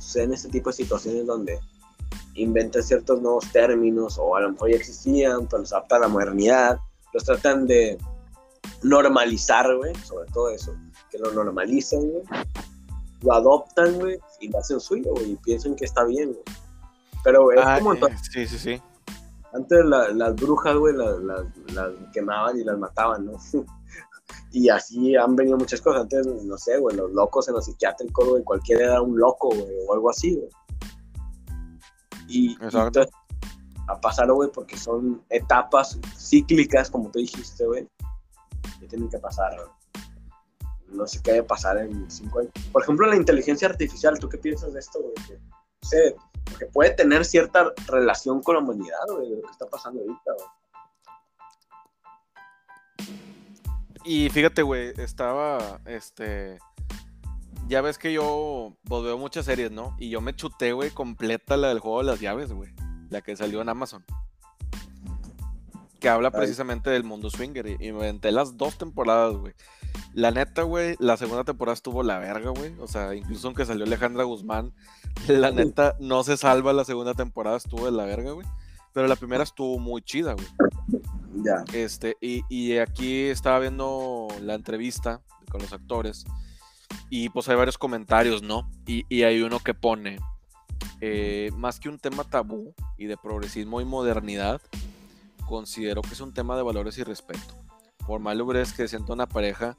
suceden 0.00 0.32
este 0.32 0.48
tipo 0.48 0.70
de 0.70 0.76
situaciones 0.76 1.26
donde 1.26 1.60
inventan 2.34 2.82
ciertos 2.82 3.22
nuevos 3.22 3.50
términos 3.52 4.18
o 4.18 4.34
a 4.34 4.40
lo 4.40 4.50
mejor 4.50 4.70
ya 4.70 4.76
existían, 4.76 5.46
pero 5.46 5.60
los 5.60 5.72
adaptan 5.72 5.98
a 5.98 6.06
la 6.06 6.08
modernidad, 6.08 6.78
los 7.12 7.22
tratan 7.22 7.68
de 7.68 7.98
normalizar, 8.82 9.76
güey, 9.76 9.94
sobre 9.94 10.28
todo 10.32 10.50
eso, 10.50 10.74
que 11.10 11.18
lo 11.18 11.30
normalizan, 11.32 12.00
güey, 12.00 12.24
lo 13.22 13.32
adoptan, 13.32 13.98
güey, 13.98 14.18
y 14.40 14.48
lo 14.48 14.58
hacen 14.58 14.80
suyo, 14.80 15.10
güey, 15.12 15.32
y 15.32 15.36
piensan 15.36 15.74
que 15.76 15.84
está 15.84 16.04
bien, 16.04 16.32
güey. 16.32 16.42
Pero 17.24 17.50
es 17.52 17.60
Ah, 17.64 17.78
como 17.78 17.94
eh, 17.94 18.00
sí, 18.32 18.46
sí, 18.46 18.58
sí. 18.58 18.82
antes 19.52 19.84
la- 19.84 20.08
las 20.10 20.34
brujas, 20.36 20.76
güey, 20.76 20.94
las, 20.94 21.18
las- 21.20 21.44
las 21.74 21.90
quemaban 22.12 22.58
y 22.58 22.64
las 22.64 22.78
mataban, 22.78 23.26
¿no? 23.26 23.32
y 24.52 24.68
así 24.68 25.16
han 25.16 25.34
venido 25.36 25.56
muchas 25.56 25.80
cosas. 25.80 26.02
Antes, 26.02 26.26
no 26.26 26.56
sé, 26.58 26.78
güey, 26.78 26.96
los 26.96 27.10
locos 27.12 27.48
en 27.48 27.54
los 27.54 27.64
psiquiátricos, 27.64 28.28
güey, 28.28 28.44
cualquiera 28.44 28.84
era 28.84 29.02
un 29.02 29.18
loco, 29.18 29.48
güey, 29.48 29.68
o 29.88 29.94
algo 29.94 30.10
así, 30.10 30.34
güey. 30.36 30.48
Y, 32.28 32.50
y 32.50 32.52
Exacto. 32.54 32.86
entonces, 33.00 33.12
a 33.88 34.00
pasar, 34.00 34.30
güey, 34.32 34.50
porque 34.52 34.76
son 34.76 35.22
etapas 35.30 35.98
cíclicas, 36.16 36.90
como 36.90 37.10
tú 37.10 37.20
dijiste, 37.20 37.64
güey, 37.66 37.88
que 38.80 38.86
tienen 38.88 39.08
que 39.08 39.18
pasar, 39.18 39.54
güey. 39.56 39.68
No 40.88 41.06
sé 41.06 41.20
qué 41.22 41.32
debe 41.32 41.46
pasar 41.46 41.78
en 41.78 42.10
cinco 42.10 42.40
años. 42.40 42.52
Por 42.72 42.82
ejemplo, 42.82 43.06
la 43.06 43.16
inteligencia 43.16 43.68
artificial, 43.68 44.18
¿tú 44.18 44.28
qué 44.28 44.38
piensas 44.38 44.72
de 44.72 44.80
esto, 44.80 45.00
güey? 45.00 45.14
Que, 45.28 45.38
puede 46.72 46.90
tener 46.90 47.24
cierta 47.24 47.72
relación 47.86 48.42
con 48.42 48.56
la 48.56 48.62
humanidad, 48.62 48.98
güey, 49.10 49.30
de 49.30 49.36
lo 49.36 49.42
que 49.42 49.50
está 49.50 49.66
pasando 49.66 50.00
ahorita, 50.00 50.32
güey. 50.34 50.48
Y 54.04 54.30
fíjate, 54.30 54.62
güey, 54.62 54.92
estaba, 54.98 55.80
este, 55.84 56.60
ya 57.66 57.80
ves 57.80 57.98
que 57.98 58.12
yo 58.12 58.76
veo 58.88 59.18
muchas 59.18 59.44
series, 59.46 59.72
¿no? 59.72 59.96
Y 59.98 60.10
yo 60.10 60.20
me 60.20 60.34
chuté, 60.34 60.72
güey, 60.72 60.90
completa 60.90 61.56
la 61.56 61.68
del 61.68 61.80
juego 61.80 61.98
de 61.98 62.04
las 62.04 62.20
llaves, 62.20 62.52
güey, 62.52 62.72
la 63.10 63.20
que 63.20 63.34
salió 63.36 63.60
en 63.60 63.68
Amazon. 63.68 64.04
Que 66.06 66.10
habla 66.10 66.30
Ay. 66.32 66.38
precisamente 66.38 66.88
del 66.88 67.02
mundo 67.02 67.30
swinger 67.30 67.66
y, 67.66 67.76
y 67.80 67.90
me 67.90 68.04
aventé 68.04 68.30
las 68.30 68.56
dos 68.56 68.78
temporadas, 68.78 69.34
güey. 69.34 69.54
La 70.14 70.30
neta, 70.30 70.62
güey, 70.62 70.94
la 71.00 71.16
segunda 71.16 71.42
temporada 71.42 71.74
estuvo 71.74 72.04
la 72.04 72.20
verga, 72.20 72.50
güey. 72.50 72.72
O 72.78 72.86
sea, 72.86 73.12
incluso 73.12 73.48
aunque 73.48 73.66
salió 73.66 73.84
Alejandra 73.86 74.22
Guzmán, 74.22 74.72
la 75.26 75.50
neta 75.50 75.96
no 75.98 76.22
se 76.22 76.36
salva 76.36 76.72
la 76.72 76.84
segunda 76.84 77.14
temporada, 77.14 77.56
estuvo 77.56 77.86
de 77.86 77.90
la 77.90 78.04
verga, 78.04 78.30
güey. 78.30 78.46
Pero 78.92 79.08
la 79.08 79.16
primera 79.16 79.42
estuvo 79.42 79.80
muy 79.80 80.00
chida, 80.00 80.34
güey. 80.34 80.46
Ya. 81.42 81.64
Este, 81.72 82.16
y, 82.20 82.44
y 82.48 82.78
aquí 82.78 83.24
estaba 83.24 83.58
viendo 83.58 84.28
la 84.40 84.54
entrevista 84.54 85.22
con 85.50 85.60
los 85.60 85.72
actores 85.72 86.24
y 87.10 87.30
pues 87.30 87.48
hay 87.48 87.56
varios 87.56 87.78
comentarios, 87.78 88.44
¿no? 88.44 88.70
Y, 88.86 89.04
y 89.08 89.24
hay 89.24 89.42
uno 89.42 89.58
que 89.58 89.74
pone, 89.74 90.20
eh, 91.00 91.50
más 91.56 91.80
que 91.80 91.88
un 91.88 91.98
tema 91.98 92.22
tabú 92.22 92.76
y 92.96 93.06
de 93.06 93.16
progresismo 93.16 93.80
y 93.80 93.84
modernidad, 93.84 94.60
considero 95.46 96.02
que 96.02 96.14
es 96.14 96.20
un 96.20 96.34
tema 96.34 96.56
de 96.56 96.62
valores 96.62 96.98
y 96.98 97.04
respeto. 97.04 97.54
Por 98.06 98.20
más 98.20 98.36
lubres 98.36 98.72
que 98.72 98.88
sienta 98.88 99.12
una 99.12 99.26
pareja, 99.26 99.76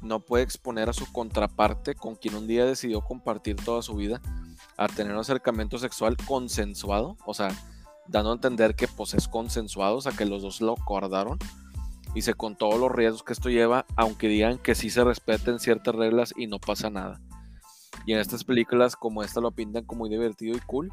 no 0.00 0.20
puede 0.20 0.44
exponer 0.44 0.88
a 0.88 0.92
su 0.92 1.10
contraparte 1.12 1.94
con 1.94 2.14
quien 2.14 2.36
un 2.36 2.46
día 2.46 2.64
decidió 2.64 3.00
compartir 3.00 3.56
toda 3.56 3.82
su 3.82 3.94
vida 3.94 4.20
a 4.76 4.88
tener 4.88 5.12
un 5.12 5.18
acercamiento 5.18 5.78
sexual 5.78 6.16
consensuado, 6.16 7.16
o 7.26 7.34
sea, 7.34 7.50
dando 8.06 8.30
a 8.30 8.34
entender 8.34 8.74
que 8.74 8.88
pues 8.88 9.14
es 9.14 9.28
consensuado, 9.28 9.96
o 9.96 10.00
sea, 10.00 10.12
que 10.12 10.24
los 10.24 10.42
dos 10.42 10.60
lo 10.60 10.72
acordaron. 10.72 11.38
Dice, 12.14 12.34
con 12.34 12.56
todos 12.56 12.80
los 12.80 12.90
riesgos 12.90 13.22
que 13.22 13.32
esto 13.32 13.50
lleva, 13.50 13.84
aunque 13.96 14.28
digan 14.28 14.58
que 14.58 14.74
sí 14.74 14.88
se 14.88 15.04
respeten 15.04 15.58
ciertas 15.58 15.94
reglas 15.94 16.32
y 16.36 16.46
no 16.46 16.58
pasa 16.58 16.90
nada. 16.90 17.20
Y 18.06 18.12
en 18.12 18.18
estas 18.18 18.44
películas 18.44 18.96
como 18.96 19.22
esta 19.22 19.40
lo 19.40 19.50
pintan 19.50 19.84
como 19.84 20.00
muy 20.00 20.10
divertido 20.10 20.56
y 20.56 20.60
cool. 20.60 20.90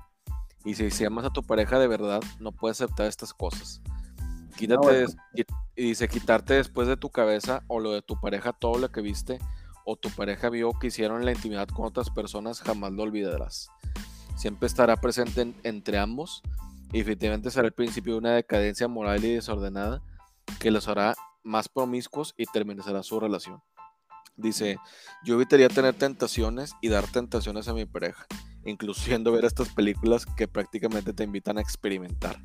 Y 0.65 0.73
si, 0.73 0.91
si 0.91 1.05
amas 1.05 1.25
a 1.25 1.29
tu 1.29 1.43
pareja 1.43 1.79
de 1.79 1.87
verdad, 1.87 2.21
no 2.39 2.51
puedes 2.51 2.81
aceptar 2.81 3.07
estas 3.07 3.33
cosas. 3.33 3.81
Quítate, 4.55 4.77
bueno. 4.81 4.99
des- 4.99 5.15
qui- 5.33 5.45
y 5.75 5.83
dice, 5.89 6.07
quitarte 6.07 6.53
después 6.55 6.87
de 6.87 6.97
tu 6.97 7.09
cabeza 7.09 7.63
o 7.67 7.79
lo 7.79 7.91
de 7.91 8.01
tu 8.01 8.19
pareja 8.19 8.53
todo 8.53 8.77
lo 8.77 8.89
que 8.91 9.01
viste 9.01 9.39
o 9.85 9.95
tu 9.97 10.09
pareja 10.09 10.49
vio 10.49 10.71
que 10.79 10.87
hicieron 10.87 11.19
en 11.19 11.25
la 11.25 11.31
intimidad 11.33 11.67
con 11.67 11.85
otras 11.85 12.09
personas, 12.09 12.61
jamás 12.61 12.91
lo 12.93 13.03
olvidarás. 13.03 13.69
Siempre 14.37 14.67
estará 14.67 14.95
presente 14.97 15.41
en- 15.41 15.55
entre 15.63 15.97
ambos 15.99 16.41
y 16.91 16.99
definitivamente 16.99 17.51
será 17.51 17.67
el 17.67 17.73
principio 17.73 18.13
de 18.13 18.19
una 18.19 18.31
decadencia 18.31 18.87
moral 18.87 19.23
y 19.23 19.33
desordenada 19.33 20.01
que 20.59 20.71
los 20.71 20.87
hará 20.87 21.15
más 21.43 21.69
promiscuos 21.69 22.33
y 22.37 22.45
terminará 22.45 23.03
su 23.03 23.19
relación. 23.19 23.61
Dice, 24.37 24.77
yo 25.23 25.35
evitaría 25.35 25.69
tener 25.69 25.93
tentaciones 25.93 26.73
y 26.81 26.89
dar 26.89 27.05
tentaciones 27.07 27.67
a 27.67 27.73
mi 27.73 27.85
pareja, 27.85 28.25
incluyendo 28.65 29.31
ver 29.31 29.45
estas 29.45 29.69
películas 29.69 30.25
que 30.25 30.47
prácticamente 30.47 31.13
te 31.13 31.23
invitan 31.23 31.57
a 31.57 31.61
experimentar. 31.61 32.37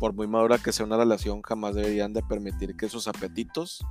Por 0.00 0.12
muy 0.12 0.26
madura 0.26 0.58
que 0.58 0.72
sea 0.72 0.84
una 0.86 0.96
relación, 0.96 1.42
jamás 1.42 1.74
deberían 1.74 2.12
de 2.12 2.22
permitir 2.22 2.76
que 2.76 2.88
sus 2.88 3.08
apetitos 3.08 3.84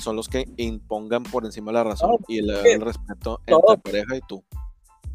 son 0.00 0.16
los 0.16 0.28
que 0.28 0.46
impongan 0.56 1.22
por 1.22 1.44
encima 1.44 1.70
la 1.72 1.84
razón 1.84 2.10
No, 2.10 2.18
y 2.28 2.38
el, 2.38 2.50
el 2.50 2.80
respeto 2.80 3.40
todo- 3.46 3.60
entre 3.74 3.78
pareja 3.78 4.16
y 4.16 4.20
tú. 4.28 4.42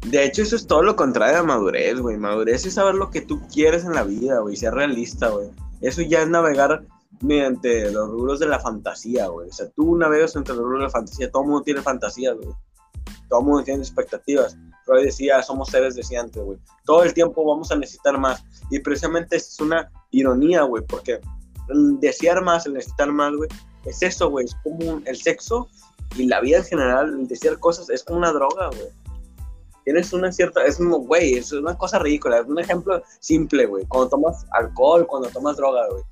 De 0.06 0.24
hecho, 0.24 0.42
eso 0.42 0.56
es 0.56 0.66
todo 0.66 0.82
lo 0.82 0.96
contrario 0.96 1.38
a 1.38 1.42
madurez, 1.44 2.00
güey. 2.00 2.16
Madurez 2.16 2.66
es 2.66 2.74
saber 2.74 2.94
lo 2.96 3.10
que 3.10 3.20
tú 3.20 3.40
quieres 3.52 3.84
en 3.84 3.94
la 3.94 4.02
vida, 4.02 4.40
güey. 4.40 4.56
Ser 4.56 4.74
realista, 4.74 5.28
güey. 5.28 5.48
Eso 5.80 6.02
ya 6.02 6.22
es 6.22 6.28
navegar 6.28 6.84
mediante 7.20 7.90
los 7.92 8.08
rubros 8.10 8.40
de 8.40 8.46
la 8.46 8.58
fantasía, 8.58 9.28
güey. 9.28 9.48
O 9.48 9.52
sea, 9.52 9.68
tú 9.70 9.96
navegas 9.96 10.34
entre 10.34 10.54
los 10.54 10.64
rubros 10.64 10.80
de 10.80 10.84
la 10.86 10.90
fantasía. 10.90 11.30
Todo 11.30 11.42
el 11.42 11.48
mundo 11.50 11.62
tiene 11.62 11.82
fantasías, 11.82 12.34
güey. 12.36 12.48
todo 13.28 13.40
el 13.40 13.46
mundo 13.46 13.62
tiene 13.62 13.80
expectativas. 13.80 14.56
Freud 14.84 15.04
decía, 15.04 15.42
somos 15.42 15.68
seres 15.68 15.94
deseantes, 15.94 16.42
güey. 16.42 16.58
Todo 16.84 17.04
el 17.04 17.14
tiempo 17.14 17.44
vamos 17.44 17.70
a 17.70 17.76
necesitar 17.76 18.18
más. 18.18 18.44
Y 18.70 18.78
precisamente 18.80 19.36
es 19.36 19.58
una 19.60 19.90
ironía, 20.10 20.62
güey, 20.62 20.84
porque 20.86 21.20
el 21.68 22.00
desear 22.00 22.42
más, 22.42 22.66
el 22.66 22.74
necesitar 22.74 23.10
más, 23.12 23.32
güey, 23.34 23.48
es 23.84 24.02
eso, 24.02 24.30
güey. 24.30 24.46
Es 24.46 24.54
como 24.62 25.00
el 25.04 25.16
sexo 25.16 25.68
y 26.16 26.26
la 26.26 26.40
vida 26.40 26.58
en 26.58 26.64
general, 26.64 27.20
el 27.20 27.28
desear 27.28 27.58
cosas, 27.58 27.90
es 27.90 28.02
como 28.04 28.18
una 28.18 28.32
droga, 28.32 28.68
güey. 28.68 28.88
Tienes 29.84 30.12
una 30.12 30.30
cierta, 30.30 30.64
es 30.64 30.76
como, 30.76 30.98
güey, 30.98 31.34
es 31.34 31.52
una 31.52 31.76
cosa 31.76 31.98
ridícula. 31.98 32.38
Es 32.38 32.46
un 32.46 32.58
ejemplo 32.58 33.02
simple, 33.20 33.66
güey. 33.66 33.84
Cuando 33.86 34.10
tomas 34.10 34.46
alcohol, 34.52 35.06
cuando 35.06 35.28
tomas 35.28 35.56
droga, 35.56 35.88
güey. 35.90 36.02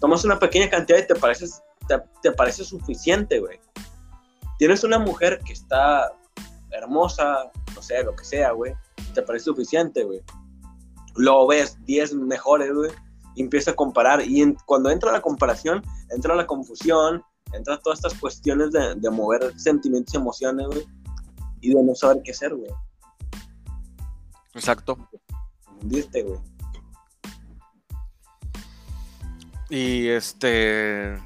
Tomas 0.00 0.24
una 0.24 0.38
pequeña 0.38 0.70
cantidad 0.70 0.98
y 0.98 1.06
te 1.06 1.14
parece, 1.14 1.46
te, 1.86 2.02
te 2.22 2.32
parece 2.32 2.64
suficiente, 2.64 3.38
güey. 3.38 3.60
Tienes 4.58 4.82
una 4.82 4.98
mujer 4.98 5.40
que 5.44 5.52
está 5.52 6.12
hermosa, 6.72 7.50
no 7.74 7.82
sé, 7.82 8.02
lo 8.02 8.14
que 8.14 8.24
sea, 8.24 8.52
güey. 8.52 8.74
Te 9.14 9.22
parece 9.22 9.46
suficiente, 9.46 10.04
güey. 10.04 10.20
Luego 11.16 11.48
ves 11.48 11.78
10 11.84 12.14
mejores, 12.14 12.72
güey. 12.72 12.90
Y 13.34 13.42
empieza 13.42 13.72
a 13.72 13.76
comparar. 13.76 14.22
Y 14.22 14.54
cuando 14.66 14.90
entra 14.90 15.12
la 15.12 15.20
comparación, 15.20 15.82
entra 16.10 16.34
la 16.34 16.46
confusión, 16.46 17.22
entra 17.52 17.78
todas 17.78 17.98
estas 17.98 18.14
cuestiones 18.14 18.70
de, 18.72 18.94
de 18.94 19.10
mover 19.10 19.58
sentimientos 19.58 20.14
y 20.14 20.16
emociones, 20.16 20.66
güey. 20.66 20.86
Y 21.60 21.74
de 21.74 21.82
no 21.82 21.94
saber 21.94 22.22
qué 22.24 22.32
hacer, 22.32 22.54
güey. 22.54 22.70
Exacto. 24.54 24.96
Viste, 25.82 26.22
güey. 26.22 26.38
Y 29.70 30.08
este. 30.08 31.18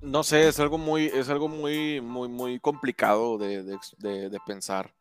No 0.00 0.22
sé, 0.22 0.48
es 0.48 0.60
algo 0.60 0.78
muy, 0.78 1.06
es 1.06 1.28
algo 1.28 1.48
muy, 1.48 2.00
muy, 2.00 2.28
muy 2.28 2.60
complicado 2.60 3.38
de, 3.38 3.62
de, 3.62 4.30
de 4.30 4.40
pensar. 4.46 4.94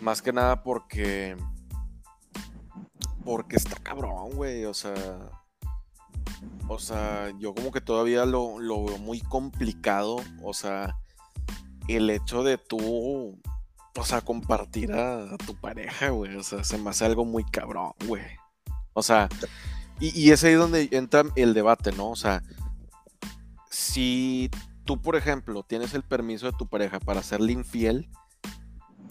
Más 0.00 0.22
que 0.22 0.32
nada 0.32 0.62
porque. 0.62 1.36
Porque 3.24 3.56
está 3.56 3.76
cabrón, 3.76 4.30
güey. 4.34 4.64
O 4.64 4.74
sea. 4.74 4.94
O 6.68 6.78
sea, 6.78 7.32
yo 7.38 7.54
como 7.54 7.72
que 7.72 7.80
todavía 7.80 8.24
lo, 8.26 8.58
lo 8.58 8.84
veo 8.84 8.98
muy 8.98 9.20
complicado. 9.20 10.16
O 10.42 10.52
sea, 10.54 10.96
el 11.88 12.10
hecho 12.10 12.42
de 12.42 12.58
tú 12.58 13.38
o 13.98 14.04
sea, 14.04 14.20
compartir 14.20 14.92
a, 14.92 15.36
tu 15.44 15.54
pareja, 15.56 16.10
güey. 16.10 16.36
O 16.36 16.42
sea, 16.42 16.62
se 16.62 16.78
me 16.78 16.90
hace 16.90 17.04
algo 17.04 17.24
muy 17.24 17.44
cabrón, 17.44 17.92
güey. 18.06 18.22
O 18.92 19.02
sea, 19.02 19.28
y, 19.98 20.30
es 20.30 20.44
ahí 20.44 20.54
donde 20.54 20.88
entra 20.92 21.24
el 21.34 21.52
debate, 21.52 21.90
¿no? 21.92 22.10
O 22.10 22.16
sea, 22.16 22.42
si 23.70 24.50
tú, 24.84 25.00
por 25.00 25.16
ejemplo, 25.16 25.62
tienes 25.62 25.94
el 25.94 26.02
permiso 26.02 26.46
de 26.46 26.56
tu 26.56 26.66
pareja 26.66 27.00
para 27.00 27.22
serle 27.22 27.52
infiel, 27.52 28.08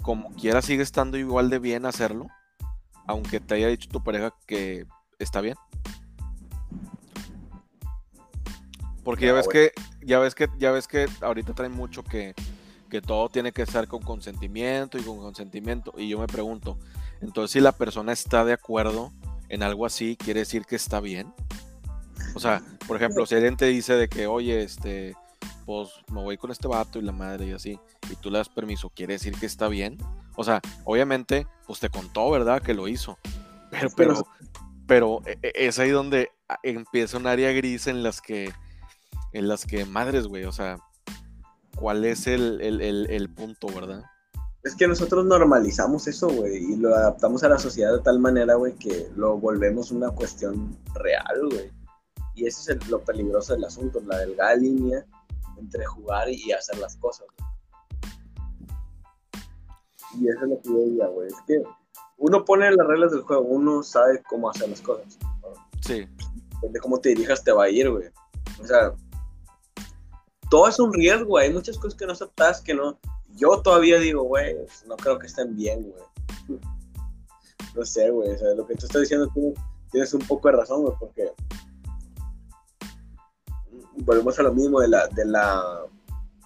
como 0.02 0.30
quiera 0.32 0.62
sigue 0.62 0.84
estando 0.84 1.18
igual 1.18 1.50
de 1.50 1.60
bien 1.60 1.86
hacerlo, 1.86 2.28
aunque 3.06 3.40
te 3.40 3.56
haya 3.56 3.68
dicho 3.68 3.90
tu 3.90 4.04
pareja 4.04 4.34
que 4.46 4.86
está 5.20 5.42
bien. 5.42 5.56
Porque 9.04 9.28
ya 9.28 9.34
ves 9.34 9.48
que, 9.48 9.72
ya 10.02 10.20
ves 10.20 10.36
que, 10.36 10.50
ya 10.58 10.72
ves 10.72 10.88
que 10.88 11.08
ahorita 11.22 11.54
trae 11.54 11.70
mucho 11.70 12.04
que 12.04 12.36
que 12.90 13.02
todo 13.02 13.30
tiene 13.30 13.52
que 13.52 13.62
estar 13.62 13.88
con 13.88 14.02
consentimiento 14.02 14.98
y 14.98 15.02
con 15.02 15.18
consentimiento. 15.18 15.94
Y 15.98 16.10
yo 16.10 16.20
me 16.20 16.28
pregunto, 16.28 16.78
entonces 17.22 17.52
si 17.52 17.60
la 17.60 17.72
persona 17.72 18.14
está 18.14 18.46
de 18.46 18.54
acuerdo 18.54 19.12
en 19.50 19.64
algo 19.64 19.86
así, 19.86 20.18
¿quiere 20.18 20.42
decir 20.42 20.66
que 20.66 20.76
está 20.76 21.00
bien? 21.00 21.34
O 22.38 22.40
sea, 22.40 22.62
por 22.88 22.98
ejemplo, 22.98 23.26
si 23.26 23.34
alguien 23.34 23.58
te 23.58 23.66
dice 23.66 23.96
de 23.96 24.08
que, 24.08 24.28
oye, 24.28 24.62
este, 24.62 25.16
pues 25.66 25.90
me 26.12 26.22
voy 26.22 26.38
con 26.38 26.52
este 26.52 26.68
vato 26.68 27.00
y 27.00 27.02
la 27.02 27.12
madre 27.12 27.48
y 27.48 27.52
así, 27.52 27.80
y 28.12 28.16
tú 28.18 28.30
le 28.30 28.38
das 28.38 28.48
permiso, 28.48 28.92
¿quiere 28.92 29.14
decir 29.14 29.34
que 29.40 29.48
está 29.48 29.68
bien? 29.68 29.98
O 30.36 30.44
sea, 30.44 30.62
obviamente, 30.84 31.48
pues 31.66 31.80
te 31.80 31.90
contó, 31.90 32.30
¿verdad? 32.30 32.62
Que 32.62 32.76
lo 32.76 32.88
hizo. 32.88 33.18
Pero, 33.72 33.90
pero, 33.98 34.28
pero 34.86 35.22
e, 35.26 35.40
e, 35.42 35.66
es 35.66 35.80
ahí 35.80 35.90
donde 35.90 36.30
empieza 36.62 37.18
un 37.18 37.26
área 37.26 37.52
gris 37.54 37.88
en 37.88 38.04
las 38.04 38.22
que, 38.22 38.54
en 39.34 39.48
las 39.48 39.66
que, 39.66 39.86
madres, 39.86 40.28
güey, 40.28 40.44
o 40.44 40.52
sea, 40.52 40.78
cuál 41.76 42.06
es 42.06 42.28
el, 42.28 43.34
punto, 43.36 43.66
¿verdad? 43.66 44.04
Es 44.62 44.76
que 44.76 44.88
nosotros 44.88 45.26
normalizamos 45.26 46.08
eso, 46.08 46.30
güey, 46.30 46.58
y 46.58 46.76
lo 46.76 46.94
adaptamos 46.94 47.44
a 47.44 47.50
la 47.50 47.58
sociedad 47.58 47.94
de 47.94 48.04
tal 48.04 48.20
manera, 48.20 48.54
güey, 48.54 48.76
que 48.76 49.08
lo 49.16 49.40
volvemos 49.40 49.90
una 49.90 50.12
cuestión 50.12 50.78
real, 50.94 51.50
güey. 51.50 51.77
Y 52.38 52.46
ese 52.46 52.74
es 52.74 52.88
lo 52.88 53.04
peligroso 53.04 53.54
del 53.54 53.66
asunto, 53.66 54.00
la 54.06 54.20
delgada 54.20 54.56
línea 54.56 55.04
entre 55.58 55.84
jugar 55.86 56.30
y 56.30 56.52
hacer 56.52 56.78
las 56.78 56.96
cosas. 56.98 57.26
Y 60.20 60.30
eso 60.30 60.44
es 60.44 60.50
lo 60.50 60.62
que 60.62 60.70
yo 60.70 60.78
diría, 60.86 61.08
güey. 61.08 61.28
Es 61.30 61.42
que 61.48 61.64
uno 62.18 62.46
pone 62.46 62.70
las 62.70 62.86
reglas 62.86 63.12
del 63.12 63.22
juego, 63.22 63.42
uno 63.42 63.82
sabe 63.82 64.22
cómo 64.30 64.52
hacer 64.52 64.70
las 64.70 64.82
cosas. 64.82 65.18
Sí. 65.82 66.08
Depende 66.54 66.80
cómo 66.80 67.00
te 67.00 67.10
dirijas, 67.10 67.44
te 67.44 67.52
va 67.52 67.64
a 67.64 67.70
ir, 67.70 67.90
güey. 67.90 68.08
O 68.62 68.66
sea, 68.68 68.94
todo 70.52 70.68
es 70.68 70.80
un 70.80 70.94
riesgo, 70.94 71.40
hay 71.40 71.52
muchas 71.52 71.80
cosas 71.80 71.98
que 71.98 72.06
no 72.06 72.14
aceptas 72.14 72.62
que 72.62 72.76
no. 72.76 73.00
Yo 73.36 73.64
todavía 73.64 73.98
digo, 73.98 74.22
güey, 74.24 74.56
no 74.88 74.96
creo 74.96 75.18
que 75.18 75.26
estén 75.26 75.56
bien, 75.56 75.92
güey. 75.92 76.60
No 77.76 77.86
sé, 77.86 78.10
güey, 78.10 78.32
o 78.32 78.38
sea, 78.40 78.56
lo 78.56 78.66
que 78.66 78.74
tú 78.74 78.88
estás 78.88 79.02
diciendo 79.02 79.32
tienes, 79.92 80.12
un 80.12 80.22
poco 80.22 80.48
de 80.48 80.58
razón, 80.58 80.82
güey, 80.82 80.96
porque 81.00 81.32
volvemos 83.98 84.38
a 84.40 84.44
lo 84.44 84.54
mismo 84.54 84.80
de 84.80 84.88
la, 84.88 85.08
de 85.08 85.26
la, 85.26 85.84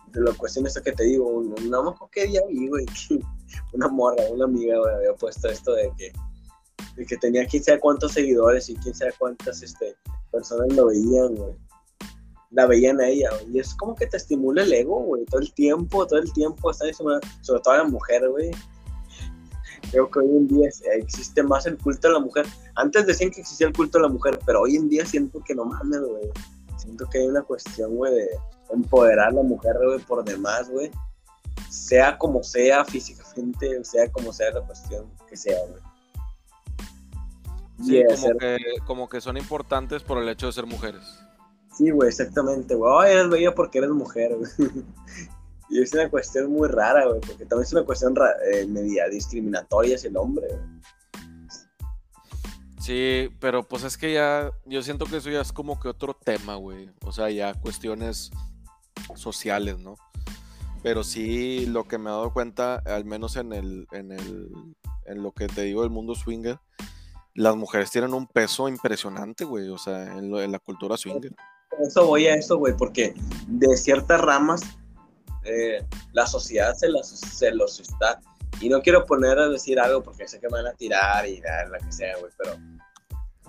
de 0.08 0.22
la 0.22 0.34
cuestión 0.34 0.66
esta 0.68 0.82
que 0.82 0.92
te 0.92 1.04
digo, 1.04 1.44
no 1.70 1.84
me 1.84 1.92
qué 2.12 2.28
día 2.28 2.42
güey, 2.70 2.86
una 3.74 3.88
morra, 3.88 4.24
una 4.32 4.46
amiga, 4.46 4.78
había 4.96 5.14
puesto 5.14 5.48
esto 5.48 5.74
de 5.74 5.92
que, 5.98 6.12
de 6.96 7.06
que 7.06 7.18
tenía 7.18 7.46
quién 7.46 7.64
sabe 7.64 7.80
cuántos 7.80 8.14
seguidores 8.14 8.70
y 8.70 8.76
quién 8.76 8.94
sabe 8.94 9.14
cuántas 9.18 9.62
este, 9.62 9.96
personas 10.32 10.76
lo 10.76 10.88
veían, 10.88 11.36
güey 11.36 11.56
la 12.52 12.68
veían 12.68 13.00
a 13.00 13.08
ella, 13.08 13.30
y 13.52 13.60
es 13.60 13.74
como 13.76 13.96
que 13.96 14.08
te 14.08 14.18
estimula 14.18 14.64
el 14.64 14.74
ego, 14.74 15.02
güey, 15.04 15.26
todo 15.26 15.40
el 15.40 15.54
tiempo, 15.54 16.06
todo 16.06 16.20
el 16.20 16.32
tiempo 16.34 16.70
está 16.70 16.88
encima, 16.88 17.20
sobre 17.42 17.62
todo 17.62 17.78
la 17.78 17.86
mujer, 17.86 18.30
güey. 18.30 18.52
Creo 19.90 20.10
que 20.12 20.20
hoy 20.20 20.30
en 20.30 20.48
día 20.48 20.70
existe 20.96 21.44
más 21.44 21.66
el 21.66 21.78
culto 21.78 22.08
a 22.10 22.12
la 22.12 22.20
mujer. 22.20 22.46
Antes 22.76 23.08
decían 23.08 23.32
que 23.32 23.42
existía 23.42 23.68
el 23.68 23.74
culto 23.74 23.98
a 23.98 24.02
la 24.02 24.10
mujer, 24.10 24.38
pero 24.46 24.62
hoy 24.62 24.76
en 24.76 24.90
día 24.90 25.06
siento 25.06 25.42
que 25.44 25.56
no 25.56 25.66
mames, 25.66 26.02
güey. 26.02 26.30
Siento 26.82 27.08
que 27.08 27.20
hay 27.20 27.28
una 27.28 27.44
cuestión, 27.44 27.96
güey, 27.96 28.12
de 28.16 28.30
empoderar 28.72 29.28
a 29.28 29.32
la 29.32 29.44
mujer, 29.44 29.78
güey, 29.84 30.00
por 30.00 30.24
demás, 30.24 30.68
güey. 30.68 30.90
Sea 31.70 32.18
como 32.18 32.42
sea 32.42 32.84
físicamente, 32.84 33.84
sea 33.84 34.12
como 34.12 34.34
sea 34.34 34.52
la 34.52 34.62
cuestión 34.62 35.06
que 35.30 35.38
sea, 35.38 35.60
güey. 35.68 35.82
Sí, 37.86 38.04
como, 38.04 38.38
que, 38.38 38.58
como 38.86 39.10
que 39.10 39.22
son 39.22 39.38
importantes 39.38 40.02
por 40.02 40.18
el 40.18 40.28
hecho 40.28 40.48
de 40.48 40.54
ser 40.54 40.66
mujeres. 40.66 41.04
Sí, 41.72 41.92
güey, 41.92 42.10
exactamente, 42.10 42.74
güey. 42.74 42.92
Oh, 42.92 43.04
eres 43.04 43.30
bella 43.30 43.54
porque 43.54 43.78
eres 43.78 43.92
mujer, 43.92 44.36
güey. 44.36 44.52
y 45.70 45.84
es 45.84 45.94
una 45.94 46.10
cuestión 46.10 46.52
muy 46.52 46.68
rara, 46.68 47.06
güey, 47.06 47.22
porque 47.22 47.46
también 47.46 47.68
es 47.68 47.74
una 47.74 47.84
cuestión 47.84 48.16
eh, 48.52 48.66
media 48.66 49.08
discriminatoria 49.08 49.98
hacia 49.98 50.10
el 50.10 50.18
hombre, 50.18 50.48
Sí, 52.82 53.30
pero 53.40 53.64
pues 53.64 53.84
es 53.84 53.98
que 53.98 54.14
ya, 54.14 54.52
yo 54.66 54.82
siento 54.82 55.06
que 55.06 55.18
eso 55.18 55.30
ya 55.30 55.42
es 55.42 55.54
como 55.54 55.80
que 55.80 55.88
otro 55.88 56.14
tema, 56.16 56.56
güey. 56.56 56.90
O 57.06 57.12
sea, 57.12 57.30
ya 57.30 57.54
cuestiones 57.54 58.32
sociales, 59.16 59.78
¿no? 59.80 59.96
Pero 60.82 61.04
sí, 61.04 61.68
lo 61.68 61.88
que 61.88 62.00
me 62.00 62.10
he 62.10 62.14
dado 62.14 62.34
cuenta, 62.34 62.82
al 62.86 63.06
menos 63.06 63.36
en 63.36 63.54
el, 63.54 63.88
en 63.92 64.12
el, 64.12 64.50
en 65.06 65.22
lo 65.22 65.32
que 65.32 65.48
te 65.48 65.62
digo 65.62 65.82
del 65.82 65.92
mundo 65.92 66.16
swinger, 66.16 66.60
las 67.36 67.56
mujeres 67.56 67.92
tienen 67.92 68.14
un 68.14 68.26
peso 68.26 68.68
impresionante, 68.68 69.46
güey, 69.46 69.70
o 69.70 69.78
sea, 69.78 70.18
en, 70.18 70.36
en 70.36 70.52
la 70.52 70.60
cultura 70.60 70.98
swinger 70.98 71.34
eso 71.80 72.06
voy 72.06 72.28
a 72.28 72.36
eso, 72.36 72.58
güey, 72.58 72.76
porque 72.76 73.14
de 73.48 73.78
ciertas 73.78 74.22
ramas 74.22 74.62
eh, 75.44 75.86
la 76.14 76.28
sociedad 76.28 76.76
se, 76.76 76.88
se 77.04 77.52
los 77.52 77.80
está. 77.80 78.20
Y 78.60 78.70
no 78.70 78.82
quiero 78.82 79.06
poner 79.06 79.40
a 79.40 79.50
decir 79.50 79.80
algo 79.80 80.04
porque 80.04 80.28
sé 80.28 80.40
que 80.40 80.48
me 80.48 80.62
van 80.62 80.68
a 80.68 80.74
tirar 80.74 81.28
y 81.28 81.40
nada, 81.42 81.66
la 81.70 81.80
que 81.80 81.92
sea, 81.92 82.18
güey, 82.18 82.32
pero 82.38 82.58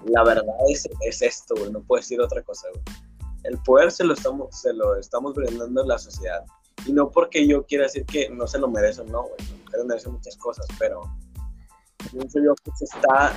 la 0.07 0.25
verdad 0.25 0.55
es, 0.69 0.89
es 1.01 1.23
esto, 1.23 1.55
güey, 1.57 1.71
no 1.71 1.83
puedo 1.83 2.01
decir 2.01 2.21
otra 2.21 2.43
cosa, 2.43 2.69
güey. 2.71 2.83
El 3.45 3.59
poder 3.59 3.91
se 3.91 4.05
lo 4.05 4.15
estamos, 4.15 4.61
se 4.61 4.73
lo 4.73 4.97
estamos 4.97 5.35
brindando 5.35 5.83
a 5.83 5.87
la 5.87 5.99
sociedad. 5.99 6.45
Y 6.87 6.93
no 6.93 7.11
porque 7.11 7.47
yo 7.47 7.65
quiera 7.67 7.85
decir 7.85 8.05
que 8.07 8.29
no 8.31 8.47
se 8.47 8.59
lo 8.59 8.69
merecen, 8.69 9.11
no, 9.11 9.23
güey. 9.23 9.37
Las 9.73 9.85
merecen 9.85 10.13
muchas 10.13 10.37
cosas, 10.37 10.67
pero 10.79 11.03
pienso 12.11 12.41
yo 12.43 12.55
que 12.65 12.71
se 12.77 12.85
está, 12.85 13.33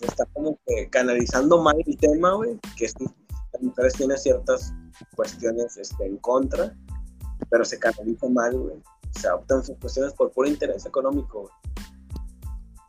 está 0.00 0.26
como 0.32 0.58
que 0.66 0.88
canalizando 0.90 1.62
mal 1.62 1.76
el 1.84 1.96
tema, 1.96 2.34
güey, 2.34 2.58
que 2.76 2.86
es 2.86 2.94
las 3.00 3.62
mujeres 3.62 3.94
tienen 3.94 4.18
ciertas 4.18 4.72
cuestiones 5.14 5.76
este, 5.76 6.06
en 6.06 6.16
contra, 6.18 6.74
pero 7.50 7.64
se 7.64 7.78
canaliza 7.78 8.28
mal, 8.28 8.56
güey. 8.56 8.82
Se 9.18 9.28
adoptan 9.28 9.64
sus 9.64 9.76
cuestiones 9.78 10.12
por 10.12 10.30
puro 10.32 10.48
interés 10.48 10.86
económico, 10.86 11.50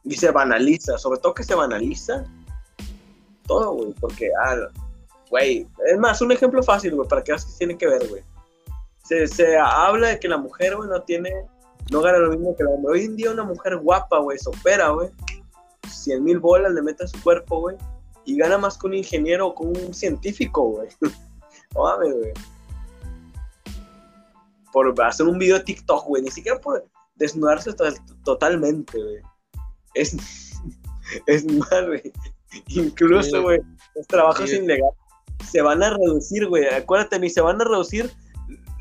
Y 0.03 0.15
se 0.15 0.31
banaliza, 0.31 0.97
sobre 0.97 1.19
todo 1.19 1.33
que 1.33 1.43
se 1.43 1.55
banaliza 1.55 2.25
todo, 3.47 3.73
güey, 3.73 3.93
porque, 3.93 4.29
ah, 4.43 4.55
güey, 5.29 5.67
es 5.85 5.99
más, 5.99 6.21
un 6.21 6.31
ejemplo 6.31 6.63
fácil, 6.63 6.95
güey, 6.95 7.07
para 7.07 7.23
que 7.23 7.31
veas 7.31 7.45
que 7.45 7.53
tiene 7.57 7.77
que 7.77 7.87
ver, 7.87 8.07
güey. 8.07 8.23
se, 9.03 9.27
se 9.27 9.57
habla 9.57 10.09
de 10.09 10.19
que 10.19 10.27
la 10.27 10.37
mujer, 10.37 10.75
güey, 10.75 10.89
no 10.89 11.01
tiene, 11.03 11.31
no 11.91 12.01
gana 12.01 12.17
lo 12.17 12.31
mismo 12.31 12.55
que 12.55 12.63
la 12.63 12.71
hombre. 12.71 12.93
Hoy 12.93 13.05
en 13.05 13.15
día 13.15 13.31
una 13.31 13.43
mujer 13.43 13.77
guapa, 13.77 14.19
güey, 14.19 14.37
se 14.39 14.49
opera, 14.49 14.89
güey. 14.89 15.09
100 15.89 16.23
mil 16.23 16.39
bolas 16.39 16.73
le 16.73 16.81
mete 16.81 17.03
a 17.03 17.07
su 17.07 17.21
cuerpo, 17.21 17.61
güey. 17.61 17.77
Y 18.25 18.37
gana 18.37 18.57
más 18.57 18.77
que 18.77 18.87
un 18.87 18.95
ingeniero 18.95 19.47
o 19.47 19.55
con 19.55 19.67
un 19.67 19.93
científico, 19.93 20.63
güey. 20.63 20.89
No 21.73 21.97
güey. 21.97 22.31
Por 24.75 24.93
hacer 25.05 25.25
un 25.25 25.39
video 25.39 25.57
de 25.57 25.63
TikTok, 25.63 26.05
güey. 26.05 26.21
Ni 26.21 26.31
siquiera 26.31 26.59
por 26.59 26.85
desnudarse 27.15 27.71
to- 27.71 27.85
totalmente, 28.25 29.01
güey. 29.01 29.19
Es, 29.93 30.13
es 31.27 31.45
más, 31.45 31.85
güey. 31.87 32.11
Incluso, 32.67 33.37
Sí. 33.37 33.41
güey, 33.41 33.59
los 33.95 34.05
trabajos 34.07 34.49
Sí. 34.49 34.57
ilegales 34.57 34.93
se 35.49 35.61
van 35.61 35.81
a 35.81 35.91
reducir, 35.91 36.45
güey. 36.47 36.65
Acuérdate, 36.67 37.19
ni 37.19 37.29
se 37.29 37.39
van 37.39 37.61
a 37.61 37.63
reducir 37.63 38.11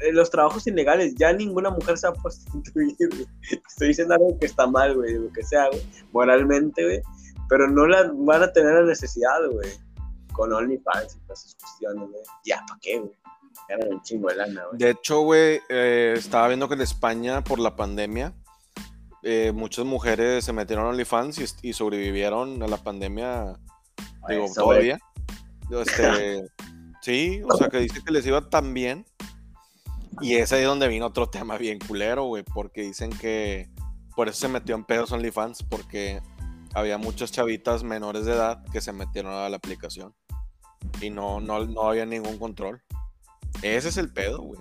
eh, 0.00 0.12
los 0.12 0.30
trabajos 0.30 0.66
ilegales. 0.66 1.14
Ya 1.14 1.32
ninguna 1.32 1.70
mujer 1.70 1.96
se 1.96 2.08
va 2.08 2.14
a 2.18 2.22
prostituir, 2.22 2.96
güey. 2.98 3.26
Estoy 3.68 3.88
diciendo 3.88 4.14
algo 4.14 4.36
que 4.40 4.46
está 4.46 4.66
mal, 4.66 4.96
güey, 4.96 5.14
lo 5.14 5.32
que 5.32 5.44
sea, 5.44 5.68
güey. 5.68 5.86
Moralmente, 6.12 6.82
güey. 6.82 7.02
Pero 7.48 7.70
no 7.70 7.86
la 7.86 8.10
van 8.12 8.42
a 8.42 8.52
tener 8.52 8.74
la 8.74 8.82
necesidad, 8.82 9.48
güey. 9.48 9.70
Con 10.32 10.52
OnlyFans 10.52 11.14
y 11.14 11.20
todas 11.20 11.44
esas 11.44 11.54
cuestiones, 11.54 12.10
güey. 12.10 12.22
Ya, 12.44 12.64
¿para 12.66 12.80
qué, 12.82 12.98
güey? 12.98 13.12
Ganan 13.68 13.92
un 13.92 14.02
chingo 14.02 14.28
de 14.28 14.36
lana, 14.36 14.64
güey. 14.66 14.78
De 14.78 14.90
hecho, 14.90 15.20
güey, 15.20 15.60
eh, 15.68 16.14
estaba 16.16 16.48
viendo 16.48 16.68
que 16.68 16.74
en 16.74 16.80
España, 16.80 17.42
por 17.42 17.58
la 17.58 17.76
pandemia, 17.76 18.34
eh, 19.22 19.52
muchas 19.54 19.84
mujeres 19.84 20.44
se 20.44 20.52
metieron 20.52 20.86
a 20.86 20.88
OnlyFans 20.90 21.38
y, 21.38 21.68
y 21.68 21.72
sobrevivieron 21.72 22.62
a 22.62 22.66
la 22.66 22.76
pandemia, 22.76 23.58
digo, 24.28 24.46
todavía. 24.54 24.98
Este, 25.70 26.46
sí, 27.02 27.42
o 27.48 27.56
sea, 27.56 27.68
que 27.68 27.78
dice 27.78 28.02
que 28.04 28.12
les 28.12 28.26
iba 28.26 28.48
tan 28.48 28.74
bien. 28.74 29.06
Y 30.20 30.34
es 30.34 30.52
ahí 30.52 30.62
donde 30.62 30.86
vino 30.86 31.06
otro 31.06 31.28
tema 31.28 31.58
bien 31.58 31.78
culero, 31.80 32.24
güey, 32.24 32.44
porque 32.44 32.82
dicen 32.82 33.10
que 33.10 33.68
por 34.14 34.28
eso 34.28 34.40
se 34.40 34.48
metió 34.48 34.76
en 34.76 34.84
pedos 34.84 35.10
OnlyFans, 35.10 35.64
porque 35.64 36.20
había 36.72 36.98
muchas 36.98 37.32
chavitas 37.32 37.82
menores 37.82 38.24
de 38.24 38.32
edad 38.32 38.64
que 38.72 38.80
se 38.80 38.92
metieron 38.92 39.32
a 39.32 39.48
la 39.48 39.56
aplicación 39.56 40.14
y 41.00 41.10
no, 41.10 41.40
no, 41.40 41.64
no 41.66 41.82
había 41.82 42.06
ningún 42.06 42.38
control. 42.38 42.82
Ese 43.62 43.88
es 43.88 43.96
el 43.96 44.12
pedo, 44.12 44.42
güey. 44.42 44.60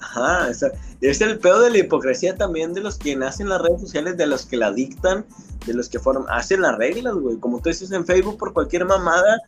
Ajá, 0.00 0.48
esa- 0.50 0.70
es 1.00 1.20
el 1.20 1.38
pedo 1.38 1.60
de 1.60 1.70
la 1.70 1.78
hipocresía 1.78 2.36
también 2.36 2.72
de 2.72 2.80
los 2.80 2.96
que 2.98 3.16
nacen 3.16 3.48
las 3.48 3.60
redes 3.60 3.80
sociales, 3.80 4.16
de 4.16 4.26
los 4.26 4.46
que 4.46 4.56
la 4.56 4.72
dictan, 4.72 5.26
de 5.66 5.74
los 5.74 5.88
que 5.88 5.98
forman, 5.98 6.26
hacen 6.30 6.62
las 6.62 6.76
reglas, 6.78 7.14
güey. 7.14 7.36
Como 7.38 7.60
tú 7.60 7.68
dices 7.68 7.90
en 7.92 8.06
Facebook, 8.06 8.38
por 8.38 8.52
cualquier 8.52 8.84
mamada, 8.84 9.40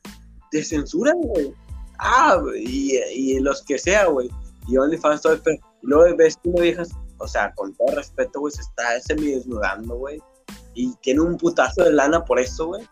te 0.50 0.64
censuran, 0.64 1.16
güey. 1.20 1.54
Ah, 1.98 2.40
y, 2.56 2.96
y 3.14 3.40
los 3.40 3.62
que 3.62 3.78
sea, 3.78 4.06
güey. 4.06 4.28
Y 4.66 4.76
OnlyFans 4.76 5.22
todo 5.22 5.34
el. 5.34 5.42
Y 5.46 5.60
luego 5.82 6.16
ves 6.16 6.36
que 6.42 6.48
una 6.50 6.62
vieja, 6.62 6.82
o 7.18 7.28
sea, 7.28 7.52
con 7.54 7.74
todo 7.74 7.94
respeto, 7.96 8.40
güey, 8.40 8.52
se 8.52 8.62
está 8.62 9.00
semi 9.00 9.32
desnudando, 9.32 9.94
güey. 9.96 10.20
Y 10.74 10.94
tiene 11.02 11.20
un 11.20 11.36
putazo 11.36 11.84
de 11.84 11.92
lana 11.92 12.24
por 12.24 12.40
eso, 12.40 12.66
güey. 12.66 12.82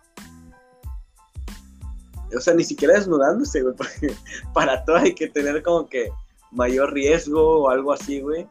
O 2.37 2.41
sea, 2.41 2.55
ni 2.55 2.65
siquiera 2.65 2.95
desnudándose, 2.95 3.63
güey, 3.63 3.75
para 4.55 4.85
todo 4.85 4.97
hay 4.97 5.15
que 5.15 5.29
tener 5.29 5.63
como 5.63 5.89
que 5.89 6.11
mayor 6.51 6.93
riesgo 6.93 7.63
o 7.63 7.71
algo 7.71 7.93
así, 7.93 8.21
güey. 8.21 8.49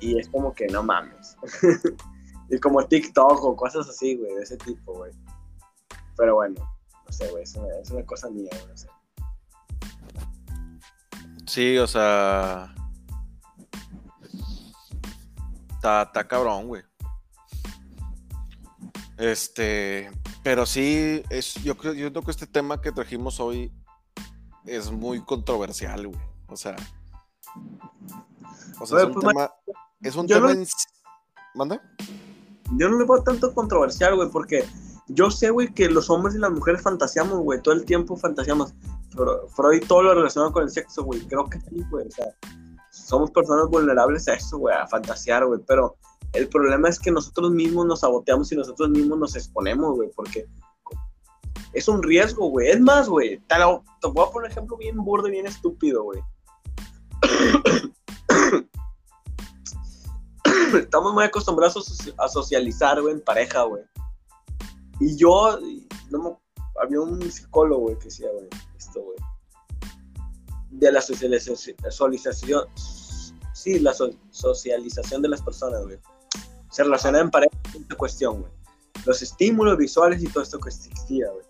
Y 0.00 0.18
es 0.18 0.28
como 0.28 0.54
que 0.54 0.66
no 0.66 0.82
mames. 0.82 1.36
y 2.50 2.58
como 2.58 2.84
TikTok 2.84 3.42
o 3.42 3.56
cosas 3.56 3.88
así, 3.88 4.16
güey, 4.16 4.34
de 4.34 4.42
ese 4.42 4.56
tipo, 4.58 4.94
güey. 4.94 5.12
Pero 6.16 6.36
bueno, 6.36 6.56
no 7.04 7.12
sé, 7.12 7.28
güey, 7.30 7.42
es 7.44 7.56
una, 7.90 8.04
cosa 8.04 8.28
mía, 8.30 8.50
güey. 8.64 8.76
Sí, 11.46 11.78
o 11.78 11.86
sea. 11.86 12.74
Está 15.74 16.26
cabrón, 16.26 16.66
güey. 16.66 16.82
Este. 19.18 20.10
Pero 20.42 20.66
sí, 20.66 21.22
es, 21.30 21.54
yo 21.62 21.76
creo, 21.76 21.94
yo 21.94 22.10
creo 22.10 22.22
que 22.22 22.30
este 22.30 22.46
tema 22.46 22.80
que 22.80 22.92
trajimos 22.92 23.40
hoy 23.40 23.72
es 24.66 24.90
muy 24.90 25.20
controversial, 25.24 26.08
güey. 26.08 26.20
O 26.48 26.56
sea. 26.56 26.76
O 28.80 28.86
sea, 28.86 29.04
Güey, 29.04 29.10
es 29.10 29.14
un 29.16 29.22
pues, 29.22 29.26
tema. 29.34 29.50
Es 30.02 30.16
un 30.16 30.26
tema. 30.26 30.40
no- 30.40 30.50
en- 30.50 30.66
¿Manda? 31.54 31.80
Yo 32.72 32.88
no 32.90 32.98
le 32.98 33.04
veo 33.06 33.22
tanto 33.22 33.54
controversial, 33.54 34.16
güey, 34.16 34.28
porque 34.30 34.64
yo 35.08 35.30
sé, 35.30 35.50
güey, 35.50 35.72
que 35.72 35.88
los 35.88 36.10
hombres 36.10 36.34
y 36.34 36.38
las 36.38 36.50
mujeres 36.50 36.82
fantaseamos, 36.82 37.38
güey, 37.38 37.62
todo 37.62 37.74
el 37.74 37.84
tiempo 37.84 38.16
fantaseamos. 38.16 38.74
Pero 39.16 39.48
Freud 39.48 39.84
todo 39.88 40.02
lo 40.02 40.14
relacionado 40.14 40.52
con 40.52 40.64
el 40.64 40.70
sexo, 40.70 41.04
güey, 41.04 41.20
creo 41.26 41.46
que 41.48 41.58
sí, 41.60 41.82
güey, 41.90 42.06
o 42.06 42.10
sea, 42.10 42.26
somos 42.90 43.30
personas 43.30 43.68
vulnerables 43.68 44.28
a 44.28 44.34
eso, 44.34 44.58
güey, 44.58 44.76
a 44.76 44.86
fantasear, 44.86 45.46
güey, 45.46 45.60
pero 45.66 45.96
el 46.36 46.48
problema 46.48 46.88
es 46.88 46.98
que 46.98 47.10
nosotros 47.10 47.50
mismos 47.50 47.86
nos 47.86 48.00
saboteamos 48.00 48.50
y 48.52 48.56
nosotros 48.56 48.90
mismos 48.90 49.18
nos 49.18 49.36
exponemos, 49.36 49.94
güey, 49.94 50.10
porque 50.14 50.46
es 51.72 51.88
un 51.88 52.02
riesgo, 52.02 52.48
güey. 52.48 52.70
Es 52.70 52.80
más, 52.80 53.08
güey, 53.08 53.38
te, 53.48 53.54
te 54.00 54.08
voy 54.08 54.26
a 54.26 54.30
poner 54.30 54.46
un 54.46 54.50
ejemplo 54.52 54.76
bien 54.76 54.96
burdo 54.96 55.28
y 55.28 55.32
bien 55.32 55.46
estúpido, 55.46 56.02
güey. 56.04 56.20
Estamos 60.78 61.14
muy 61.14 61.24
acostumbrados 61.24 61.76
a 61.76 61.80
soci- 61.80 62.14
a 62.18 62.28
socializar, 62.28 63.00
güey, 63.00 63.14
en 63.14 63.20
pareja, 63.20 63.62
güey. 63.62 63.82
Y 65.00 65.16
yo, 65.16 65.58
no 66.10 66.22
me- 66.22 66.36
había 66.80 67.00
un 67.00 67.20
psicólogo, 67.30 67.82
güey, 67.82 67.98
que 67.98 68.04
decía, 68.04 68.28
güey, 68.32 68.48
esto, 68.76 69.02
güey. 69.02 69.16
De 70.70 70.92
la 70.92 71.00
socialización, 71.00 71.56
sí, 73.54 73.78
la 73.80 73.94
so- 73.94 74.10
socialización 74.30 75.22
de 75.22 75.28
las 75.28 75.42
personas, 75.42 75.84
güey. 75.84 75.98
Se 76.76 76.84
relaciona 76.84 77.20
en 77.20 77.30
pareja 77.30 77.56
con 77.72 77.80
esta 77.80 77.96
cuestión, 77.96 78.40
güey. 78.42 78.52
Los 79.06 79.22
estímulos 79.22 79.78
visuales 79.78 80.22
y 80.22 80.26
todo 80.26 80.42
esto 80.42 80.60
que 80.60 80.68
existía, 80.68 81.26
güey. 81.30 81.46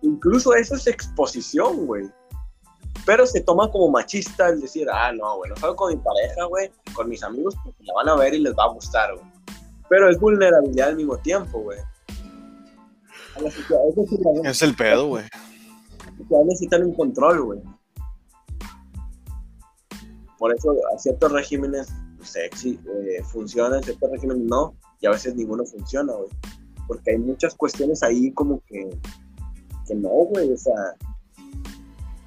Incluso 0.00 0.54
eso 0.54 0.76
es 0.76 0.86
exposición, 0.86 1.84
güey. 1.84 2.10
Pero 3.04 3.26
se 3.26 3.42
toma 3.42 3.70
como 3.70 3.90
machista 3.90 4.48
el 4.48 4.62
decir, 4.62 4.88
ah, 4.90 5.12
no, 5.12 5.36
güey, 5.36 5.50
no 5.50 5.56
salgo 5.56 5.76
con 5.76 5.94
mi 5.94 6.00
pareja, 6.00 6.42
güey, 6.46 6.72
con 6.94 7.06
mis 7.10 7.22
amigos, 7.22 7.54
porque 7.62 7.84
la 7.84 7.92
van 7.92 8.08
a 8.08 8.16
ver 8.16 8.32
y 8.32 8.38
les 8.38 8.54
va 8.54 8.64
a 8.64 8.72
gustar, 8.72 9.14
güey. 9.14 9.26
Pero 9.90 10.08
es 10.08 10.18
vulnerabilidad 10.18 10.88
al 10.88 10.96
mismo 10.96 11.18
tiempo, 11.18 11.60
güey. 11.60 11.78
Es 14.42 14.62
el 14.62 14.74
pedo, 14.74 15.06
güey. 15.08 15.24
necesitan 16.46 16.82
un 16.82 16.94
control, 16.94 17.42
güey. 17.42 17.60
Por 20.38 20.54
eso 20.54 20.74
a 20.94 20.98
ciertos 20.98 21.30
regímenes, 21.30 21.92
sí, 22.24 22.78
eh, 22.86 23.22
funcionan, 23.24 23.82
ciertos 23.82 24.10
regímenes 24.10 24.44
no, 24.44 24.74
y 25.00 25.06
a 25.06 25.10
veces 25.10 25.34
ninguno 25.34 25.64
funciona, 25.64 26.12
güey. 26.12 26.28
Porque 26.86 27.12
hay 27.12 27.18
muchas 27.18 27.54
cuestiones 27.54 28.02
ahí 28.02 28.30
como 28.32 28.60
que, 28.66 28.90
que 29.86 29.94
no, 29.94 30.08
güey, 30.08 30.52
o 30.52 30.56
sea, 30.56 30.74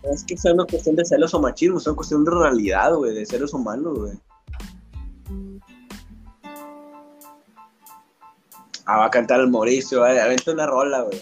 no 0.03 0.11
es 0.11 0.23
que 0.23 0.37
sea 0.37 0.53
una 0.53 0.65
cuestión 0.65 0.95
de 0.95 1.05
celos 1.05 1.33
o 1.33 1.39
machismo, 1.39 1.77
es 1.77 1.87
una 1.87 1.95
cuestión 1.95 2.23
de 2.23 2.31
realidad, 2.31 2.95
güey, 2.95 3.13
de 3.13 3.25
seres 3.25 3.53
humanos, 3.53 3.99
güey. 3.99 4.13
Ah, 8.85 8.97
va 8.97 9.05
a 9.05 9.11
cantar 9.11 9.41
el 9.41 9.49
Mauricio, 9.49 9.99
güey, 9.99 10.17
aventa 10.17 10.51
una 10.51 10.65
rola, 10.65 11.01
güey. 11.01 11.21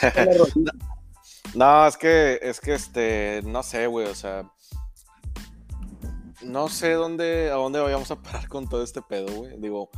No, 1.54 1.86
es 1.86 1.96
que, 1.96 2.38
es 2.42 2.60
que 2.60 2.74
este, 2.74 3.42
no 3.44 3.62
sé, 3.62 3.86
güey, 3.86 4.06
o 4.06 4.14
sea. 4.14 4.44
No 6.42 6.68
sé 6.68 6.92
dónde, 6.92 7.50
a 7.50 7.54
dónde 7.54 7.80
vayamos 7.80 8.10
a 8.10 8.22
parar 8.22 8.48
con 8.48 8.68
todo 8.68 8.82
este 8.82 9.02
pedo, 9.02 9.32
güey. 9.32 9.58
Digo, 9.58 9.90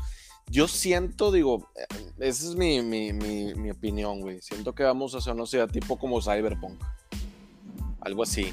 yo 0.50 0.66
siento, 0.68 1.30
digo, 1.30 1.68
eh, 1.76 2.12
esa 2.18 2.48
es 2.48 2.54
mi, 2.56 2.82
mi, 2.82 3.12
mi, 3.12 3.54
mi 3.54 3.70
opinión, 3.70 4.20
güey. 4.20 4.40
Siento 4.40 4.74
que 4.74 4.82
vamos 4.82 5.14
hacia 5.14 5.32
una 5.32 5.42
sociedad 5.42 5.68
tipo 5.68 5.98
como 5.98 6.20
Cyberpunk. 6.20 6.82
Algo 8.00 8.22
así. 8.22 8.52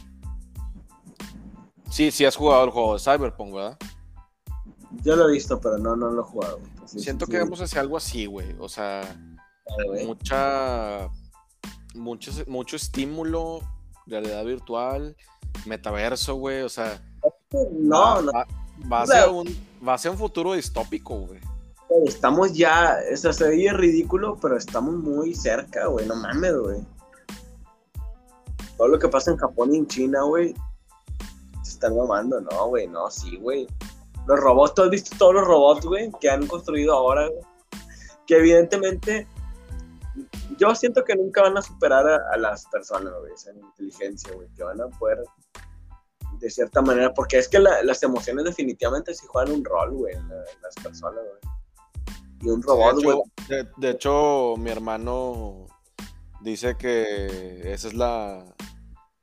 Sí, 1.90 2.12
sí 2.12 2.26
has 2.26 2.36
jugado 2.36 2.66
el 2.66 2.72
juego 2.72 2.94
de 2.94 3.00
Cyberpunk, 3.00 3.54
¿verdad? 3.54 3.78
Yo 5.04 5.16
lo 5.16 5.30
he 5.30 5.34
visto, 5.34 5.60
pero 5.60 5.78
no, 5.78 5.96
no 5.96 6.12
lo 6.12 6.22
he 6.22 6.26
jugado. 6.26 6.60
Siento 6.86 7.26
sí, 7.26 7.32
que 7.32 7.38
sí, 7.38 7.44
vamos 7.44 7.62
hacia 7.62 7.82
algo 7.82 7.98
así, 7.98 8.26
güey. 8.26 8.56
O 8.60 8.68
sea, 8.68 9.02
mucha 10.06 11.10
mucho, 11.98 12.32
mucho 12.48 12.76
estímulo, 12.76 13.62
realidad 14.06 14.46
virtual, 14.46 15.16
metaverso, 15.66 16.36
güey, 16.36 16.62
o 16.62 16.70
sea, 16.70 17.02
No, 17.52 18.00
va, 18.00 18.22
no, 18.22 18.32
va- 18.32 18.48
va 18.92 19.02
hacia 19.04 19.30
un, 19.30 19.48
va 19.88 19.94
hacia 19.94 20.12
un 20.12 20.18
futuro 20.18 20.54
distópico, 20.54 21.16
güey. 21.20 21.40
estamos 22.06 22.54
ya, 22.54 22.98
o 23.12 23.16
sea, 23.16 23.32
se 23.32 23.46
oye 23.46 23.72
ridículo, 23.74 24.38
pero 24.42 24.58
estamos 24.58 24.96
muy 24.96 25.34
cerca, 25.34 25.88
güey, 25.88 26.06
no 26.06 26.16
mames, 26.16 26.58
güey. 26.58 26.80
Todo 28.78 28.90
lo 28.90 29.00
que 29.00 29.08
pasa 29.08 29.32
en 29.32 29.38
Japón 29.38 29.74
y 29.74 29.78
en 29.78 29.88
China, 29.88 30.24
güey, 30.24 30.54
se 31.64 31.72
están 31.72 31.96
mamando, 31.96 32.42
no, 32.42 32.68
güey, 32.68 32.88
no, 32.88 33.10
sí, 33.10 33.38
güey. 33.38 33.68
Los 34.28 34.40
robots, 34.40 34.74
¿tú 34.76 34.84
has 34.84 34.90
visto 34.90 35.16
todos 35.18 35.36
los 35.36 35.46
robots, 35.46 35.86
güey, 35.86 36.12
que 36.20 36.30
han 36.30 36.46
construido 36.48 36.94
ahora, 36.94 37.28
güey? 37.28 37.42
Que 38.28 38.38
evidentemente 38.38 39.26
yo 40.58 40.76
siento 40.76 41.04
que 41.06 41.16
nunca 41.16 41.44
van 41.44 41.58
a 41.58 41.62
superar 41.62 42.06
a, 42.08 42.38
las 42.38 42.66
personas, 42.66 43.14
güey, 43.22 43.34
esa 43.34 43.52
inteligencia, 43.54 44.34
güey, 44.34 44.50
que 44.56 44.64
van 44.64 44.82
a 44.82 44.88
poder 45.00 45.24
de 46.40 46.50
cierta 46.50 46.82
manera, 46.82 47.14
porque 47.14 47.38
es 47.38 47.48
que 47.48 47.60
las 47.60 48.04
emociones 48.04 48.46
definitivamente 48.46 49.14
sí 49.14 49.26
juegan 49.28 49.54
un 49.54 49.66
rol, 49.66 49.94
güey, 49.94 50.16
en, 50.16 50.28
las 50.30 50.76
personas, 50.82 51.24
güey. 51.24 51.54
Y 52.42 52.50
un 52.50 52.62
robot, 52.62 53.04
güey. 53.04 53.18
de, 53.78 53.90
hecho, 53.90 54.56
mi 54.58 54.70
hermano 54.70 55.66
dice 56.42 56.78
que 56.78 57.74
esa 57.74 57.88
es 57.88 57.94
la, 57.94 58.46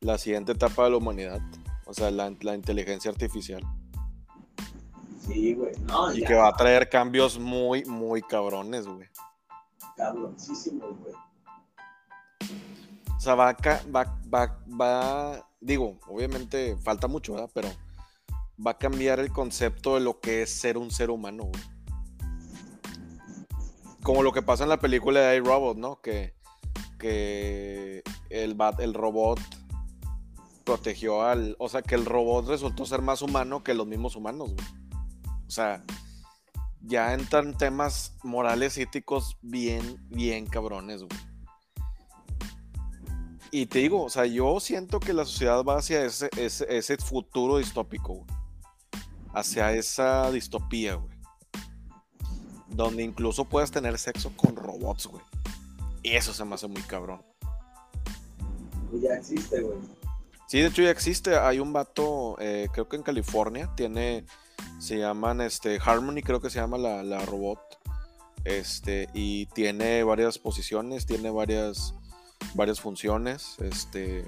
la 0.00 0.18
siguiente 0.18 0.52
etapa 0.52 0.84
de 0.84 0.90
la 0.90 0.96
humanidad, 0.96 1.40
o 1.86 1.94
sea, 1.94 2.10
la, 2.10 2.32
la 2.40 2.54
inteligencia 2.54 3.10
artificial. 3.10 3.62
Sí, 5.26 5.54
güey. 5.54 5.72
y 6.14 6.24
que 6.24 6.34
va 6.34 6.48
a 6.48 6.52
traer 6.52 6.88
cambios 6.88 7.38
muy, 7.38 7.84
muy 7.84 8.20
cabrones, 8.20 8.86
güey. 8.86 9.08
Cabroncísimos, 9.96 10.98
güey. 10.98 11.14
O 13.16 13.20
sea, 13.20 13.34
va, 13.34 13.56
va, 13.94 14.20
va, 14.32 14.58
va, 14.68 15.48
digo, 15.64 15.98
obviamente 16.06 16.76
falta 16.76 17.08
mucho, 17.08 17.32
¿verdad? 17.32 17.50
Pero 17.54 17.68
va 18.64 18.72
a 18.72 18.78
cambiar 18.78 19.18
el 19.18 19.32
concepto 19.32 19.94
de 19.94 20.00
lo 20.00 20.20
que 20.20 20.42
es 20.42 20.50
ser 20.50 20.78
un 20.78 20.90
ser 20.90 21.10
humano, 21.10 21.44
güey. 21.44 21.62
Como 24.02 24.22
lo 24.22 24.32
que 24.32 24.42
pasa 24.42 24.64
en 24.64 24.68
la 24.68 24.80
película 24.80 25.20
de 25.20 25.36
iRobot, 25.36 25.78
¿no? 25.78 26.00
Que, 26.02 26.34
que 26.98 28.02
el, 28.28 28.56
el 28.78 28.94
robot 28.94 29.40
protegió 30.64 31.22
al. 31.22 31.56
O 31.58 31.70
sea, 31.70 31.80
que 31.80 31.94
el 31.94 32.04
robot 32.04 32.46
resultó 32.46 32.84
ser 32.84 33.00
más 33.00 33.22
humano 33.22 33.64
que 33.64 33.72
los 33.72 33.86
mismos 33.86 34.14
humanos, 34.14 34.52
güey. 34.52 34.66
O 35.46 35.50
sea, 35.50 35.82
ya 36.82 37.14
entran 37.14 37.56
temas 37.56 38.14
morales 38.22 38.76
éticos 38.76 39.38
bien, 39.40 40.06
bien 40.10 40.46
cabrones, 40.46 41.02
güey. 41.02 41.33
Y 43.56 43.66
te 43.66 43.78
digo, 43.78 44.02
o 44.02 44.10
sea, 44.10 44.26
yo 44.26 44.58
siento 44.58 44.98
que 44.98 45.12
la 45.12 45.24
sociedad 45.24 45.62
va 45.62 45.78
hacia 45.78 46.04
ese, 46.04 46.28
ese, 46.36 46.96
futuro 46.96 47.58
distópico, 47.58 48.14
güey. 48.14 48.26
Hacia 49.32 49.72
esa 49.74 50.28
distopía, 50.32 50.96
güey. 50.96 51.16
Donde 52.66 53.04
incluso 53.04 53.44
puedas 53.44 53.70
tener 53.70 53.96
sexo 53.96 54.32
con 54.34 54.56
robots, 54.56 55.06
güey. 55.06 55.22
Y 56.02 56.16
eso 56.16 56.34
se 56.34 56.44
me 56.44 56.56
hace 56.56 56.66
muy 56.66 56.82
cabrón. 56.82 57.22
Ya 59.00 59.14
existe, 59.14 59.60
güey. 59.60 59.78
Sí, 60.48 60.58
de 60.58 60.66
hecho 60.66 60.82
ya 60.82 60.90
existe. 60.90 61.36
Hay 61.36 61.60
un 61.60 61.72
vato, 61.72 62.34
eh, 62.40 62.66
creo 62.72 62.88
que 62.88 62.96
en 62.96 63.04
California, 63.04 63.72
tiene 63.76 64.24
se 64.80 64.98
llaman 64.98 65.40
este, 65.40 65.78
Harmony, 65.80 66.22
creo 66.24 66.40
que 66.40 66.50
se 66.50 66.58
llama 66.58 66.76
la, 66.76 67.24
robot. 67.24 67.60
Este, 68.42 69.08
y 69.14 69.46
tiene 69.46 70.02
varias 70.02 70.38
posiciones, 70.38 71.06
tiene 71.06 71.30
varias, 71.30 71.94
varias 72.54 72.80
funciones. 72.80 73.56
Este, 73.60 74.24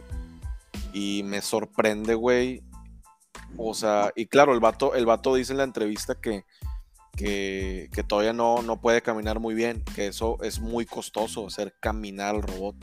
y 0.93 1.23
me 1.25 1.43
sorprende, 1.43 2.15
güey. 2.15 2.63
O 3.57 3.75
sea, 3.75 4.13
y 4.17 4.27
claro, 4.27 4.55
el 4.55 4.61
vato, 4.61 4.95
el 4.95 5.07
vato 5.07 5.35
dice 5.35 5.53
en 5.53 5.59
la 5.59 5.65
entrevista 5.65 6.15
que, 6.15 6.45
que, 7.17 8.05
todavía 8.07 8.33
no, 8.33 8.63
no 8.63 8.81
puede 8.81 9.03
caminar 9.03 9.41
muy 9.41 9.55
bien, 9.55 9.83
que 9.95 10.07
eso 10.07 10.39
es 10.43 10.61
muy 10.61 10.85
costoso, 10.85 11.47
hacer 11.47 11.75
caminar 11.81 12.35
al 12.35 12.43
robot. 12.43 12.77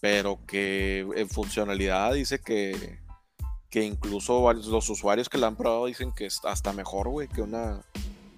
Pero 0.00 0.44
que 0.46 1.06
en 1.14 1.28
funcionalidad 1.28 2.14
dice 2.14 2.40
que, 2.40 3.00
que 3.68 3.84
incluso 3.84 4.52
los 4.52 4.88
usuarios 4.88 5.28
que 5.28 5.38
la 5.38 5.48
han 5.48 5.56
probado 5.56 5.86
dicen 5.86 6.12
que 6.12 6.26
es 6.26 6.40
hasta 6.44 6.72
mejor, 6.72 7.08
güey, 7.08 7.28
que 7.28 7.42
una. 7.42 7.82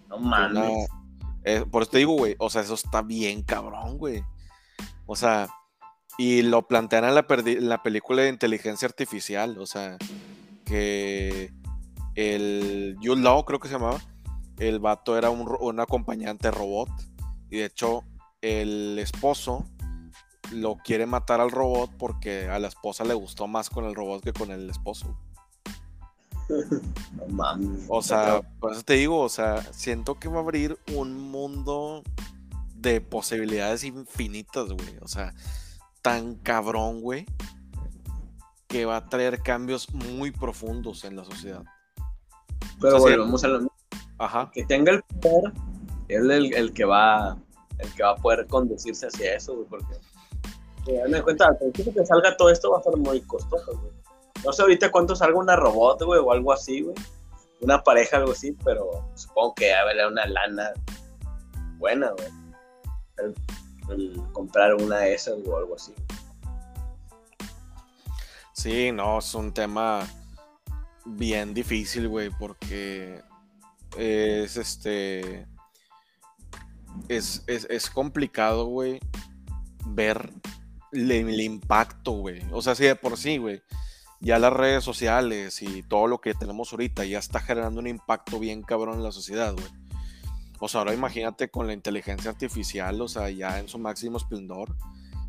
No 0.08 0.18
mames. 0.18 0.88
Eh, 1.44 1.64
por 1.70 1.82
eso 1.82 1.92
te 1.92 1.98
digo, 1.98 2.12
güey, 2.12 2.36
o 2.38 2.50
sea, 2.50 2.62
eso 2.62 2.74
está 2.74 3.02
bien 3.02 3.42
cabrón, 3.42 3.98
güey. 3.98 4.24
O 5.06 5.16
sea, 5.16 5.48
y 6.18 6.42
lo 6.42 6.66
plantean 6.66 7.04
en 7.04 7.14
la, 7.14 7.26
la 7.60 7.82
película 7.82 8.22
de 8.22 8.28
inteligencia 8.28 8.86
artificial, 8.86 9.58
o 9.58 9.66
sea, 9.66 9.96
que 10.64 11.52
el 12.14 12.96
You 13.00 13.16
Law, 13.16 13.44
creo 13.44 13.60
que 13.60 13.68
se 13.68 13.74
llamaba, 13.74 14.00
el 14.58 14.78
vato 14.80 15.16
era 15.16 15.30
un, 15.30 15.48
un 15.60 15.80
acompañante 15.80 16.50
robot, 16.50 16.88
y 17.50 17.58
de 17.58 17.66
hecho, 17.66 18.04
el 18.40 18.98
esposo 18.98 19.66
lo 20.52 20.76
quiere 20.76 21.06
matar 21.06 21.40
al 21.40 21.50
robot 21.50 21.90
porque 21.98 22.48
a 22.48 22.58
la 22.58 22.68
esposa 22.68 23.04
le 23.04 23.14
gustó 23.14 23.46
más 23.46 23.70
con 23.70 23.84
el 23.84 23.94
robot 23.94 24.22
que 24.22 24.32
con 24.32 24.50
el 24.50 24.68
esposo. 24.70 25.16
No 27.12 27.26
mames. 27.28 27.86
O 27.88 28.02
sea, 28.02 28.42
por 28.58 28.72
eso 28.72 28.82
te 28.82 28.94
digo, 28.94 29.20
o 29.20 29.28
sea, 29.28 29.62
siento 29.72 30.18
que 30.18 30.28
va 30.28 30.38
a 30.38 30.42
abrir 30.42 30.78
un 30.94 31.30
mundo 31.30 32.02
de 32.74 33.00
posibilidades 33.00 33.84
infinitas, 33.84 34.68
güey. 34.68 34.98
O 35.00 35.08
sea, 35.08 35.34
tan 36.02 36.34
cabrón, 36.36 37.00
güey, 37.00 37.26
que 38.66 38.84
va 38.84 38.96
a 38.96 39.08
traer 39.08 39.42
cambios 39.42 39.92
muy 39.92 40.30
profundos 40.30 41.04
en 41.04 41.16
la 41.16 41.24
sociedad. 41.24 41.62
Pero 42.80 42.98
bueno, 42.98 43.22
vamos 43.24 43.44
a 43.44 43.48
lo 43.48 43.58
mismo. 43.60 43.72
Ajá. 44.18 44.50
Que 44.52 44.64
tenga 44.64 44.92
el 44.92 45.02
poder, 45.20 45.52
es 46.08 46.20
el, 46.20 46.54
el, 46.54 46.72
que 46.72 46.84
va 46.84 47.38
el 47.78 47.92
que 47.94 48.02
va 48.02 48.10
a 48.10 48.16
poder 48.16 48.46
conducirse 48.46 49.06
hacia 49.06 49.36
eso, 49.36 49.54
güey, 49.54 49.66
porque 49.68 49.94
me 51.08 51.22
cuenta, 51.22 51.46
al 51.46 51.56
principio 51.56 51.92
que 51.94 52.06
salga 52.06 52.36
todo 52.36 52.50
esto 52.50 52.70
va 52.70 52.78
a 52.78 52.82
ser 52.82 52.96
muy 52.96 53.20
costoso, 53.22 53.78
güey. 53.78 53.92
No 54.44 54.52
sé 54.52 54.62
ahorita 54.62 54.90
cuánto 54.90 55.14
salga 55.14 55.38
una 55.38 55.56
robot, 55.56 56.02
güey, 56.02 56.20
o 56.20 56.32
algo 56.32 56.52
así, 56.52 56.82
güey. 56.82 56.94
Una 57.60 57.82
pareja, 57.82 58.16
algo 58.16 58.32
así, 58.32 58.56
pero 58.64 59.08
supongo 59.14 59.54
que 59.54 59.72
a 59.72 59.84
ver, 59.84 60.04
una 60.06 60.26
lana 60.26 60.72
buena, 61.78 62.10
güey. 62.10 63.34
El, 63.88 64.22
comprar 64.32 64.74
una 64.74 64.98
de 64.98 65.14
esas 65.14 65.36
o 65.46 65.56
algo 65.56 65.76
así. 65.76 65.92
Sí, 68.52 68.92
no, 68.92 69.18
es 69.18 69.34
un 69.34 69.52
tema 69.52 70.06
bien 71.04 71.54
difícil, 71.54 72.08
güey, 72.08 72.30
porque 72.30 73.22
es 73.96 74.56
este. 74.56 75.46
Es, 77.08 77.42
es, 77.46 77.66
es 77.70 77.90
complicado, 77.90 78.66
güey, 78.66 79.00
ver 79.86 80.30
el, 80.92 81.40
impacto, 81.40 82.12
güey. 82.12 82.42
O 82.52 82.62
sea, 82.62 82.74
sí, 82.74 82.84
de 82.84 82.96
por 82.96 83.16
sí, 83.16 83.38
güey. 83.38 83.62
Ya 84.20 84.38
las 84.38 84.52
redes 84.52 84.84
sociales 84.84 85.60
y 85.62 85.82
todo 85.82 86.06
lo 86.06 86.20
que 86.20 86.34
tenemos 86.34 86.70
ahorita 86.72 87.04
ya 87.04 87.18
está 87.18 87.40
generando 87.40 87.80
un 87.80 87.88
impacto 87.88 88.38
bien 88.38 88.62
cabrón 88.62 88.96
en 88.96 89.02
la 89.02 89.10
sociedad, 89.10 89.52
güey. 89.52 89.66
O 90.64 90.68
sea, 90.68 90.82
ahora 90.82 90.94
imagínate 90.94 91.50
con 91.50 91.66
la 91.66 91.72
inteligencia 91.72 92.30
artificial, 92.30 93.00
o 93.00 93.08
sea, 93.08 93.28
ya 93.30 93.58
en 93.58 93.66
su 93.66 93.80
máximo 93.80 94.16
esplendor. 94.16 94.68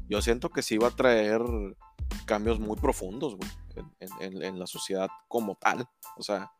Yo 0.07 0.21
siento 0.21 0.51
que 0.51 0.61
sí 0.61 0.77
va 0.77 0.89
a 0.89 0.95
traer 0.95 1.41
cambios 2.27 2.59
muy 2.59 2.77
profundos, 2.77 3.35
güey, 3.35 3.49
en, 4.19 4.59
la 4.59 4.67
sociedad 4.67 5.07
como 5.27 5.55
tal. 5.55 5.89
O 6.17 6.21
sea, 6.21 6.51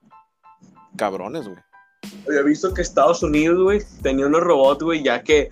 cabrones, 0.97 1.47
güey. 1.47 1.59
Había 2.27 2.41
visto 2.41 2.73
que 2.73 2.81
Estados 2.81 3.21
Unidos, 3.21 3.61
güey, 3.61 3.79
tenía 4.01 4.25
unos 4.25 4.41
robots, 4.41 4.83
güey, 4.83 5.03
ya 5.03 5.21
que 5.21 5.51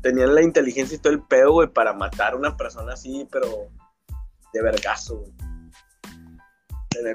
tenían 0.00 0.32
la 0.32 0.42
inteligencia 0.42 0.94
y 0.94 1.00
todo 1.00 1.12
el 1.12 1.22
pedo, 1.22 1.50
güey, 1.50 1.66
para 1.66 1.94
matar 1.94 2.34
a 2.34 2.36
una 2.36 2.56
persona 2.56 2.92
así, 2.92 3.26
pero 3.32 3.66
de 4.52 4.62
vergazo, 4.62 5.16
güey. 5.16 5.32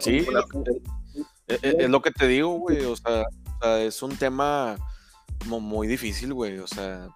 Sí, 0.02 0.28
es, 1.48 1.90
lo 1.90 2.02
que 2.02 2.12
te 2.12 2.28
digo, 2.28 2.50
güey, 2.50 2.84
o 2.84 2.98
sea, 2.98 3.24
es 3.80 4.04
un 4.04 4.18
tema 4.18 4.78
muy 5.46 5.88
difícil, 5.88 6.34
güey, 6.34 6.60
o 6.60 6.68
sea, 6.68 7.10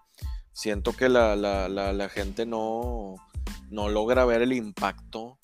siento 0.52 0.94
que 0.94 1.10
la, 1.10 1.36
la, 1.36 2.10
gente 2.10 2.46
no, 2.46 3.16
no 3.70 3.90
logra 3.90 4.26
ver 4.26 4.42
el 4.42 4.54
impacto 4.54 5.38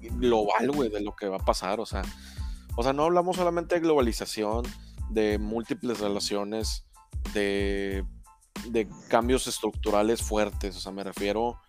global, 0.00 0.70
güey, 0.70 0.90
de 0.90 1.00
lo 1.00 1.14
que 1.16 1.28
va 1.28 1.36
a 1.36 1.44
pasar, 1.44 1.80
o 1.80 1.86
sea, 1.86 2.02
o 2.76 2.82
sea, 2.82 2.92
no 2.92 3.04
hablamos 3.04 3.36
solamente 3.36 3.76
de 3.76 3.80
globalización, 3.80 4.64
de 5.10 5.38
múltiples 5.38 6.00
relaciones, 6.00 6.86
de 7.32 8.04
de 8.68 8.88
cambios 9.08 9.46
estructurales 9.46 10.22
fuertes, 10.22 10.76
o 10.76 10.80
sea, 10.80 10.92
me 10.92 11.04
refiero 11.04 11.60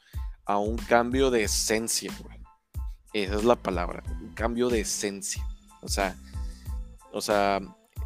a 0.46 0.58
un 0.58 0.78
cambio 0.78 1.32
de 1.32 1.44
esencia, 1.44 2.12
güey. 2.22 2.40
Esa 3.14 3.36
es 3.36 3.44
la 3.44 3.56
palabra, 3.56 4.04
un 4.22 4.34
cambio 4.34 4.70
de 4.70 4.82
esencia. 4.82 5.46
O 5.82 5.88
sea, 5.88 6.16
o 7.12 7.22
sea, 7.22 7.60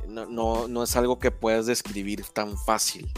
no, 0.10 0.68
no, 0.68 0.84
es 0.84 0.96
algo 0.96 1.20
que 1.20 1.32
puedas 1.32 1.66
describir 1.66 2.26
tan 2.34 2.58
fácil. 2.58 3.12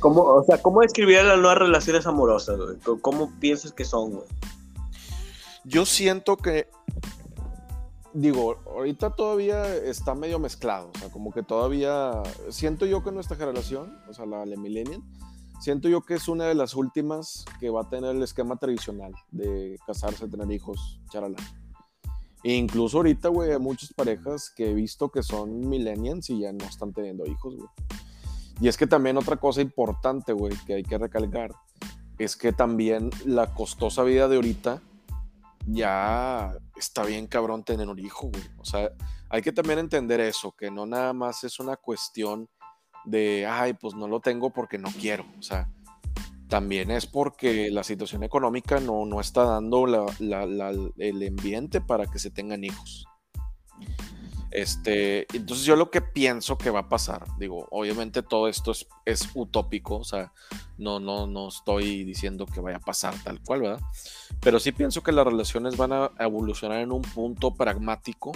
¿Cómo, 0.00 0.22
o 0.22 0.44
sea, 0.44 0.62
¿cómo 0.62 0.80
describir 0.80 1.22
las 1.24 1.38
nuevas 1.38 1.58
relaciones 1.58 2.06
amorosas, 2.06 2.58
güey? 2.58 3.00
¿Cómo 3.00 3.30
piensas 3.38 3.72
que 3.72 3.84
son, 3.84 4.12
güey? 4.12 4.26
Yo 5.64 5.84
siento 5.84 6.36
que 6.36 6.68
digo, 8.14 8.60
ahorita 8.66 9.10
todavía 9.10 9.76
está 9.76 10.14
medio 10.14 10.38
mezclado, 10.38 10.90
o 10.94 10.98
sea, 10.98 11.10
como 11.10 11.32
que 11.32 11.42
todavía 11.42 12.22
siento 12.48 12.86
yo 12.86 13.02
que 13.02 13.10
nuestra 13.10 13.36
generación, 13.36 13.98
o 14.08 14.14
sea, 14.14 14.24
la, 14.24 14.46
millennial, 14.46 15.02
siento 15.60 15.88
yo 15.88 16.00
que 16.02 16.14
es 16.14 16.28
una 16.28 16.44
de 16.44 16.54
las 16.54 16.74
últimas 16.74 17.44
que 17.58 17.70
va 17.70 17.82
a 17.82 17.88
tener 17.90 18.14
el 18.14 18.22
esquema 18.22 18.56
tradicional 18.56 19.12
de 19.32 19.78
casarse, 19.86 20.28
tener 20.28 20.50
hijos, 20.52 21.00
charala. 21.10 21.36
Incluso 22.44 22.98
ahorita, 22.98 23.30
güey, 23.30 23.52
hay 23.52 23.58
muchas 23.58 23.92
parejas 23.94 24.50
que 24.54 24.70
he 24.70 24.74
visto 24.74 25.10
que 25.10 25.22
son 25.22 25.66
millennials 25.66 26.28
y 26.28 26.40
ya 26.40 26.52
no 26.52 26.64
están 26.66 26.92
teniendo 26.92 27.24
hijos, 27.24 27.56
güey. 27.56 27.68
Y 28.60 28.68
es 28.68 28.76
que 28.76 28.86
también 28.86 29.16
otra 29.16 29.36
cosa 29.36 29.62
importante, 29.62 30.32
güey, 30.34 30.54
que 30.66 30.74
hay 30.74 30.82
que 30.82 30.98
recalcar, 30.98 31.52
es 32.18 32.36
que 32.36 32.52
también 32.52 33.10
la 33.24 33.52
costosa 33.54 34.04
vida 34.04 34.28
de 34.28 34.36
ahorita 34.36 34.82
ya 35.66 36.52
está 36.76 37.04
bien 37.04 37.26
cabrón 37.26 37.64
tener 37.64 37.88
un 37.88 37.98
hijo, 37.98 38.28
güey. 38.28 38.44
O 38.58 38.64
sea, 38.64 38.90
hay 39.30 39.40
que 39.40 39.52
también 39.52 39.78
entender 39.78 40.20
eso, 40.20 40.52
que 40.52 40.70
no 40.70 40.84
nada 40.84 41.14
más 41.14 41.44
es 41.44 41.58
una 41.58 41.76
cuestión 41.76 42.48
de, 43.04 43.46
ay, 43.46 43.72
pues 43.72 43.94
no 43.94 44.06
lo 44.06 44.20
tengo 44.20 44.50
porque 44.50 44.78
no 44.78 44.90
quiero. 45.00 45.24
O 45.38 45.42
sea, 45.42 45.68
también 46.54 46.92
es 46.92 47.04
porque 47.04 47.68
la 47.72 47.82
situación 47.82 48.22
económica 48.22 48.78
no, 48.78 49.04
no 49.06 49.20
está 49.20 49.42
dando 49.42 49.86
el 49.88 51.26
ambiente 51.26 51.80
para 51.80 52.06
que 52.06 52.20
se 52.20 52.30
tengan 52.30 52.62
hijos. 52.62 53.08
Este, 54.52 55.26
entonces 55.36 55.66
yo 55.66 55.74
lo 55.74 55.90
que 55.90 56.00
pienso 56.00 56.56
que 56.56 56.70
va 56.70 56.78
a 56.78 56.88
pasar, 56.88 57.26
digo, 57.40 57.66
obviamente 57.72 58.22
todo 58.22 58.46
esto 58.46 58.70
es, 58.70 58.86
es, 59.04 59.28
utópico, 59.34 59.96
o 59.96 60.04
sea, 60.04 60.32
no, 60.78 61.00
no, 61.00 61.26
no 61.26 61.48
estoy 61.48 62.04
diciendo 62.04 62.46
que 62.46 62.60
vaya 62.60 62.76
a 62.76 62.80
pasar 62.80 63.16
tal 63.24 63.42
cual, 63.42 63.62
¿verdad? 63.62 63.80
Pero 64.40 64.60
sí 64.60 64.70
pienso 64.70 65.02
que 65.02 65.10
las 65.10 65.26
relaciones 65.26 65.76
van 65.76 65.92
a 65.92 66.12
evolucionar 66.20 66.78
en 66.82 66.92
un 66.92 67.02
punto 67.02 67.56
pragmático 67.56 68.30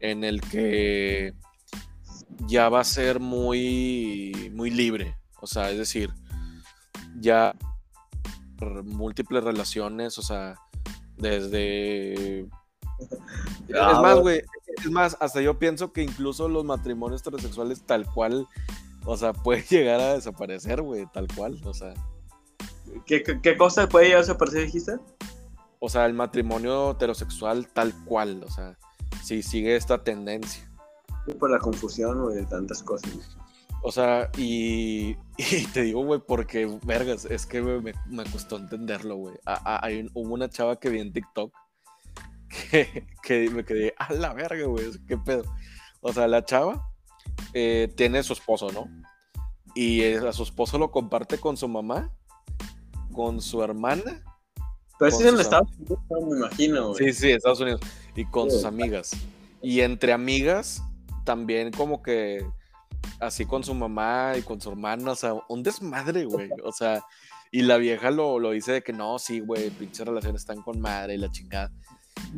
en 0.00 0.22
el 0.22 0.42
que 0.42 1.32
ya 2.46 2.68
va 2.68 2.80
a 2.80 2.84
ser 2.84 3.20
muy, 3.20 4.52
muy 4.52 4.70
libre, 4.70 5.16
o 5.40 5.46
sea, 5.46 5.70
es 5.70 5.78
decir, 5.78 6.12
ya 7.20 7.54
múltiples 8.84 9.44
relaciones, 9.44 10.18
o 10.18 10.22
sea, 10.22 10.56
desde... 11.16 12.40
es 13.68 14.00
más, 14.00 14.18
güey, 14.18 14.42
es 14.78 14.90
más, 14.90 15.16
hasta 15.20 15.40
yo 15.40 15.58
pienso 15.58 15.92
que 15.92 16.02
incluso 16.02 16.48
los 16.48 16.64
matrimonios 16.64 17.20
heterosexuales 17.22 17.82
tal 17.82 18.06
cual, 18.06 18.46
o 19.04 19.16
sea, 19.16 19.32
puede 19.32 19.62
llegar 19.70 20.00
a 20.00 20.14
desaparecer, 20.14 20.82
güey, 20.82 21.06
tal 21.12 21.28
cual, 21.34 21.60
o 21.64 21.74
sea. 21.74 21.94
¿Qué, 23.06 23.22
qué, 23.22 23.56
cosa 23.56 23.88
puede 23.88 24.06
llegar 24.06 24.18
a 24.18 24.22
desaparecer, 24.22 24.64
dijiste? 24.66 24.98
O 25.78 25.88
sea, 25.88 26.06
el 26.06 26.14
matrimonio 26.14 26.92
heterosexual 26.92 27.66
tal 27.68 27.92
cual, 28.04 28.44
o 28.44 28.50
sea, 28.50 28.78
si 29.22 29.42
sigue 29.42 29.76
esta 29.76 30.04
tendencia. 30.04 30.70
Por 31.38 31.50
la 31.50 31.58
confusión, 31.58 32.22
güey, 32.22 32.36
de 32.36 32.46
tantas 32.46 32.82
cosas. 32.82 33.36
O 33.82 33.92
sea, 33.92 34.30
y, 34.36 35.14
te 35.72 35.82
digo, 35.82 36.04
güey, 36.04 36.20
porque, 36.26 36.78
vergas, 36.84 37.24
es 37.24 37.46
que 37.46 37.60
me, 37.60 37.92
me, 38.06 38.24
costó 38.30 38.56
entenderlo, 38.56 39.16
güey. 39.16 39.34
Hay, 39.44 40.08
hubo 40.14 40.34
una 40.34 40.48
chava 40.48 40.78
que 40.78 40.88
vi 40.88 41.00
en 41.00 41.12
TikTok 41.12 41.52
que, 43.22 43.50
me 43.52 43.64
quedé, 43.64 43.94
a 43.98 44.12
la 44.12 44.32
verga, 44.32 44.66
güey, 44.66 44.86
qué 45.06 45.16
pedo. 45.18 45.44
O 46.00 46.12
sea, 46.12 46.26
la 46.28 46.44
chava 46.44 46.88
eh, 47.54 47.92
tiene 47.96 48.22
su 48.22 48.32
esposo, 48.32 48.70
¿no? 48.72 48.88
Y 49.74 50.04
a 50.14 50.32
su 50.32 50.42
esposo 50.42 50.78
lo 50.78 50.90
comparte 50.90 51.38
con 51.38 51.56
su 51.56 51.66
mamá, 51.68 52.12
con 53.12 53.40
su 53.40 53.62
hermana. 53.62 54.22
Pero 54.98 55.08
es 55.08 55.20
en 55.20 55.40
Estados 55.40 55.70
Unidos, 55.78 55.98
me 56.10 56.36
imagino, 56.36 56.88
güey. 56.88 57.12
Sí, 57.12 57.12
sí, 57.12 57.30
Estados 57.30 57.60
Unidos. 57.60 57.80
Y 58.14 58.26
con 58.26 58.50
sus 58.50 58.64
amigas. 58.64 59.12
Y 59.62 59.80
entre 59.80 60.12
amigas, 60.12 60.82
también 61.24 61.70
como 61.72 62.02
que 62.02 62.44
así 63.20 63.46
con 63.46 63.64
su 63.64 63.74
mamá 63.74 64.34
y 64.38 64.42
con 64.42 64.60
su 64.60 64.70
hermana, 64.70 65.12
o 65.12 65.16
sea, 65.16 65.34
un 65.48 65.62
desmadre, 65.62 66.24
güey. 66.24 66.50
O 66.64 66.72
sea, 66.72 67.04
y 67.50 67.62
la 67.62 67.76
vieja 67.76 68.10
lo, 68.10 68.38
lo 68.38 68.50
dice 68.50 68.72
de 68.72 68.82
que 68.82 68.92
no, 68.92 69.18
sí, 69.18 69.40
güey, 69.40 69.70
pinches 69.70 70.06
relaciones 70.06 70.42
están 70.42 70.62
con 70.62 70.80
madre 70.80 71.14
y 71.14 71.18
la 71.18 71.30
chingada. 71.30 71.70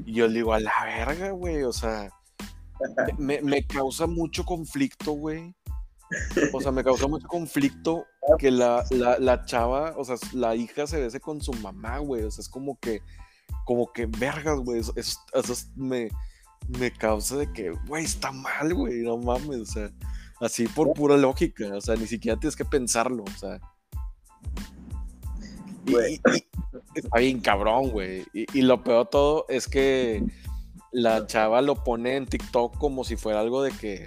Y 0.04 0.14
yo 0.14 0.26
le 0.26 0.34
digo, 0.34 0.52
a 0.52 0.60
la 0.60 0.72
verga, 0.84 1.30
güey, 1.30 1.62
o 1.62 1.72
sea, 1.72 2.10
me, 3.18 3.40
me 3.40 3.64
causa 3.66 4.06
mucho 4.06 4.44
conflicto, 4.44 5.12
güey. 5.12 5.54
O 6.52 6.60
sea, 6.60 6.70
me 6.70 6.84
causa 6.84 7.06
mucho 7.06 7.26
conflicto 7.26 8.06
que 8.38 8.50
la, 8.50 8.84
la, 8.90 9.18
la, 9.18 9.44
chava, 9.44 9.94
o 9.96 10.04
sea, 10.04 10.16
la 10.32 10.54
hija 10.54 10.86
se 10.86 11.00
bese 11.00 11.20
con 11.20 11.40
su 11.40 11.52
mamá, 11.54 11.98
güey. 11.98 12.22
O 12.22 12.30
sea, 12.30 12.42
es 12.42 12.48
como 12.48 12.78
que, 12.78 13.00
como 13.64 13.92
que 13.92 14.06
vergas, 14.06 14.58
güey. 14.60 14.80
Eso, 14.80 14.92
eso, 14.96 15.54
me, 15.76 16.08
me 16.68 16.92
causa 16.92 17.36
de 17.36 17.52
que, 17.52 17.70
güey, 17.86 18.04
está 18.04 18.32
mal, 18.32 18.74
güey, 18.74 19.02
no 19.02 19.16
mames, 19.18 19.60
o 19.60 19.66
sea, 19.66 19.90
así 20.40 20.66
por 20.68 20.92
pura 20.92 21.16
lógica, 21.16 21.74
o 21.74 21.80
sea, 21.80 21.96
ni 21.96 22.06
siquiera 22.06 22.38
tienes 22.38 22.56
que 22.56 22.64
pensarlo, 22.64 23.24
o 23.24 23.38
sea. 23.38 23.60
Y, 25.86 26.20
está 26.94 27.18
bien 27.18 27.40
cabrón, 27.40 27.90
güey. 27.90 28.24
Y, 28.32 28.62
lo 28.62 28.82
peor 28.82 29.08
todo 29.08 29.46
es 29.48 29.68
que 29.68 30.24
la 30.92 31.26
chava 31.26 31.60
lo 31.60 31.82
pone 31.82 32.16
en 32.16 32.26
TikTok 32.26 32.78
como 32.78 33.04
si 33.04 33.16
fuera 33.16 33.40
algo 33.40 33.62
de 33.62 33.72
que, 33.72 34.06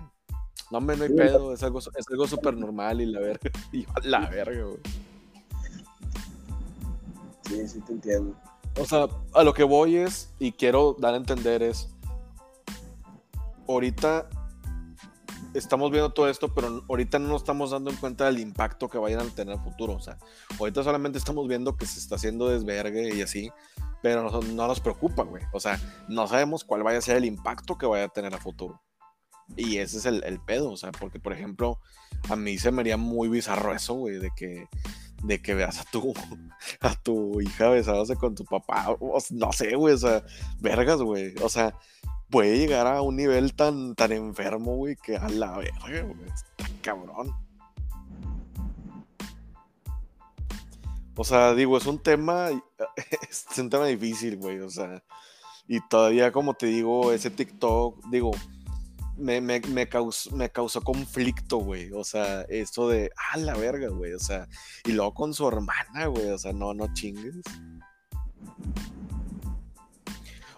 no, 0.71 0.82
me 0.82 0.97
no 0.97 1.03
hay 1.03 1.09
pedo, 1.13 1.53
es 1.53 1.63
algo, 1.63 1.80
es 1.80 2.05
algo 2.09 2.28
súper 2.28 2.55
normal 2.55 3.01
y 3.01 3.05
la 3.05 3.19
verga. 3.19 3.51
Y 3.71 3.86
la 4.03 4.30
verga, 4.30 4.63
güey. 4.63 4.80
Sí, 7.47 7.67
sí 7.67 7.80
te 7.82 7.93
entiendo. 7.93 8.36
O 8.80 8.86
sea, 8.86 9.07
a 9.34 9.43
lo 9.43 9.53
que 9.53 9.63
voy 9.63 9.97
es, 9.97 10.34
y 10.39 10.51
quiero 10.51 10.95
dar 10.99 11.13
a 11.13 11.17
entender 11.17 11.63
es, 11.63 11.89
ahorita 13.67 14.30
estamos 15.58 15.91
viendo 15.91 16.12
todo 16.12 16.30
esto, 16.30 16.53
pero 16.53 16.84
ahorita 16.88 17.20
no 17.20 17.30
nos 17.30 17.41
estamos 17.41 17.72
dando 17.72 17.89
en 17.89 17.97
cuenta 17.97 18.26
del 18.26 18.39
impacto 18.39 18.89
que 18.89 18.97
vayan 18.97 19.22
a 19.22 19.24
tener 19.24 19.53
en 19.53 19.60
el 19.60 19.64
futuro. 19.64 19.93
O 19.93 19.99
sea, 19.99 20.18
ahorita 20.60 20.84
solamente 20.84 21.18
estamos 21.18 21.47
viendo 21.47 21.76
que 21.76 21.86
se 21.86 21.99
está 21.99 22.16
haciendo 22.16 22.49
desvergue 22.49 23.16
y 23.16 23.22
así, 23.22 23.51
pero 24.01 24.30
no, 24.30 24.41
no 24.41 24.68
nos 24.68 24.80
preocupa, 24.80 25.24
güey. 25.24 25.43
O 25.53 25.60
sea, 25.60 25.80
no 26.08 26.28
sabemos 26.28 26.64
cuál 26.64 26.84
vaya 26.84 26.99
a 26.99 27.01
ser 27.01 27.18
el 27.18 27.26
impacto 27.26 27.78
que 27.78 27.86
vaya 27.86 28.05
a 28.05 28.10
tener 28.10 28.34
a 28.34 28.38
futuro. 28.38 28.82
Y 29.55 29.78
ese 29.78 29.97
es 29.97 30.05
el, 30.05 30.24
el 30.26 30.39
pedo, 30.39 30.72
o 30.72 30.78
sea, 30.78 30.91
porque 30.91 31.20
por 31.20 31.34
ejemplo, 31.34 31.80
a 32.30 32.36
mí 32.36 32.58
se 32.58 32.72
me 32.72 32.82
haría 32.82 32.97
muy 32.97 33.30
bizarro 33.30 33.74
eso, 33.74 33.93
güey, 33.93 34.20
de 34.20 34.30
que, 34.36 34.68
de 35.24 35.41
que 35.41 35.53
veas 35.53 35.80
a 35.80 35.86
tu, 35.86 36.14
a 36.82 36.95
tu 36.95 37.39
hija 37.41 37.70
besándose 37.70 38.16
con 38.18 38.36
tu 38.36 38.43
papá, 38.43 38.89
o, 38.99 39.18
no 39.32 39.53
sé, 39.53 39.76
güey, 39.76 39.93
o 39.93 39.97
sea, 39.97 40.24
vergas, 40.60 41.01
güey, 41.01 41.34
o 41.41 41.49
sea, 41.49 41.74
puede 42.30 42.57
llegar 42.57 42.88
a 42.88 43.01
un 43.01 43.15
nivel 43.15 43.53
tan, 43.53 43.95
tan 43.95 44.11
enfermo, 44.11 44.75
güey, 44.75 44.95
que 44.95 45.17
a 45.17 45.30
la 45.30 45.57
verga, 45.57 46.01
güey. 46.03 46.30
Está 46.30 46.65
cabrón. 46.82 47.34
O 51.15 51.23
sea, 51.23 51.55
digo, 51.55 51.78
es 51.78 51.86
un 51.88 51.97
tema, 51.97 52.49
es 53.30 53.57
un 53.57 53.69
tema 53.69 53.88
difícil, 53.88 54.38
güey, 54.38 54.59
o 54.59 54.69
sea, 54.69 55.03
y 55.67 55.80
todavía, 55.89 56.32
como 56.32 56.53
te 56.53 56.67
digo, 56.67 57.11
ese 57.11 57.32
TikTok, 57.32 58.05
digo, 58.11 58.32
me, 59.17 59.41
me, 59.41 59.59
me, 59.61 59.89
causó, 59.89 60.36
me 60.36 60.51
causó 60.51 60.82
conflicto, 60.82 61.57
güey, 61.57 61.91
o 61.91 62.03
sea, 62.03 62.41
eso 62.43 62.88
de, 62.88 63.09
a 63.34 63.38
la 63.38 63.55
verga, 63.55 63.89
güey, 63.89 64.13
o 64.13 64.19
sea, 64.19 64.47
y 64.86 64.91
luego 64.91 65.15
con 65.15 65.34
su 65.34 65.47
hermana, 65.47 66.05
güey, 66.05 66.28
o 66.28 66.38
sea, 66.38 66.53
no, 66.53 66.75
no 66.75 66.93
chingues. 66.93 67.36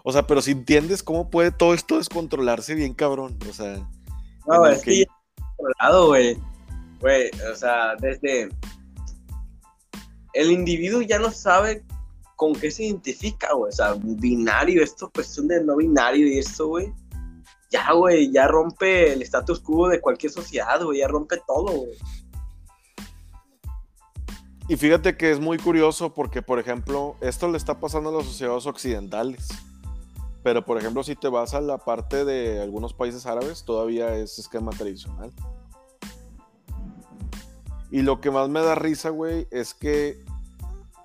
O 0.02 0.12
sea, 0.12 0.26
pero 0.26 0.40
si 0.42 0.52
entiendes 0.52 1.02
cómo 1.02 1.30
puede 1.30 1.50
todo 1.50 1.74
esto 1.74 1.98
descontrolarse 1.98 2.74
bien 2.74 2.94
cabrón, 2.94 3.38
o 3.48 3.52
sea. 3.52 3.86
No, 4.46 4.66
es 4.66 4.82
que, 4.82 5.06
controlado, 5.56 6.08
güey. 6.08 6.38
Güey, 7.00 7.30
o 7.50 7.54
sea, 7.54 7.96
desde 7.96 8.48
el 10.32 10.50
individuo 10.50 11.02
ya 11.02 11.18
no 11.18 11.30
sabe 11.30 11.84
con 12.36 12.54
qué 12.54 12.70
se 12.70 12.84
identifica, 12.84 13.52
güey. 13.54 13.70
O 13.70 13.72
sea, 13.72 13.94
binario, 13.94 14.82
esto, 14.82 15.10
cuestión 15.14 15.48
de 15.48 15.62
no 15.62 15.76
binario 15.76 16.26
y 16.26 16.38
esto, 16.38 16.68
güey. 16.68 16.92
Ya, 17.70 17.92
güey, 17.92 18.32
ya 18.32 18.48
rompe 18.48 19.12
el 19.12 19.22
status 19.22 19.60
quo 19.60 19.88
de 19.88 20.00
cualquier 20.00 20.32
sociedad, 20.32 20.82
güey. 20.82 21.00
Ya 21.00 21.08
rompe 21.08 21.40
todo, 21.46 21.70
güey. 21.70 21.98
Y 24.68 24.76
fíjate 24.76 25.16
que 25.16 25.32
es 25.32 25.40
muy 25.40 25.58
curioso 25.58 26.14
porque, 26.14 26.42
por 26.42 26.58
ejemplo, 26.58 27.16
esto 27.20 27.48
le 27.48 27.58
está 27.58 27.80
pasando 27.80 28.10
a 28.10 28.12
las 28.12 28.24
sociedades 28.24 28.66
occidentales. 28.66 29.48
Pero, 30.42 30.64
por 30.64 30.78
ejemplo, 30.78 31.02
si 31.02 31.16
te 31.16 31.28
vas 31.28 31.54
a 31.54 31.60
la 31.60 31.78
parte 31.78 32.24
de 32.24 32.62
algunos 32.62 32.94
países 32.94 33.26
árabes, 33.26 33.64
todavía 33.64 34.16
es 34.16 34.38
esquema 34.38 34.70
tradicional. 34.70 35.32
Y 37.90 38.02
lo 38.02 38.20
que 38.20 38.30
más 38.30 38.48
me 38.48 38.60
da 38.60 38.74
risa, 38.74 39.10
güey, 39.10 39.48
es 39.50 39.74
que 39.74 40.24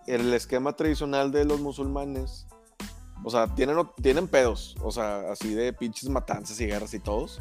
el 0.07 0.33
esquema 0.33 0.73
tradicional 0.73 1.31
de 1.31 1.45
los 1.45 1.59
musulmanes, 1.59 2.45
o 3.23 3.29
sea, 3.29 3.53
tienen, 3.55 3.77
tienen 4.01 4.27
pedos, 4.27 4.75
o 4.81 4.91
sea, 4.91 5.31
así 5.31 5.53
de 5.53 5.73
pinches 5.73 6.09
matanzas 6.09 6.59
y 6.61 6.67
guerras 6.67 6.93
y 6.93 6.99
todos. 6.99 7.39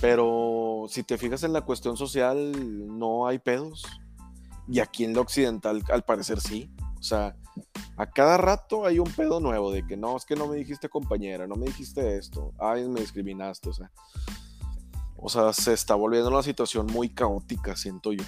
Pero 0.00 0.86
si 0.88 1.02
te 1.02 1.16
fijas 1.16 1.42
en 1.42 1.52
la 1.54 1.62
cuestión 1.62 1.96
social, 1.96 2.52
no 2.98 3.26
hay 3.26 3.38
pedos. 3.38 3.84
Y 4.68 4.80
aquí 4.80 5.04
en 5.04 5.14
lo 5.14 5.22
occidental, 5.22 5.82
al 5.90 6.04
parecer, 6.04 6.40
sí. 6.40 6.70
O 7.06 7.08
sea, 7.08 7.36
a 7.96 8.10
cada 8.10 8.36
rato 8.36 8.84
hay 8.84 8.98
un 8.98 9.08
pedo 9.08 9.38
nuevo 9.38 9.70
de 9.70 9.86
que 9.86 9.96
no, 9.96 10.16
es 10.16 10.24
que 10.24 10.34
no 10.34 10.48
me 10.48 10.56
dijiste 10.56 10.88
compañera, 10.88 11.46
no 11.46 11.54
me 11.54 11.66
dijiste 11.66 12.18
esto, 12.18 12.52
ay, 12.58 12.88
me 12.88 13.00
discriminaste, 13.00 13.68
o 13.68 13.72
sea. 13.72 13.92
O 15.16 15.28
sea, 15.28 15.52
se 15.52 15.72
está 15.72 15.94
volviendo 15.94 16.28
una 16.28 16.42
situación 16.42 16.86
muy 16.86 17.08
caótica, 17.10 17.76
siento 17.76 18.12
yo. 18.12 18.24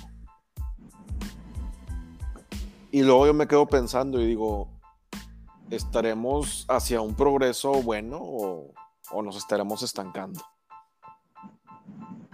Y 2.92 3.02
luego 3.02 3.26
yo 3.26 3.34
me 3.34 3.48
quedo 3.48 3.66
pensando 3.66 4.20
y 4.20 4.26
digo, 4.26 4.68
¿estaremos 5.68 6.64
hacia 6.68 7.00
un 7.00 7.16
progreso 7.16 7.82
bueno 7.82 8.18
o, 8.20 8.72
o 9.10 9.22
nos 9.22 9.36
estaremos 9.36 9.82
estancando? 9.82 10.40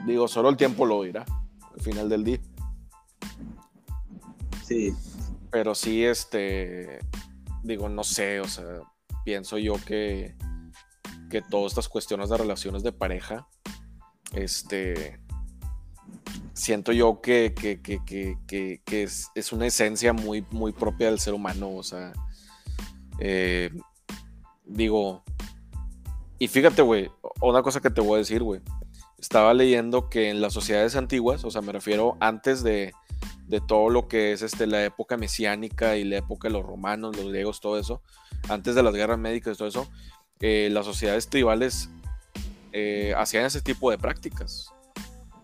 Digo, 0.07 0.28
solo 0.28 0.51
el 0.51 0.59
tiempo 0.59 0.84
lo 0.84 1.05
dirá 1.05 1.24
al 1.72 1.80
final 1.80 2.11
del 2.11 2.22
día. 2.22 2.40
Sí, 4.62 4.95
Pero 5.55 5.76
sí, 5.76 6.05
este, 6.05 6.98
digo, 7.62 7.88
no 7.88 8.02
sé, 8.02 8.40
o 8.40 8.48
sea, 8.48 8.80
pienso 9.24 9.57
yo 9.57 9.74
que, 9.86 10.34
que 11.30 11.42
todas 11.42 11.70
estas 11.70 11.88
cuestiones 11.88 12.28
de 12.28 12.38
relaciones 12.38 12.82
de 12.82 12.90
pareja, 12.90 13.46
este, 14.32 15.20
siento 16.55 16.90
yo 16.90 17.20
que, 17.20 17.55
que, 17.55 19.02
es, 19.36 19.52
una 19.52 19.68
esencia 19.68 20.12
muy, 20.12 20.44
muy 20.50 20.72
propia 20.72 21.07
del 21.07 21.20
ser 21.20 21.34
humano, 21.34 21.70
o 21.72 21.84
sea, 21.84 22.12
eh, 23.20 23.70
digo, 24.64 25.22
y 26.40 26.48
fíjate, 26.48 26.82
güey, 26.82 27.12
una 27.40 27.62
cosa 27.62 27.80
que 27.80 27.90
te 27.90 28.00
voy 28.00 28.16
a 28.16 28.18
decir, 28.18 28.42
güey, 28.42 28.61
estaba 29.18 29.55
leyendo 29.55 30.11
que 30.11 30.30
en 30.30 30.40
las 30.40 30.52
sociedades 30.52 30.96
antiguas, 30.96 31.44
o 31.44 31.50
sea, 31.52 31.62
me 31.62 31.70
refiero 31.70 32.16
antes 32.18 32.64
de, 32.64 32.92
de 33.47 33.61
todo 33.61 33.90
lo 33.90 34.09
que 34.09 34.32
es 34.32 34.42
este, 34.42 34.66
la 34.66 34.84
época 34.84 35.16
mesiánica 35.16 35.97
y 35.97 36.05
la 36.05 36.18
época 36.18 36.49
de 36.49 36.55
los 36.55 36.64
romanos, 36.64 37.16
los 37.16 37.28
griegos, 37.28 37.61
todo 37.61 37.78
eso, 37.78 38.03
antes 38.49 38.74
de 38.74 38.82
las 38.82 38.95
guerras 38.95 39.18
médicas 39.18 39.59
todo 39.59 39.68
eso, 39.68 39.88
eh, 40.40 40.68
las 40.70 40.84
sociedades 40.86 41.28
tribales 41.28 41.90
eh, 42.72 43.14
hacían 43.16 43.45
ese 43.45 43.61
tipo 43.61 43.90
de 43.90 43.99
prácticas. 43.99 44.70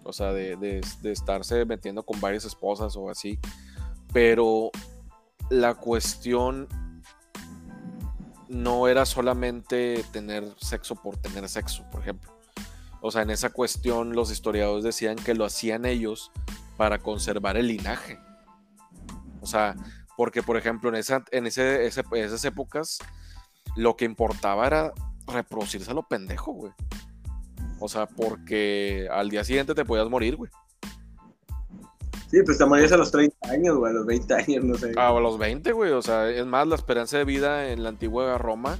O 0.02 0.12
sea, 0.12 0.32
de, 0.32 0.56
de, 0.56 0.80
de, 1.02 1.12
estarse 1.12 1.64
metiendo 1.64 2.02
con 2.02 2.20
varias 2.20 2.44
esposas 2.44 2.96
o 2.96 3.10
así. 3.10 3.38
Pero 4.12 4.70
la 5.50 5.74
cuestión 5.74 6.66
no 8.48 8.88
era 8.88 9.06
solamente 9.06 10.04
tener 10.10 10.44
sexo 10.58 10.96
por 10.96 11.16
tener 11.18 11.48
sexo, 11.48 11.84
por 11.92 12.00
ejemplo. 12.00 12.32
O 13.00 13.10
sea, 13.10 13.22
en 13.22 13.30
esa 13.30 13.50
cuestión 13.50 14.14
los 14.14 14.30
historiadores 14.30 14.84
decían 14.84 15.16
que 15.16 15.34
lo 15.34 15.44
hacían 15.44 15.86
ellos 15.86 16.32
para 16.80 16.98
conservar 16.98 17.58
el 17.58 17.66
linaje. 17.66 18.18
O 19.42 19.46
sea, 19.46 19.76
porque 20.16 20.42
por 20.42 20.56
ejemplo 20.56 20.88
en, 20.88 20.94
esa, 20.94 21.22
en 21.30 21.46
ese, 21.46 21.84
esas 21.84 22.44
épocas 22.46 23.00
lo 23.76 23.96
que 23.96 24.06
importaba 24.06 24.66
era 24.66 24.94
reproducirse 25.26 25.90
a 25.90 25.94
lo 25.94 26.08
pendejo, 26.08 26.52
güey. 26.52 26.72
O 27.80 27.86
sea, 27.86 28.06
porque 28.06 29.06
al 29.12 29.28
día 29.28 29.44
siguiente 29.44 29.74
te 29.74 29.84
podías 29.84 30.08
morir, 30.08 30.36
güey. 30.36 30.50
Sí, 32.30 32.38
pues 32.46 32.56
te 32.56 32.64
morías 32.64 32.92
a 32.92 32.96
los 32.96 33.10
30 33.10 33.36
años, 33.50 33.76
güey, 33.76 33.90
a 33.90 33.94
los 33.96 34.06
20 34.06 34.34
años, 34.34 34.64
no 34.64 34.74
sé. 34.76 34.94
Ah, 34.96 35.10
a 35.10 35.20
los 35.20 35.36
20, 35.36 35.72
güey. 35.72 35.92
O 35.92 36.00
sea, 36.00 36.30
es 36.30 36.46
más, 36.46 36.66
la 36.66 36.76
esperanza 36.76 37.18
de 37.18 37.26
vida 37.26 37.72
en 37.72 37.82
la 37.82 37.90
antigua 37.90 38.38
Roma 38.38 38.78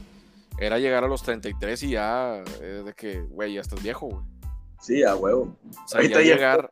era 0.58 0.78
llegar 0.78 1.04
a 1.04 1.08
los 1.08 1.22
33 1.22 1.82
y 1.82 1.90
ya, 1.90 2.42
eh, 2.62 2.82
de 2.82 2.94
que, 2.94 3.20
güey, 3.20 3.52
ya 3.52 3.60
estás 3.60 3.82
viejo, 3.82 4.06
güey. 4.06 4.24
Sí, 4.80 5.02
a 5.02 5.14
huevo. 5.14 5.54
O 5.84 5.88
sea, 5.88 6.02
ya 6.02 6.22
llegar, 6.22 6.70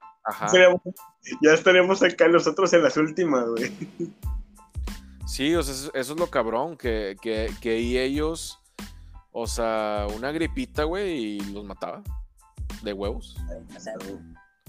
ya 1.42 1.52
estaríamos 1.52 2.02
acá 2.02 2.28
nosotros 2.28 2.72
en 2.72 2.82
las 2.82 2.96
últimas, 2.96 3.48
güey. 3.48 3.72
Sí, 5.26 5.54
o 5.54 5.62
sea, 5.62 5.74
eso, 5.74 5.90
es 5.94 6.08
lo 6.08 6.28
cabrón, 6.28 6.76
que, 6.76 7.16
que, 7.20 7.52
que 7.60 8.02
ellos, 8.02 8.58
o 9.30 9.46
sea, 9.46 10.06
una 10.16 10.32
gripita, 10.32 10.84
güey, 10.84 11.36
y 11.36 11.40
los 11.52 11.64
mataba 11.64 12.02
de 12.82 12.92
huevos. 12.92 13.36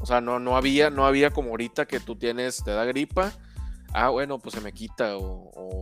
O 0.01 0.05
sea, 0.05 0.21
no, 0.21 0.39
no 0.39 0.57
había, 0.57 0.89
no 0.89 1.05
había 1.05 1.31
como 1.31 1.51
ahorita 1.51 1.85
que 1.85 1.99
tú 1.99 2.15
tienes, 2.15 2.63
te 2.63 2.71
da 2.71 2.85
gripa, 2.85 3.31
ah, 3.93 4.09
bueno, 4.09 4.39
pues 4.39 4.55
se 4.55 4.61
me 4.61 4.73
quita, 4.73 5.17
o, 5.17 5.49
o, 5.55 5.81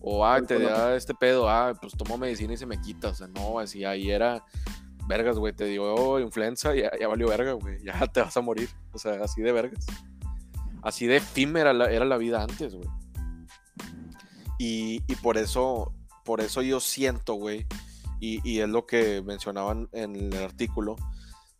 o 0.00 0.26
ah, 0.26 0.40
te 0.42 0.58
da 0.58 0.96
este 0.96 1.14
pedo, 1.14 1.48
ah, 1.48 1.74
pues 1.80 1.94
tomo 1.94 2.18
medicina 2.18 2.54
y 2.54 2.56
se 2.56 2.66
me 2.66 2.80
quita, 2.80 3.08
o 3.08 3.14
sea, 3.14 3.26
no, 3.28 3.58
así 3.58 3.84
ahí 3.84 4.10
era, 4.10 4.44
vergas, 5.10 5.36
güey, 5.36 5.52
te 5.52 5.64
dio 5.66 6.18
influenza, 6.20 6.74
ya, 6.74 6.90
valió 7.08 7.28
verga, 7.28 7.52
güey, 7.52 7.76
ya 7.84 8.06
te 8.06 8.22
vas 8.22 8.36
a 8.36 8.40
morir. 8.40 8.70
O 8.92 8.98
sea, 8.98 9.22
así 9.22 9.42
de 9.42 9.52
vergas. 9.52 9.84
Así 10.82 11.06
de 11.06 11.16
efímera 11.16 11.72
era 11.90 12.04
la 12.06 12.16
vida 12.16 12.42
antes, 12.42 12.74
güey. 12.74 12.88
Y, 14.62 15.00
por 15.22 15.38
eso, 15.38 15.94
por 16.22 16.42
eso 16.42 16.60
yo 16.60 16.80
siento, 16.80 17.34
güey, 17.34 17.66
y, 18.20 18.60
es 18.60 18.68
lo 18.68 18.86
que 18.86 19.22
mencionaban 19.22 19.88
en 19.92 20.16
el 20.16 20.34
artículo, 20.36 20.96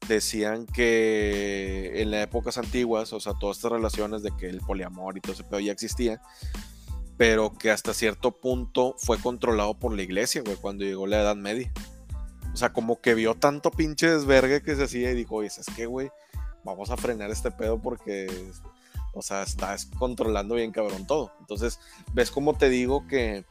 decían 0.07 0.67
que 0.67 2.03
en 2.03 2.11
las 2.11 2.25
épocas 2.25 2.59
antiguas, 2.59 3.15
o 3.15 3.21
sea, 3.21 3.33
todas 3.41 3.57
estas 3.57 3.73
relaciones 3.73 4.23
de 4.23 4.37
que 4.37 4.51
el 4.51 4.61
poliamor 4.61 5.17
y 5.17 5.23
todo 5.23 5.33
ese 5.33 5.45
pedo 5.45 5.61
ya 5.61 5.73
existía, 5.73 6.21
pero 7.17 7.55
que 7.55 7.71
hasta 7.71 7.95
cierto 7.95 8.33
punto 8.33 8.95
fue 8.99 9.19
controlado 9.19 9.79
por 9.79 9.95
la 9.95 10.03
iglesia, 10.03 10.43
güey, 10.43 10.57
cuando 10.57 10.85
llegó 10.85 11.07
la 11.07 11.23
Edad 11.23 11.37
Media. 11.37 11.73
O 12.53 12.57
sea, 12.57 12.73
como 12.73 13.01
que 13.01 13.15
vio 13.15 13.35
tanto 13.35 13.71
pinche 13.71 14.11
desvergue 14.11 14.63
que 14.63 14.77
se 14.77 14.85
hacía 14.85 15.13
y 15.13 15.15
dijo, 15.15 15.37
oye, 15.37 15.49
es 15.49 15.67
que, 15.75 15.87
güey, 15.87 16.11
vamos 16.65 16.91
a 16.91 16.97
frenar 16.97 17.31
este 17.31 17.51
pedo 17.51 17.81
porque, 17.81 18.29
o 19.15 19.23
sea, 19.23 19.43
estás 19.43 19.87
controlando 19.87 20.57
bien 20.57 20.73
cabrón 20.73 21.07
todo. 21.07 21.33
Entonces, 21.41 21.81
ves 22.13 22.31
como 22.31 22.55
te 22.55 22.69
digo 22.69 23.07
que, 23.07 23.45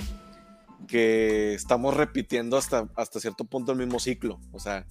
que 0.87 1.53
estamos 1.53 1.95
repitiendo 1.95 2.57
hasta, 2.57 2.89
hasta 2.95 3.19
cierto 3.19 3.45
punto 3.45 3.71
el 3.71 3.77
mismo 3.77 3.99
ciclo. 3.99 4.39
O 4.51 4.59
sea, 4.59 4.85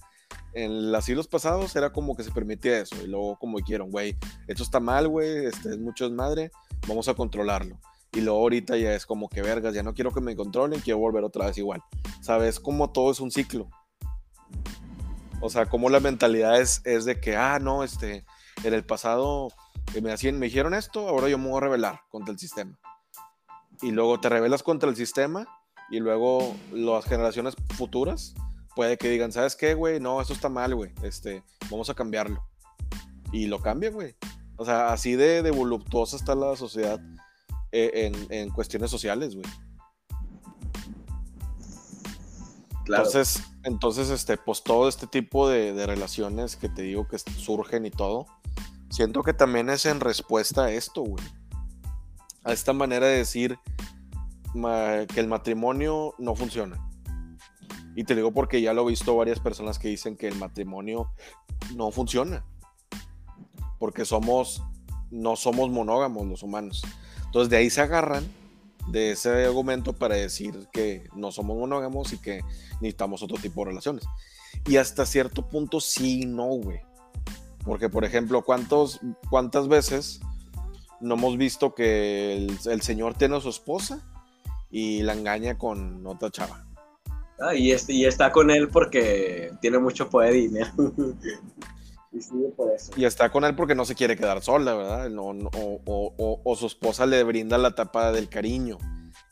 en 0.53 0.91
los 0.91 1.05
siglos 1.05 1.27
pasados 1.27 1.75
era 1.75 1.91
como 1.91 2.15
que 2.15 2.23
se 2.23 2.31
permitía 2.31 2.79
eso 2.79 2.95
y 3.03 3.07
luego 3.07 3.37
como 3.37 3.59
dijeron, 3.59 3.91
güey, 3.91 4.17
esto 4.47 4.63
está 4.63 4.79
mal, 4.79 5.07
güey, 5.07 5.45
este 5.45 5.69
es 5.69 5.77
mucho 5.77 6.07
desmadre, 6.07 6.51
vamos 6.87 7.07
a 7.07 7.13
controlarlo. 7.13 7.79
Y 8.11 8.21
luego 8.21 8.39
ahorita 8.39 8.75
ya 8.77 8.95
es 8.95 9.05
como 9.05 9.29
que 9.29 9.43
vergas, 9.43 9.75
ya 9.75 9.83
no 9.83 9.93
quiero 9.93 10.11
que 10.11 10.21
me 10.21 10.35
controlen, 10.35 10.79
quiero 10.79 10.97
volver 10.97 11.23
otra 11.23 11.45
vez 11.45 11.57
igual. 11.59 11.83
¿Sabes? 12.21 12.59
Como 12.59 12.89
todo 12.91 13.11
es 13.11 13.19
un 13.19 13.29
ciclo. 13.29 13.69
O 15.41 15.49
sea, 15.49 15.67
como 15.67 15.89
la 15.89 15.99
mentalidad 15.99 16.59
es, 16.59 16.81
es 16.85 17.05
de 17.05 17.19
que, 17.19 17.35
ah, 17.37 17.59
no, 17.59 17.83
este, 17.83 18.25
en 18.63 18.73
el 18.73 18.85
pasado 18.85 19.49
me, 20.01 20.11
hacían, 20.11 20.37
me 20.37 20.47
dijeron 20.47 20.73
esto, 20.73 21.07
ahora 21.07 21.29
yo 21.29 21.37
me 21.37 21.47
voy 21.47 21.57
a 21.57 21.61
rebelar 21.61 22.01
contra 22.09 22.31
el 22.31 22.39
sistema. 22.39 22.77
Y 23.81 23.91
luego 23.91 24.19
te 24.19 24.29
rebelas 24.29 24.63
contra 24.63 24.89
el 24.89 24.95
sistema 24.95 25.47
y 25.89 25.99
luego 25.99 26.55
las 26.71 27.05
generaciones 27.05 27.55
futuras 27.75 28.35
puede 28.75 28.97
que 28.97 29.09
digan, 29.09 29.31
¿sabes 29.31 29.55
qué, 29.55 29.73
güey? 29.73 29.99
No, 29.99 30.21
eso 30.21 30.33
está 30.33 30.49
mal, 30.49 30.75
güey. 30.75 30.91
Este, 31.03 31.43
vamos 31.69 31.89
a 31.89 31.95
cambiarlo. 31.95 32.43
Y 33.31 33.47
lo 33.47 33.61
cambian, 33.61 33.93
güey. 33.93 34.15
O 34.57 34.65
sea, 34.65 34.91
así 34.91 35.15
de, 35.15 35.41
de 35.41 35.51
voluptuosa 35.51 36.17
está 36.17 36.35
la 36.35 36.55
sociedad 36.55 36.99
eh, 37.71 37.91
en, 37.93 38.27
en 38.29 38.49
cuestiones 38.49 38.91
sociales, 38.91 39.35
güey. 39.35 39.45
Entonces, 42.89 43.43
entonces, 43.63 44.09
este, 44.09 44.37
pues 44.37 44.63
todo 44.63 44.89
este 44.89 45.05
tipo 45.05 45.47
de, 45.47 45.85
relaciones 45.85 46.55
que 46.55 46.69
te 46.69 46.81
digo 46.81 47.07
que 47.07 47.19
surgen 47.19 47.85
y 47.85 47.91
todo, 47.91 48.25
siento 48.89 49.21
que 49.21 49.33
también 49.33 49.69
es 49.69 49.85
en 49.85 49.99
respuesta 49.99 50.65
a 50.65 50.71
esto, 50.71 51.03
güey. 51.03 51.23
A 52.43 52.51
esta 52.51 52.73
manera 52.73 53.05
de 53.05 53.17
decir 53.17 53.59
que 54.53 55.19
el 55.19 55.27
matrimonio 55.27 56.15
no 56.17 56.35
funciona. 56.35 56.83
Y 57.95 58.05
te 58.05 58.15
digo 58.15 58.31
porque 58.31 58.61
ya 58.61 58.73
lo 58.73 58.83
he 58.87 58.91
visto 58.91 59.15
varias 59.15 59.39
personas 59.39 59.77
que 59.77 59.89
dicen 59.89 60.17
que 60.17 60.27
el 60.27 60.35
matrimonio 60.35 61.11
no 61.75 61.91
funciona. 61.91 62.43
Porque 63.77 64.03
somos, 64.03 64.63
no 65.11 65.35
somos 65.35 65.69
monógamos 65.69 66.25
los 66.25 66.41
humanos. 66.41 66.81
Entonces 67.25 67.49
de 67.49 67.57
ahí 67.57 67.69
se 67.69 67.81
agarran 67.81 68.38
de 68.91 69.11
ese 69.11 69.45
argumento 69.45 69.93
para 69.93 70.15
decir 70.15 70.67
que 70.71 71.07
no 71.15 71.31
somos 71.31 71.57
monógamos 71.57 72.13
y 72.13 72.17
que 72.17 72.41
necesitamos 72.81 73.23
otro 73.23 73.37
tipo 73.37 73.61
de 73.61 73.69
relaciones. 73.69 74.05
Y 74.67 74.77
hasta 74.77 75.05
cierto 75.05 75.47
punto 75.47 75.79
sí 75.79 76.25
no, 76.25 76.47
güey. 76.47 76.81
Porque, 77.63 77.89
por 77.89 78.05
ejemplo, 78.05 78.41
¿cuántos, 78.41 78.99
¿cuántas 79.29 79.67
veces 79.67 80.21
no 80.99 81.15
hemos 81.15 81.37
visto 81.37 81.75
que 81.75 82.47
el, 82.65 82.81
señor 82.81 83.15
tiene 83.15 83.37
a 83.37 83.41
su 83.41 83.49
esposa 83.49 84.01
y 84.71 85.03
la 85.03 85.13
engaña 85.13 85.57
con 85.57 86.05
otra 86.05 86.31
chava? 86.31 86.65
Ah, 87.39 87.55
y, 87.55 87.71
este, 87.71 87.93
y 87.93 88.05
está 88.05 88.31
con 88.31 88.49
él 88.51 88.69
porque 88.69 89.51
tiene 89.61 89.79
mucho 89.79 90.09
poder 90.09 90.35
y 90.35 90.47
dinero. 90.47 90.71
y, 92.11 93.05
está 93.05 93.31
con 93.31 93.43
él 93.43 93.55
porque 93.55 93.75
no 93.75 93.85
se 93.85 93.95
quiere 93.95 94.17
quedar 94.17 94.41
sola, 94.41 94.73
¿verdad? 94.73 95.11
o, 95.15 96.41
o, 96.43 96.55
su 96.55 96.65
esposa 96.65 97.05
le 97.05 97.23
brinda 97.23 97.57
la 97.57 97.75
tapa 97.75 98.11
del 98.11 98.29
cariño 98.29 98.77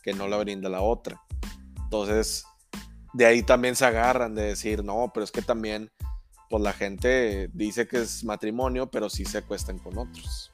que 0.03 0.13
no 0.13 0.28
la 0.28 0.38
brinda 0.38 0.69
la 0.69 0.82
otra. 0.82 1.21
Entonces, 1.84 2.45
de 3.13 3.25
ahí 3.25 3.43
también 3.43 3.75
se 3.75 3.86
agarran 3.86 4.36
de 4.36 4.43
decir, 4.43 4.84
no, 4.84 5.11
pero 5.13 5.23
es 5.23 5.32
que 5.32 5.41
también, 5.41 5.91
pues 6.49 6.61
la 6.61 6.71
gente 6.71 7.49
dice 7.53 7.88
que 7.88 8.01
es 8.01 8.23
matrimonio, 8.23 8.89
pero 8.91 9.09
sí 9.09 9.25
se 9.25 9.39
acuestan 9.39 9.80
con 9.80 9.97
otros. 9.97 10.51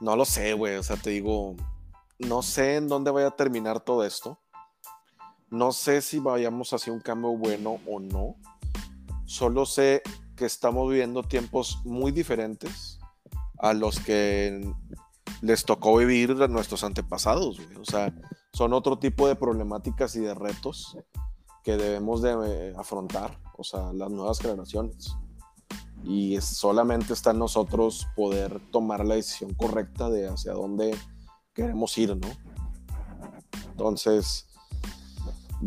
No 0.00 0.16
lo 0.16 0.24
sé, 0.24 0.52
güey, 0.54 0.76
o 0.76 0.82
sea, 0.82 0.96
te 0.96 1.10
digo, 1.10 1.54
no 2.18 2.42
sé 2.42 2.76
en 2.76 2.88
dónde 2.88 3.10
vaya 3.10 3.28
a 3.28 3.36
terminar 3.36 3.80
todo 3.80 4.04
esto. 4.04 4.38
No 5.48 5.72
sé 5.72 6.02
si 6.02 6.18
vayamos 6.18 6.72
hacia 6.72 6.92
un 6.92 7.00
cambio 7.00 7.36
bueno 7.36 7.78
o 7.86 8.00
no. 8.00 8.36
Solo 9.32 9.64
sé 9.64 10.02
que 10.36 10.44
estamos 10.44 10.90
viviendo 10.90 11.22
tiempos 11.22 11.80
muy 11.84 12.12
diferentes 12.12 12.98
a 13.60 13.72
los 13.72 13.98
que 13.98 14.70
les 15.40 15.64
tocó 15.64 15.96
vivir 15.96 16.32
a 16.42 16.48
nuestros 16.48 16.84
antepasados. 16.84 17.58
O 17.80 17.84
sea, 17.86 18.14
son 18.52 18.74
otro 18.74 18.98
tipo 18.98 19.26
de 19.26 19.34
problemáticas 19.34 20.16
y 20.16 20.20
de 20.20 20.34
retos 20.34 20.98
que 21.64 21.78
debemos 21.78 22.20
de 22.20 22.36
eh, 22.44 22.74
afrontar, 22.76 23.38
o 23.56 23.64
sea, 23.64 23.94
las 23.94 24.10
nuevas 24.10 24.38
generaciones. 24.38 25.16
y 26.04 26.38
solamente 26.42 27.14
está 27.14 27.30
en 27.30 27.38
nosotros 27.38 28.06
poder 28.14 28.60
tomar 28.70 29.02
la 29.02 29.14
decisión 29.14 29.54
correcta 29.54 30.10
de 30.10 30.28
hacia 30.28 30.52
dónde 30.52 30.94
queremos 31.54 31.96
ir, 31.96 32.14
¿no? 32.14 32.28
Entonces, 33.70 34.46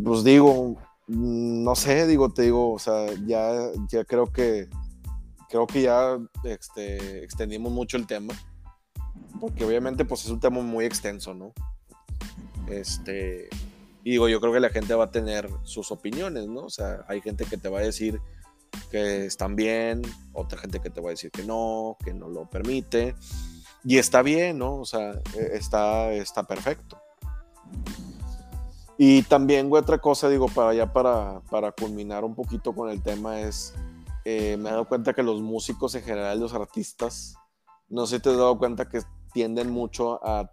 pues 0.03 0.23
digo, 0.23 0.77
no 1.07 1.75
sé, 1.75 2.07
digo, 2.07 2.33
te 2.33 2.43
digo, 2.43 2.73
o 2.73 2.79
sea, 2.79 3.07
ya, 3.25 3.71
ya 3.89 4.03
creo 4.05 4.31
que 4.31 4.69
creo 5.49 5.67
que 5.67 5.83
ya 5.83 6.17
este, 6.43 7.23
extendimos 7.23 7.71
mucho 7.71 7.97
el 7.97 8.07
tema, 8.07 8.33
porque 9.39 9.63
obviamente 9.63 10.05
pues 10.05 10.25
es 10.25 10.31
un 10.31 10.39
tema 10.39 10.61
muy 10.61 10.85
extenso, 10.85 11.33
¿no? 11.33 11.53
Este, 12.67 13.49
y 14.03 14.11
digo, 14.11 14.27
yo 14.27 14.41
creo 14.41 14.53
que 14.53 14.59
la 14.59 14.69
gente 14.69 14.93
va 14.95 15.05
a 15.05 15.11
tener 15.11 15.49
sus 15.63 15.91
opiniones, 15.91 16.47
¿no? 16.47 16.65
O 16.65 16.69
sea, 16.69 17.05
hay 17.07 17.21
gente 17.21 17.45
que 17.45 17.57
te 17.57 17.69
va 17.69 17.79
a 17.79 17.83
decir 17.83 18.19
que 18.91 19.25
están 19.25 19.55
bien, 19.55 20.01
otra 20.33 20.59
gente 20.59 20.79
que 20.79 20.89
te 20.89 21.01
va 21.01 21.09
a 21.09 21.11
decir 21.11 21.31
que 21.31 21.43
no, 21.43 21.97
que 22.03 22.13
no 22.13 22.27
lo 22.27 22.49
permite. 22.49 23.15
Y 23.83 23.97
está 23.97 24.21
bien, 24.21 24.57
¿no? 24.57 24.77
O 24.77 24.85
sea, 24.85 25.11
e, 25.35 25.51
está, 25.53 26.11
está 26.11 26.43
perfecto. 26.43 26.99
Y 28.97 29.23
también, 29.23 29.69
güey, 29.69 29.81
otra 29.81 29.97
cosa, 29.97 30.29
digo, 30.29 30.47
para 30.47 30.73
ya 30.73 30.91
para, 30.91 31.41
para 31.49 31.71
culminar 31.71 32.23
un 32.23 32.33
poquito 32.33 32.73
con 32.73 32.89
el 32.89 33.01
tema 33.01 33.41
es, 33.41 33.73
eh, 34.23 34.55
me 34.57 34.69
he 34.69 34.71
dado 34.71 34.87
cuenta 34.87 35.13
que 35.13 35.23
los 35.23 35.41
músicos 35.41 35.95
en 35.95 36.03
general, 36.03 36.39
los 36.39 36.53
artistas, 36.53 37.35
no 37.89 38.07
sé 38.07 38.17
si 38.17 38.21
te 38.21 38.29
has 38.29 38.37
dado 38.37 38.57
cuenta 38.57 38.87
que 38.87 39.01
tienden 39.33 39.69
mucho 39.69 40.25
a 40.25 40.49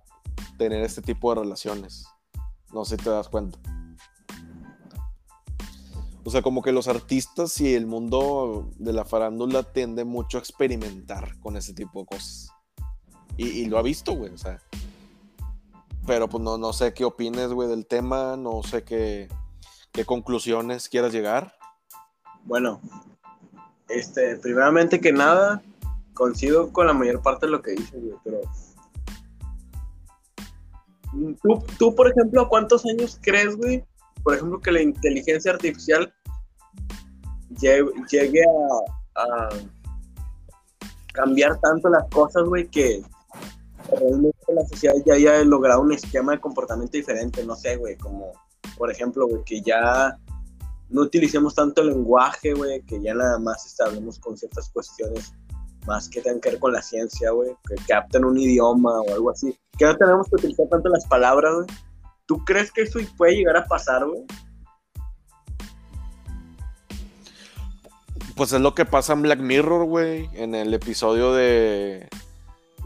tener 0.59 0.83
este 0.83 1.03
tipo 1.03 1.33
de 1.33 1.43
relaciones. 1.43 2.07
No 2.73 2.85
sé 2.85 2.97
si 2.97 3.05
te 3.05 3.11
das 3.11 3.29
cuenta. 3.29 3.59
O 6.25 6.31
sea, 6.31 6.43
como 6.43 6.63
que 6.63 6.73
los 6.73 6.89
artistas 6.89 7.61
y 7.61 7.75
el 7.75 7.87
mundo 7.87 8.71
de 8.79 8.93
la 8.93 9.05
farándula 9.05 9.65
tiende 9.65 10.05
mucho 10.05 10.39
a 10.39 10.41
experimentar 10.41 11.39
con 11.41 11.57
ese 11.57 11.75
tipo 11.75 12.01
de 12.01 12.07
cosas. 12.07 12.51
Y, 13.37 13.65
lo 13.67 13.79
ha 13.79 13.83
visto, 13.83 14.15
güey, 14.15 14.33
o 14.33 14.39
sea. 14.39 14.61
Pero 16.07 16.29
pues 16.29 16.43
no, 16.43 16.59
no 16.59 16.73
sé 16.73 16.95
qué 16.95 17.05
opines, 17.05 17.49
güey, 17.49 17.69
del 17.69 17.87
tema, 17.87 18.37
no 18.37 18.63
sé 18.63 18.83
qué, 18.83 19.29
qué 19.93 20.05
conclusiones 20.05 20.89
quieras 20.89 21.13
llegar. 21.13 21.55
Bueno, 22.45 22.81
este, 23.89 24.37
primeramente 24.37 25.01
que 25.01 25.13
nada, 25.13 25.63
coincido 26.15 26.73
con 26.73 26.87
la 26.87 26.93
mayor 26.93 27.23
parte 27.23 27.47
de 27.47 27.53
lo 27.53 27.63
que 27.63 27.73
dices, 27.73 28.03
güey, 28.03 28.17
pero... 28.25 28.41
¿Tú, 31.43 31.63
tú, 31.79 31.95
por 31.95 32.09
ejemplo, 32.11 32.49
¿cuántos 32.49 32.87
años 32.87 33.19
crees, 33.21 33.55
güey, 33.57 33.85
por 34.23 34.35
ejemplo, 34.35 34.61
que 34.61 34.73
la 34.73 34.81
inteligencia 34.81 35.53
artificial 35.53 36.13
llegue, 37.61 38.43
a, 39.15 39.49
cambiar 41.13 41.61
tanto 41.61 41.91
las 41.91 42.09
cosas, 42.09 42.45
güey, 42.45 42.67
que 42.69 43.03
la 44.53 44.67
sociedad 44.67 44.95
ya 45.05 45.15
haya 45.15 45.45
logrado 45.45 45.81
un 45.81 45.93
esquema 45.93 46.33
de 46.33 46.41
comportamiento 46.41 46.97
diferente, 46.97 47.45
no 47.45 47.57
sé, 47.57 47.77
güey, 47.77 47.97
como, 47.97 48.33
por 48.77 48.91
ejemplo, 48.91 49.27
güey, 49.27 49.43
que 49.45 49.61
ya 49.63 50.19
no 50.89 51.03
utilicemos 51.03 51.55
tanto 51.55 51.83
el 51.83 51.89
lenguaje, 51.89 52.55
güey, 52.55 52.83
que 52.83 53.01
ya 53.01 53.15
nada 53.15 53.39
más 53.39 53.67
establemos 53.67 54.19
con 54.19 54.37
ciertas 54.37 54.71
cuestiones 54.71 55.33
más 55.87 56.09
que 56.09 56.21
tengan 56.21 56.41
que 56.41 56.51
ver 56.51 56.59
con 56.61 56.73
la 56.73 56.83
ciencia, 56.83 57.31
güey, 57.31 57.57
que 57.69 57.75
capten 57.89 58.25
un 58.25 58.39
idioma 58.39 59.01
o 59.01 59.13
algo 59.13 59.31
así, 59.31 59.59
que 59.77 59.85
no 59.85 59.97
tenemos 59.97 60.29
que 60.29 60.37
utilizar 60.37 60.69
tanto 60.69 60.89
las 60.89 61.07
palabras, 61.07 61.53
güey, 61.55 61.67
¿Tú 62.33 62.45
crees 62.45 62.73
que 62.73 62.83
eso 62.83 62.99
puede 63.17 63.35
llegar 63.37 63.57
a 63.57 63.67
pasar, 63.67 64.07
güey? 64.07 64.23
Pues 68.37 68.53
es 68.53 68.61
lo 68.61 68.75
que 68.75 68.85
pasa 68.85 69.13
en 69.13 69.23
Black 69.23 69.41
Mirror, 69.41 69.85
güey. 69.85 70.31
En 70.33 70.55
el 70.55 70.73
episodio 70.73 71.35
de. 71.35 72.09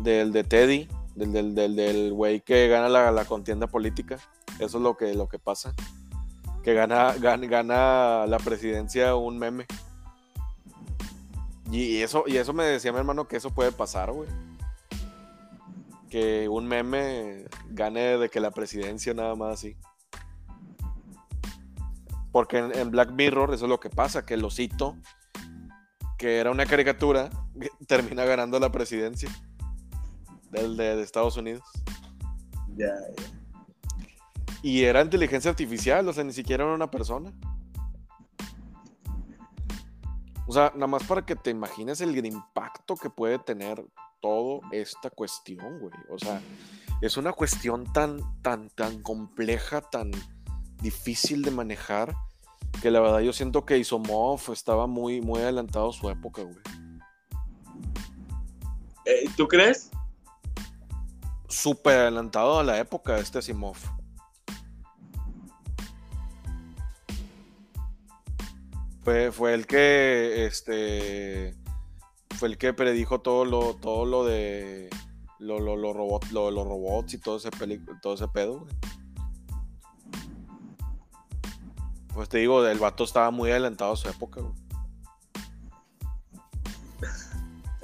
Del 0.00 0.32
de 0.32 0.44
Teddy. 0.44 0.88
Del 1.16 1.54
del, 1.54 2.12
güey 2.12 2.40
que 2.42 2.68
gana 2.68 2.88
la, 2.88 3.24
contienda 3.24 3.66
política. 3.66 4.18
Eso 4.58 4.78
es 4.78 4.82
lo 4.82 4.96
que, 4.96 5.14
lo 5.14 5.28
que 5.28 5.38
pasa. 5.38 5.74
Que 6.62 6.74
gana, 6.74 7.14
gana, 7.14 7.46
gana 7.46 8.26
la 8.26 8.38
presidencia 8.38 9.16
un 9.16 9.38
meme. 9.38 9.66
Y 11.70 12.02
eso, 12.02 12.24
y 12.26 12.36
eso 12.36 12.52
me 12.52 12.64
decía 12.64 12.92
mi 12.92 12.98
hermano 12.98 13.26
que 13.26 13.36
eso 13.36 13.50
puede 13.50 13.72
pasar, 13.72 14.12
güey 14.12 14.28
que 16.08 16.48
un 16.48 16.66
meme 16.66 17.44
gane 17.70 18.18
de 18.18 18.28
que 18.28 18.40
la 18.40 18.50
presidencia 18.50 19.14
nada 19.14 19.34
más 19.34 19.54
así. 19.54 19.76
Porque 22.32 22.58
en, 22.58 22.90
Black 22.90 23.10
Mirror 23.12 23.54
eso 23.54 23.64
es 23.64 23.68
lo 23.68 23.80
que 23.80 23.90
pasa, 23.90 24.24
que 24.24 24.34
el 24.34 24.44
osito, 24.44 24.96
que 26.18 26.38
era 26.38 26.50
una 26.50 26.66
caricatura, 26.66 27.30
termina 27.86 28.24
ganando 28.24 28.58
la 28.58 28.70
presidencia 28.70 29.30
del 30.50 30.76
de, 30.76 31.02
Estados 31.02 31.36
Unidos. 31.36 31.62
Ya, 32.76 32.92
Y 34.62 34.84
era 34.84 35.02
inteligencia 35.02 35.50
artificial, 35.50 36.06
o 36.08 36.12
sea, 36.12 36.24
ni 36.24 36.32
siquiera 36.32 36.64
era 36.64 36.74
una 36.74 36.90
persona. 36.90 37.32
O 40.46 40.52
sea, 40.52 40.72
nada 40.74 40.86
más 40.86 41.02
para 41.04 41.24
que 41.24 41.34
te 41.34 41.50
imagines 41.50 42.00
el 42.00 42.24
impacto 42.24 42.94
que 42.94 43.10
puede 43.10 43.38
tener 43.38 43.84
toda 44.20 44.60
esta 44.72 45.10
cuestión, 45.10 45.80
güey. 45.80 45.92
O 46.10 46.18
sea, 46.18 46.40
es 47.00 47.16
una 47.16 47.32
cuestión 47.32 47.84
tan, 47.92 48.20
tan, 48.42 48.70
tan 48.70 49.02
compleja, 49.02 49.80
tan 49.80 50.10
difícil 50.80 51.42
de 51.42 51.50
manejar, 51.50 52.14
que 52.80 52.90
la 52.90 53.00
verdad 53.00 53.20
yo 53.20 53.32
siento 53.32 53.64
que 53.64 53.78
Isomov 53.78 54.40
estaba 54.52 54.86
muy, 54.86 55.20
muy 55.20 55.40
adelantado 55.40 55.90
a 55.90 55.92
su 55.92 56.08
época, 56.10 56.42
güey. 56.42 56.56
Eh, 59.04 59.28
¿Tú 59.36 59.46
crees? 59.46 59.90
Súper 61.48 61.98
adelantado 61.98 62.58
a 62.58 62.64
la 62.64 62.78
época 62.78 63.14
de 63.14 63.22
este 63.22 63.38
Asimov. 63.38 63.76
Fue, 69.02 69.30
fue 69.30 69.54
el 69.54 69.66
que 69.66 70.46
este 70.46 71.54
fue 72.36 72.48
el 72.48 72.58
que 72.58 72.74
predijo 72.74 73.20
todo 73.20 73.44
lo, 73.44 73.76
todo 73.76 74.04
lo 74.04 74.24
de 74.24 74.90
lo, 75.38 75.60
lo, 75.60 75.76
lo, 75.76 75.92
robot, 75.92 76.30
lo, 76.32 76.50
los 76.50 76.66
robots 76.66 77.14
y 77.14 77.18
todo 77.18 77.36
ese, 77.36 77.50
todo 78.02 78.14
ese 78.14 78.28
pedo. 78.28 78.66
Pues 82.14 82.28
te 82.28 82.38
digo, 82.38 82.66
el 82.66 82.78
vato 82.78 83.04
estaba 83.04 83.30
muy 83.30 83.50
adelantado 83.50 83.92
a 83.92 83.96
su 83.96 84.08
época, 84.08 84.40
güey. 84.40 84.65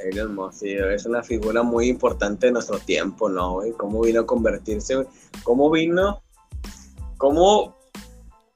Elon 0.03 0.34
Musk, 0.34 0.64
es 0.64 1.07
una 1.07 1.22
figura 1.22 1.62
muy 1.62 1.88
importante 1.88 2.46
de 2.46 2.53
nuestro 2.53 2.78
tiempo, 2.78 3.28
¿no, 3.28 3.55
güey? 3.55 3.72
¿Cómo 3.72 4.00
vino 4.03 4.20
a 4.20 4.26
convertirse? 4.26 5.07
¿Cómo 5.44 5.70
vino? 5.70 6.22
¿Cómo 7.16 7.76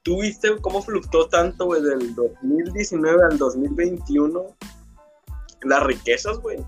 tú 0.03 0.21
viste 0.21 0.49
cómo 0.61 0.81
fluctuó 0.81 1.27
tanto, 1.27 1.65
güey, 1.65 1.81
del 1.81 2.15
2019 2.15 3.19
al 3.31 3.37
2021? 3.37 4.55
las 5.63 5.83
riquezas, 5.83 6.39
güey. 6.39 6.63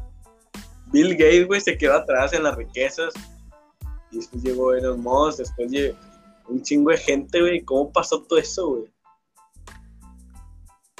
Bill 0.91 1.11
Gates, 1.11 1.47
güey, 1.47 1.61
se 1.61 1.77
quedó 1.77 1.95
atrás 1.95 2.33
en 2.33 2.43
las 2.43 2.55
riquezas. 2.55 3.13
Y 4.11 4.17
después 4.17 4.43
llegó 4.43 4.73
Elon 4.73 5.01
Musk, 5.01 5.39
después 5.39 5.69
llegó 5.71 5.97
un 6.47 6.61
chingo 6.63 6.91
de 6.91 6.97
gente, 6.97 7.41
güey. 7.41 7.63
¿Cómo 7.63 7.91
pasó 7.91 8.23
todo 8.23 8.39
eso, 8.39 8.67
güey? 8.69 8.93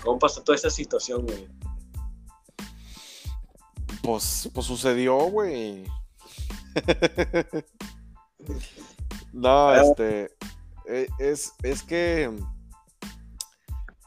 ¿Cómo 0.03 0.19
pasó 0.19 0.43
toda 0.43 0.55
esa 0.55 0.69
situación, 0.69 1.25
güey? 1.25 1.47
Pues, 4.09 4.49
pues 4.55 4.65
sucedió, 4.65 5.15
güey. 5.29 5.83
no, 9.33 9.75
este. 9.75 10.31
E, 10.87 11.07
es, 11.19 11.53
es 11.61 11.83
que. 11.83 12.35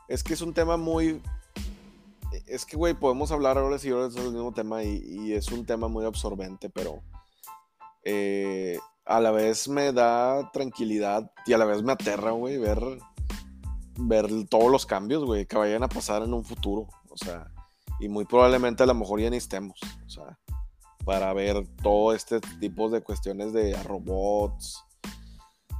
Es 0.09 0.25
que 0.25 0.35
es 0.35 0.41
un 0.41 0.53
tema 0.53 0.77
muy, 0.77 1.23
es 2.49 2.67
que, 2.67 2.77
güey, 2.77 2.95
podemos 2.95 3.31
hablar 3.31 3.59
ahora 3.59 3.79
sí 3.79 3.91
ahora 3.91 4.09
del 4.09 4.33
mismo 4.33 4.53
tema 4.53 4.83
y, 4.83 5.35
es 5.35 5.53
un 5.53 5.65
tema 5.65 5.87
muy 5.87 6.05
absorbente, 6.05 6.69
pero 6.69 7.01
eh, 8.03 8.81
a 9.05 9.21
la 9.21 9.31
vez 9.31 9.69
me 9.69 9.93
da 9.93 10.51
tranquilidad 10.51 11.31
y 11.47 11.53
a 11.53 11.59
la 11.59 11.65
vez 11.65 11.85
me 11.85 11.93
aterra, 11.93 12.33
güey, 12.33 12.59
ver, 12.59 12.83
ver 14.01 14.27
todos 14.51 14.69
los 14.69 14.85
cambios, 14.85 15.25
güey, 15.25 15.47
que 15.47 15.57
vayan 15.57 15.85
a 15.85 15.89
pasar 15.89 16.25
en 16.25 16.35
un 16.35 16.45
futuro. 16.45 16.89
O 17.09 17.17
sea, 17.17 17.52
y 18.03 18.09
muy 18.09 18.25
probablemente 18.25 18.83
a 18.83 18.87
lo 18.87 18.95
mejor 18.95 19.21
ya 19.21 19.31
ni 19.31 19.37
estemos. 19.37 19.79
O 20.05 20.11
sea, 20.11 20.39
para 21.05 21.33
ver 21.33 21.67
todo 21.83 22.13
este 22.13 22.41
tipo 22.61 22.91
de 22.91 23.01
cuestiones 23.01 23.53
de 23.53 23.81
robots, 23.85 24.85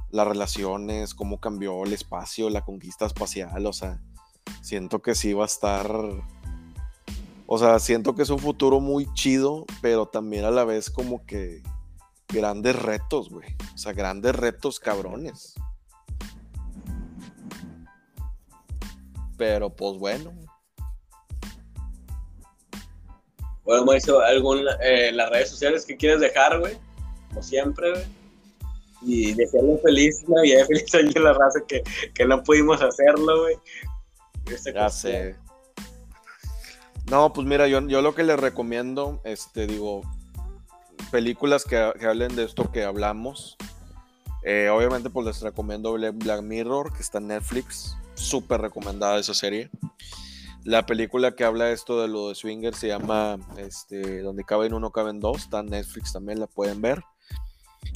las 0.09 0.27
relaciones, 0.27 1.13
cómo 1.13 1.39
cambió 1.39 1.83
el 1.83 1.93
espacio, 1.93 2.49
la 2.49 2.63
conquista 2.63 3.05
espacial, 3.05 3.65
o 3.65 3.73
sea, 3.73 4.01
siento 4.61 5.01
que 5.01 5.15
sí 5.15 5.33
va 5.33 5.43
a 5.43 5.47
estar 5.47 5.85
o 7.45 7.57
sea, 7.57 7.77
siento 7.79 8.15
que 8.15 8.23
es 8.23 8.29
un 8.29 8.39
futuro 8.39 8.79
muy 8.79 9.11
chido, 9.13 9.65
pero 9.81 10.07
también 10.07 10.45
a 10.45 10.49
la 10.49 10.63
vez 10.63 10.89
como 10.89 11.25
que 11.25 11.61
grandes 12.29 12.75
retos, 12.75 13.29
güey. 13.29 13.55
O 13.75 13.77
sea, 13.77 13.93
grandes 13.93 14.35
retos 14.35 14.79
cabrones. 14.79 15.53
Pero 19.37 19.75
pues 19.75 19.97
bueno. 19.99 20.31
Bueno, 23.63 23.85
Mauricio, 23.85 24.21
¿algún, 24.21 24.65
eh, 24.81 25.11
las 25.13 25.29
redes 25.29 25.49
sociales 25.49 25.85
que 25.85 25.95
quieres 25.95 26.19
dejar, 26.19 26.59
güey? 26.59 26.77
Como 27.29 27.41
siempre, 27.41 27.91
güey. 27.91 28.03
Y 29.05 29.33
desearle 29.33 29.77
feliz 29.83 30.23
Navidad, 30.27 30.65
feliz 30.67 30.95
año 30.95 31.11
a 31.15 31.19
la 31.19 31.33
raza 31.33 31.59
que, 31.67 31.83
que 32.13 32.25
no 32.25 32.43
pudimos 32.43 32.81
hacerlo, 32.81 33.41
güey. 33.41 33.55
Ya 34.73 34.89
sé. 34.89 35.35
No, 37.09 37.33
pues 37.33 37.47
mira, 37.47 37.67
yo, 37.67 37.85
yo 37.87 38.01
lo 38.01 38.15
que 38.15 38.23
les 38.23 38.39
recomiendo, 38.39 39.21
este, 39.23 39.67
digo, 39.67 40.01
películas 41.11 41.63
que, 41.63 41.77
hablen 41.77 42.35
de 42.35 42.45
esto 42.45 42.71
que 42.71 42.83
hablamos. 42.83 43.57
Eh, 44.43 44.69
obviamente, 44.69 45.09
pues 45.09 45.25
les 45.25 45.41
recomiendo 45.41 45.93
Black 45.93 46.41
Mirror, 46.41 46.93
que 46.93 47.01
está 47.01 47.19
en 47.19 47.27
Netflix. 47.27 47.95
Súper 48.15 48.61
recomendada 48.61 49.19
esa 49.19 49.33
serie. 49.33 49.69
La 50.63 50.85
película 50.85 51.35
que 51.35 51.43
habla 51.43 51.71
esto 51.71 52.01
de 52.01 52.07
lo 52.07 52.29
de 52.29 52.35
Swinger 52.35 52.73
se 52.73 52.87
llama 52.87 53.37
este, 53.57 54.21
Donde 54.21 54.45
caben 54.45 54.73
uno, 54.73 54.91
caben 54.91 55.19
dos. 55.19 55.43
Está 55.43 55.59
en 55.59 55.67
Netflix 55.67 56.13
también, 56.13 56.39
la 56.39 56.47
pueden 56.47 56.81
ver. 56.81 57.03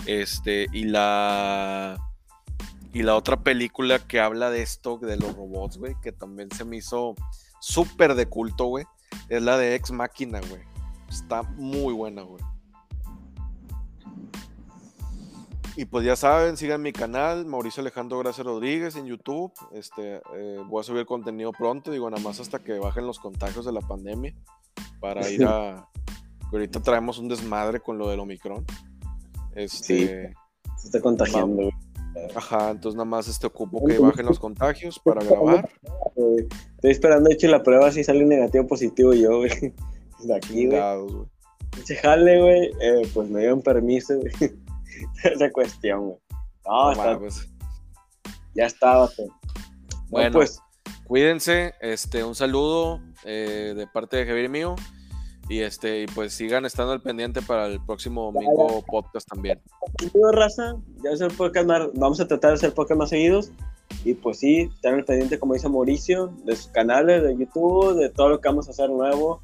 Este, 0.06 0.68
y 0.74 0.84
la. 0.86 1.98
Y 2.94 3.04
la 3.04 3.16
otra 3.16 3.38
película 3.44 4.00
que 4.00 4.20
habla 4.20 4.50
de 4.50 4.62
esto, 4.64 4.98
de 4.98 5.18
los 5.18 5.36
robots, 5.36 5.78
güey, 5.78 5.96
que 6.02 6.12
también 6.12 6.50
se 6.52 6.66
me 6.66 6.78
hizo 6.78 7.16
súper 7.60 8.16
de 8.16 8.28
culto, 8.28 8.66
güey, 8.66 8.86
es 9.30 9.42
la 9.42 9.58
de 9.58 9.76
Ex 9.76 9.92
Máquina, 9.92 10.40
güey. 10.50 10.62
Está 11.10 11.44
muy 11.44 11.94
buena, 11.94 12.24
güey. 12.24 12.44
Y 15.80 15.86
pues 15.86 16.04
ya 16.04 16.16
saben, 16.16 16.58
sigan 16.58 16.82
mi 16.82 16.92
canal, 16.92 17.46
Mauricio 17.46 17.82
Alejandro 17.82 18.18
Gracia 18.18 18.44
Rodríguez 18.44 18.96
en 18.96 19.06
YouTube. 19.06 19.54
Este, 19.74 20.20
eh, 20.34 20.60
voy 20.68 20.82
a 20.82 20.84
subir 20.84 21.06
contenido 21.06 21.52
pronto, 21.52 21.92
digo, 21.92 22.10
nada 22.10 22.22
más 22.24 22.40
hasta 22.40 22.58
que 22.58 22.80
bajen 22.80 23.06
los 23.06 23.20
contagios 23.20 23.64
de 23.64 23.72
la 23.72 23.82
pandemia. 23.82 24.34
Para 25.00 25.30
ir 25.30 25.44
a. 25.46 25.88
ahorita 26.52 26.82
traemos 26.82 27.20
un 27.20 27.28
desmadre 27.28 27.80
con 27.80 28.00
lo 28.00 28.10
del 28.10 28.20
Omicron. 28.20 28.66
Este. 29.54 30.34
se 30.78 30.88
está 30.88 31.00
contagiando, 31.00 31.70
Ajá, 32.36 32.72
entonces 32.72 32.96
nada 32.96 33.06
más 33.06 33.28
este 33.28 33.46
ocupo 33.46 33.86
que 33.86 34.00
bajen 34.00 34.26
los 34.26 34.40
contagios 34.40 34.98
para 34.98 35.24
grabar. 35.24 35.70
Estoy 36.16 36.92
esperando 36.92 37.30
hecho 37.30 37.48
la 37.50 37.62
prueba 37.62 37.92
si 37.92 38.04
sale 38.04 38.26
negativo 38.26 38.64
o 38.64 38.68
positivo 38.68 39.14
yo, 39.14 39.38
güey. 39.38 39.52
De 40.24 40.36
aquí, 40.36 40.66
güey. 40.66 40.82
Güey, 41.86 42.72
eh, 42.82 43.08
pues 43.14 43.30
me 43.30 43.42
dieron 43.42 43.62
permiso, 43.62 44.18
güey. 44.18 44.67
Esa 45.24 45.52
cuestión, 45.52 46.02
güey. 46.02 46.18
No, 46.66 46.92
está, 46.92 47.20
pues. 47.20 47.48
Ya 48.54 48.66
estaba, 48.66 49.10
güey. 49.18 49.30
Bueno, 50.10 50.32
pues. 50.34 50.60
Cuídense, 51.06 51.74
este, 51.80 52.24
un 52.24 52.36
saludo 52.36 53.02
eh, 53.24 53.74
de 53.76 53.88
parte 53.88 54.18
de 54.18 54.26
Javier 54.26 54.50
mío. 54.50 54.76
Y 55.50 55.62
este, 55.62 56.02
y 56.02 56.08
pues 56.08 56.34
sigan 56.34 56.66
estando 56.66 56.92
al 56.92 57.02
pendiente 57.02 57.42
para 57.42 57.68
el 57.68 57.80
próximo 57.86 58.34
domingo 58.34 58.84
podcast 58.86 59.30
también. 59.30 59.62
raza, 60.34 60.76
ya 61.02 61.12
es 61.12 61.22
el 61.22 61.32
podcast 61.32 61.70
vamos 61.96 62.20
a 62.20 62.28
tratar 62.28 62.52
de 62.52 62.56
hacer 62.56 62.74
podcast 62.74 63.00
más 63.00 63.10
seguidos. 63.10 63.52
Y 64.04 64.14
pues 64.14 64.40
sí, 64.40 64.70
están 64.74 64.96
al 64.96 65.06
pendiente, 65.06 65.40
como 65.40 65.54
dice 65.54 65.70
Mauricio, 65.70 66.34
de 66.44 66.56
sus 66.56 66.68
canales, 66.68 67.24
de 67.24 67.38
YouTube, 67.38 67.96
de 67.96 68.10
todo 68.10 68.30
lo 68.30 68.42
que 68.42 68.50
vamos 68.50 68.68
a 68.68 68.72
hacer 68.72 68.90
nuevo. 68.90 69.42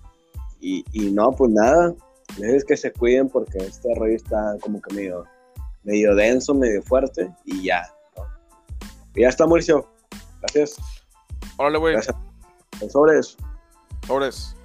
Y, 0.59 0.83
y 0.91 1.11
no, 1.11 1.31
pues 1.31 1.51
nada, 1.51 1.93
les 2.37 2.65
que 2.65 2.75
se 2.75 2.91
cuiden 2.91 3.29
porque 3.29 3.59
este 3.59 3.93
rollo 3.95 4.15
está 4.15 4.57
como 4.61 4.81
que 4.81 4.93
medio, 4.93 5.25
medio 5.83 6.15
denso, 6.15 6.53
medio 6.53 6.81
fuerte. 6.83 7.29
Y 7.45 7.63
ya. 7.63 7.83
Y 9.15 9.21
ya 9.21 9.29
está, 9.29 9.45
Mauricio. 9.45 9.87
Gracias. 10.41 10.77
Órale, 11.57 11.77
güey. 11.77 11.95
Sobres. 12.89 13.37
Sobres. 14.07 14.55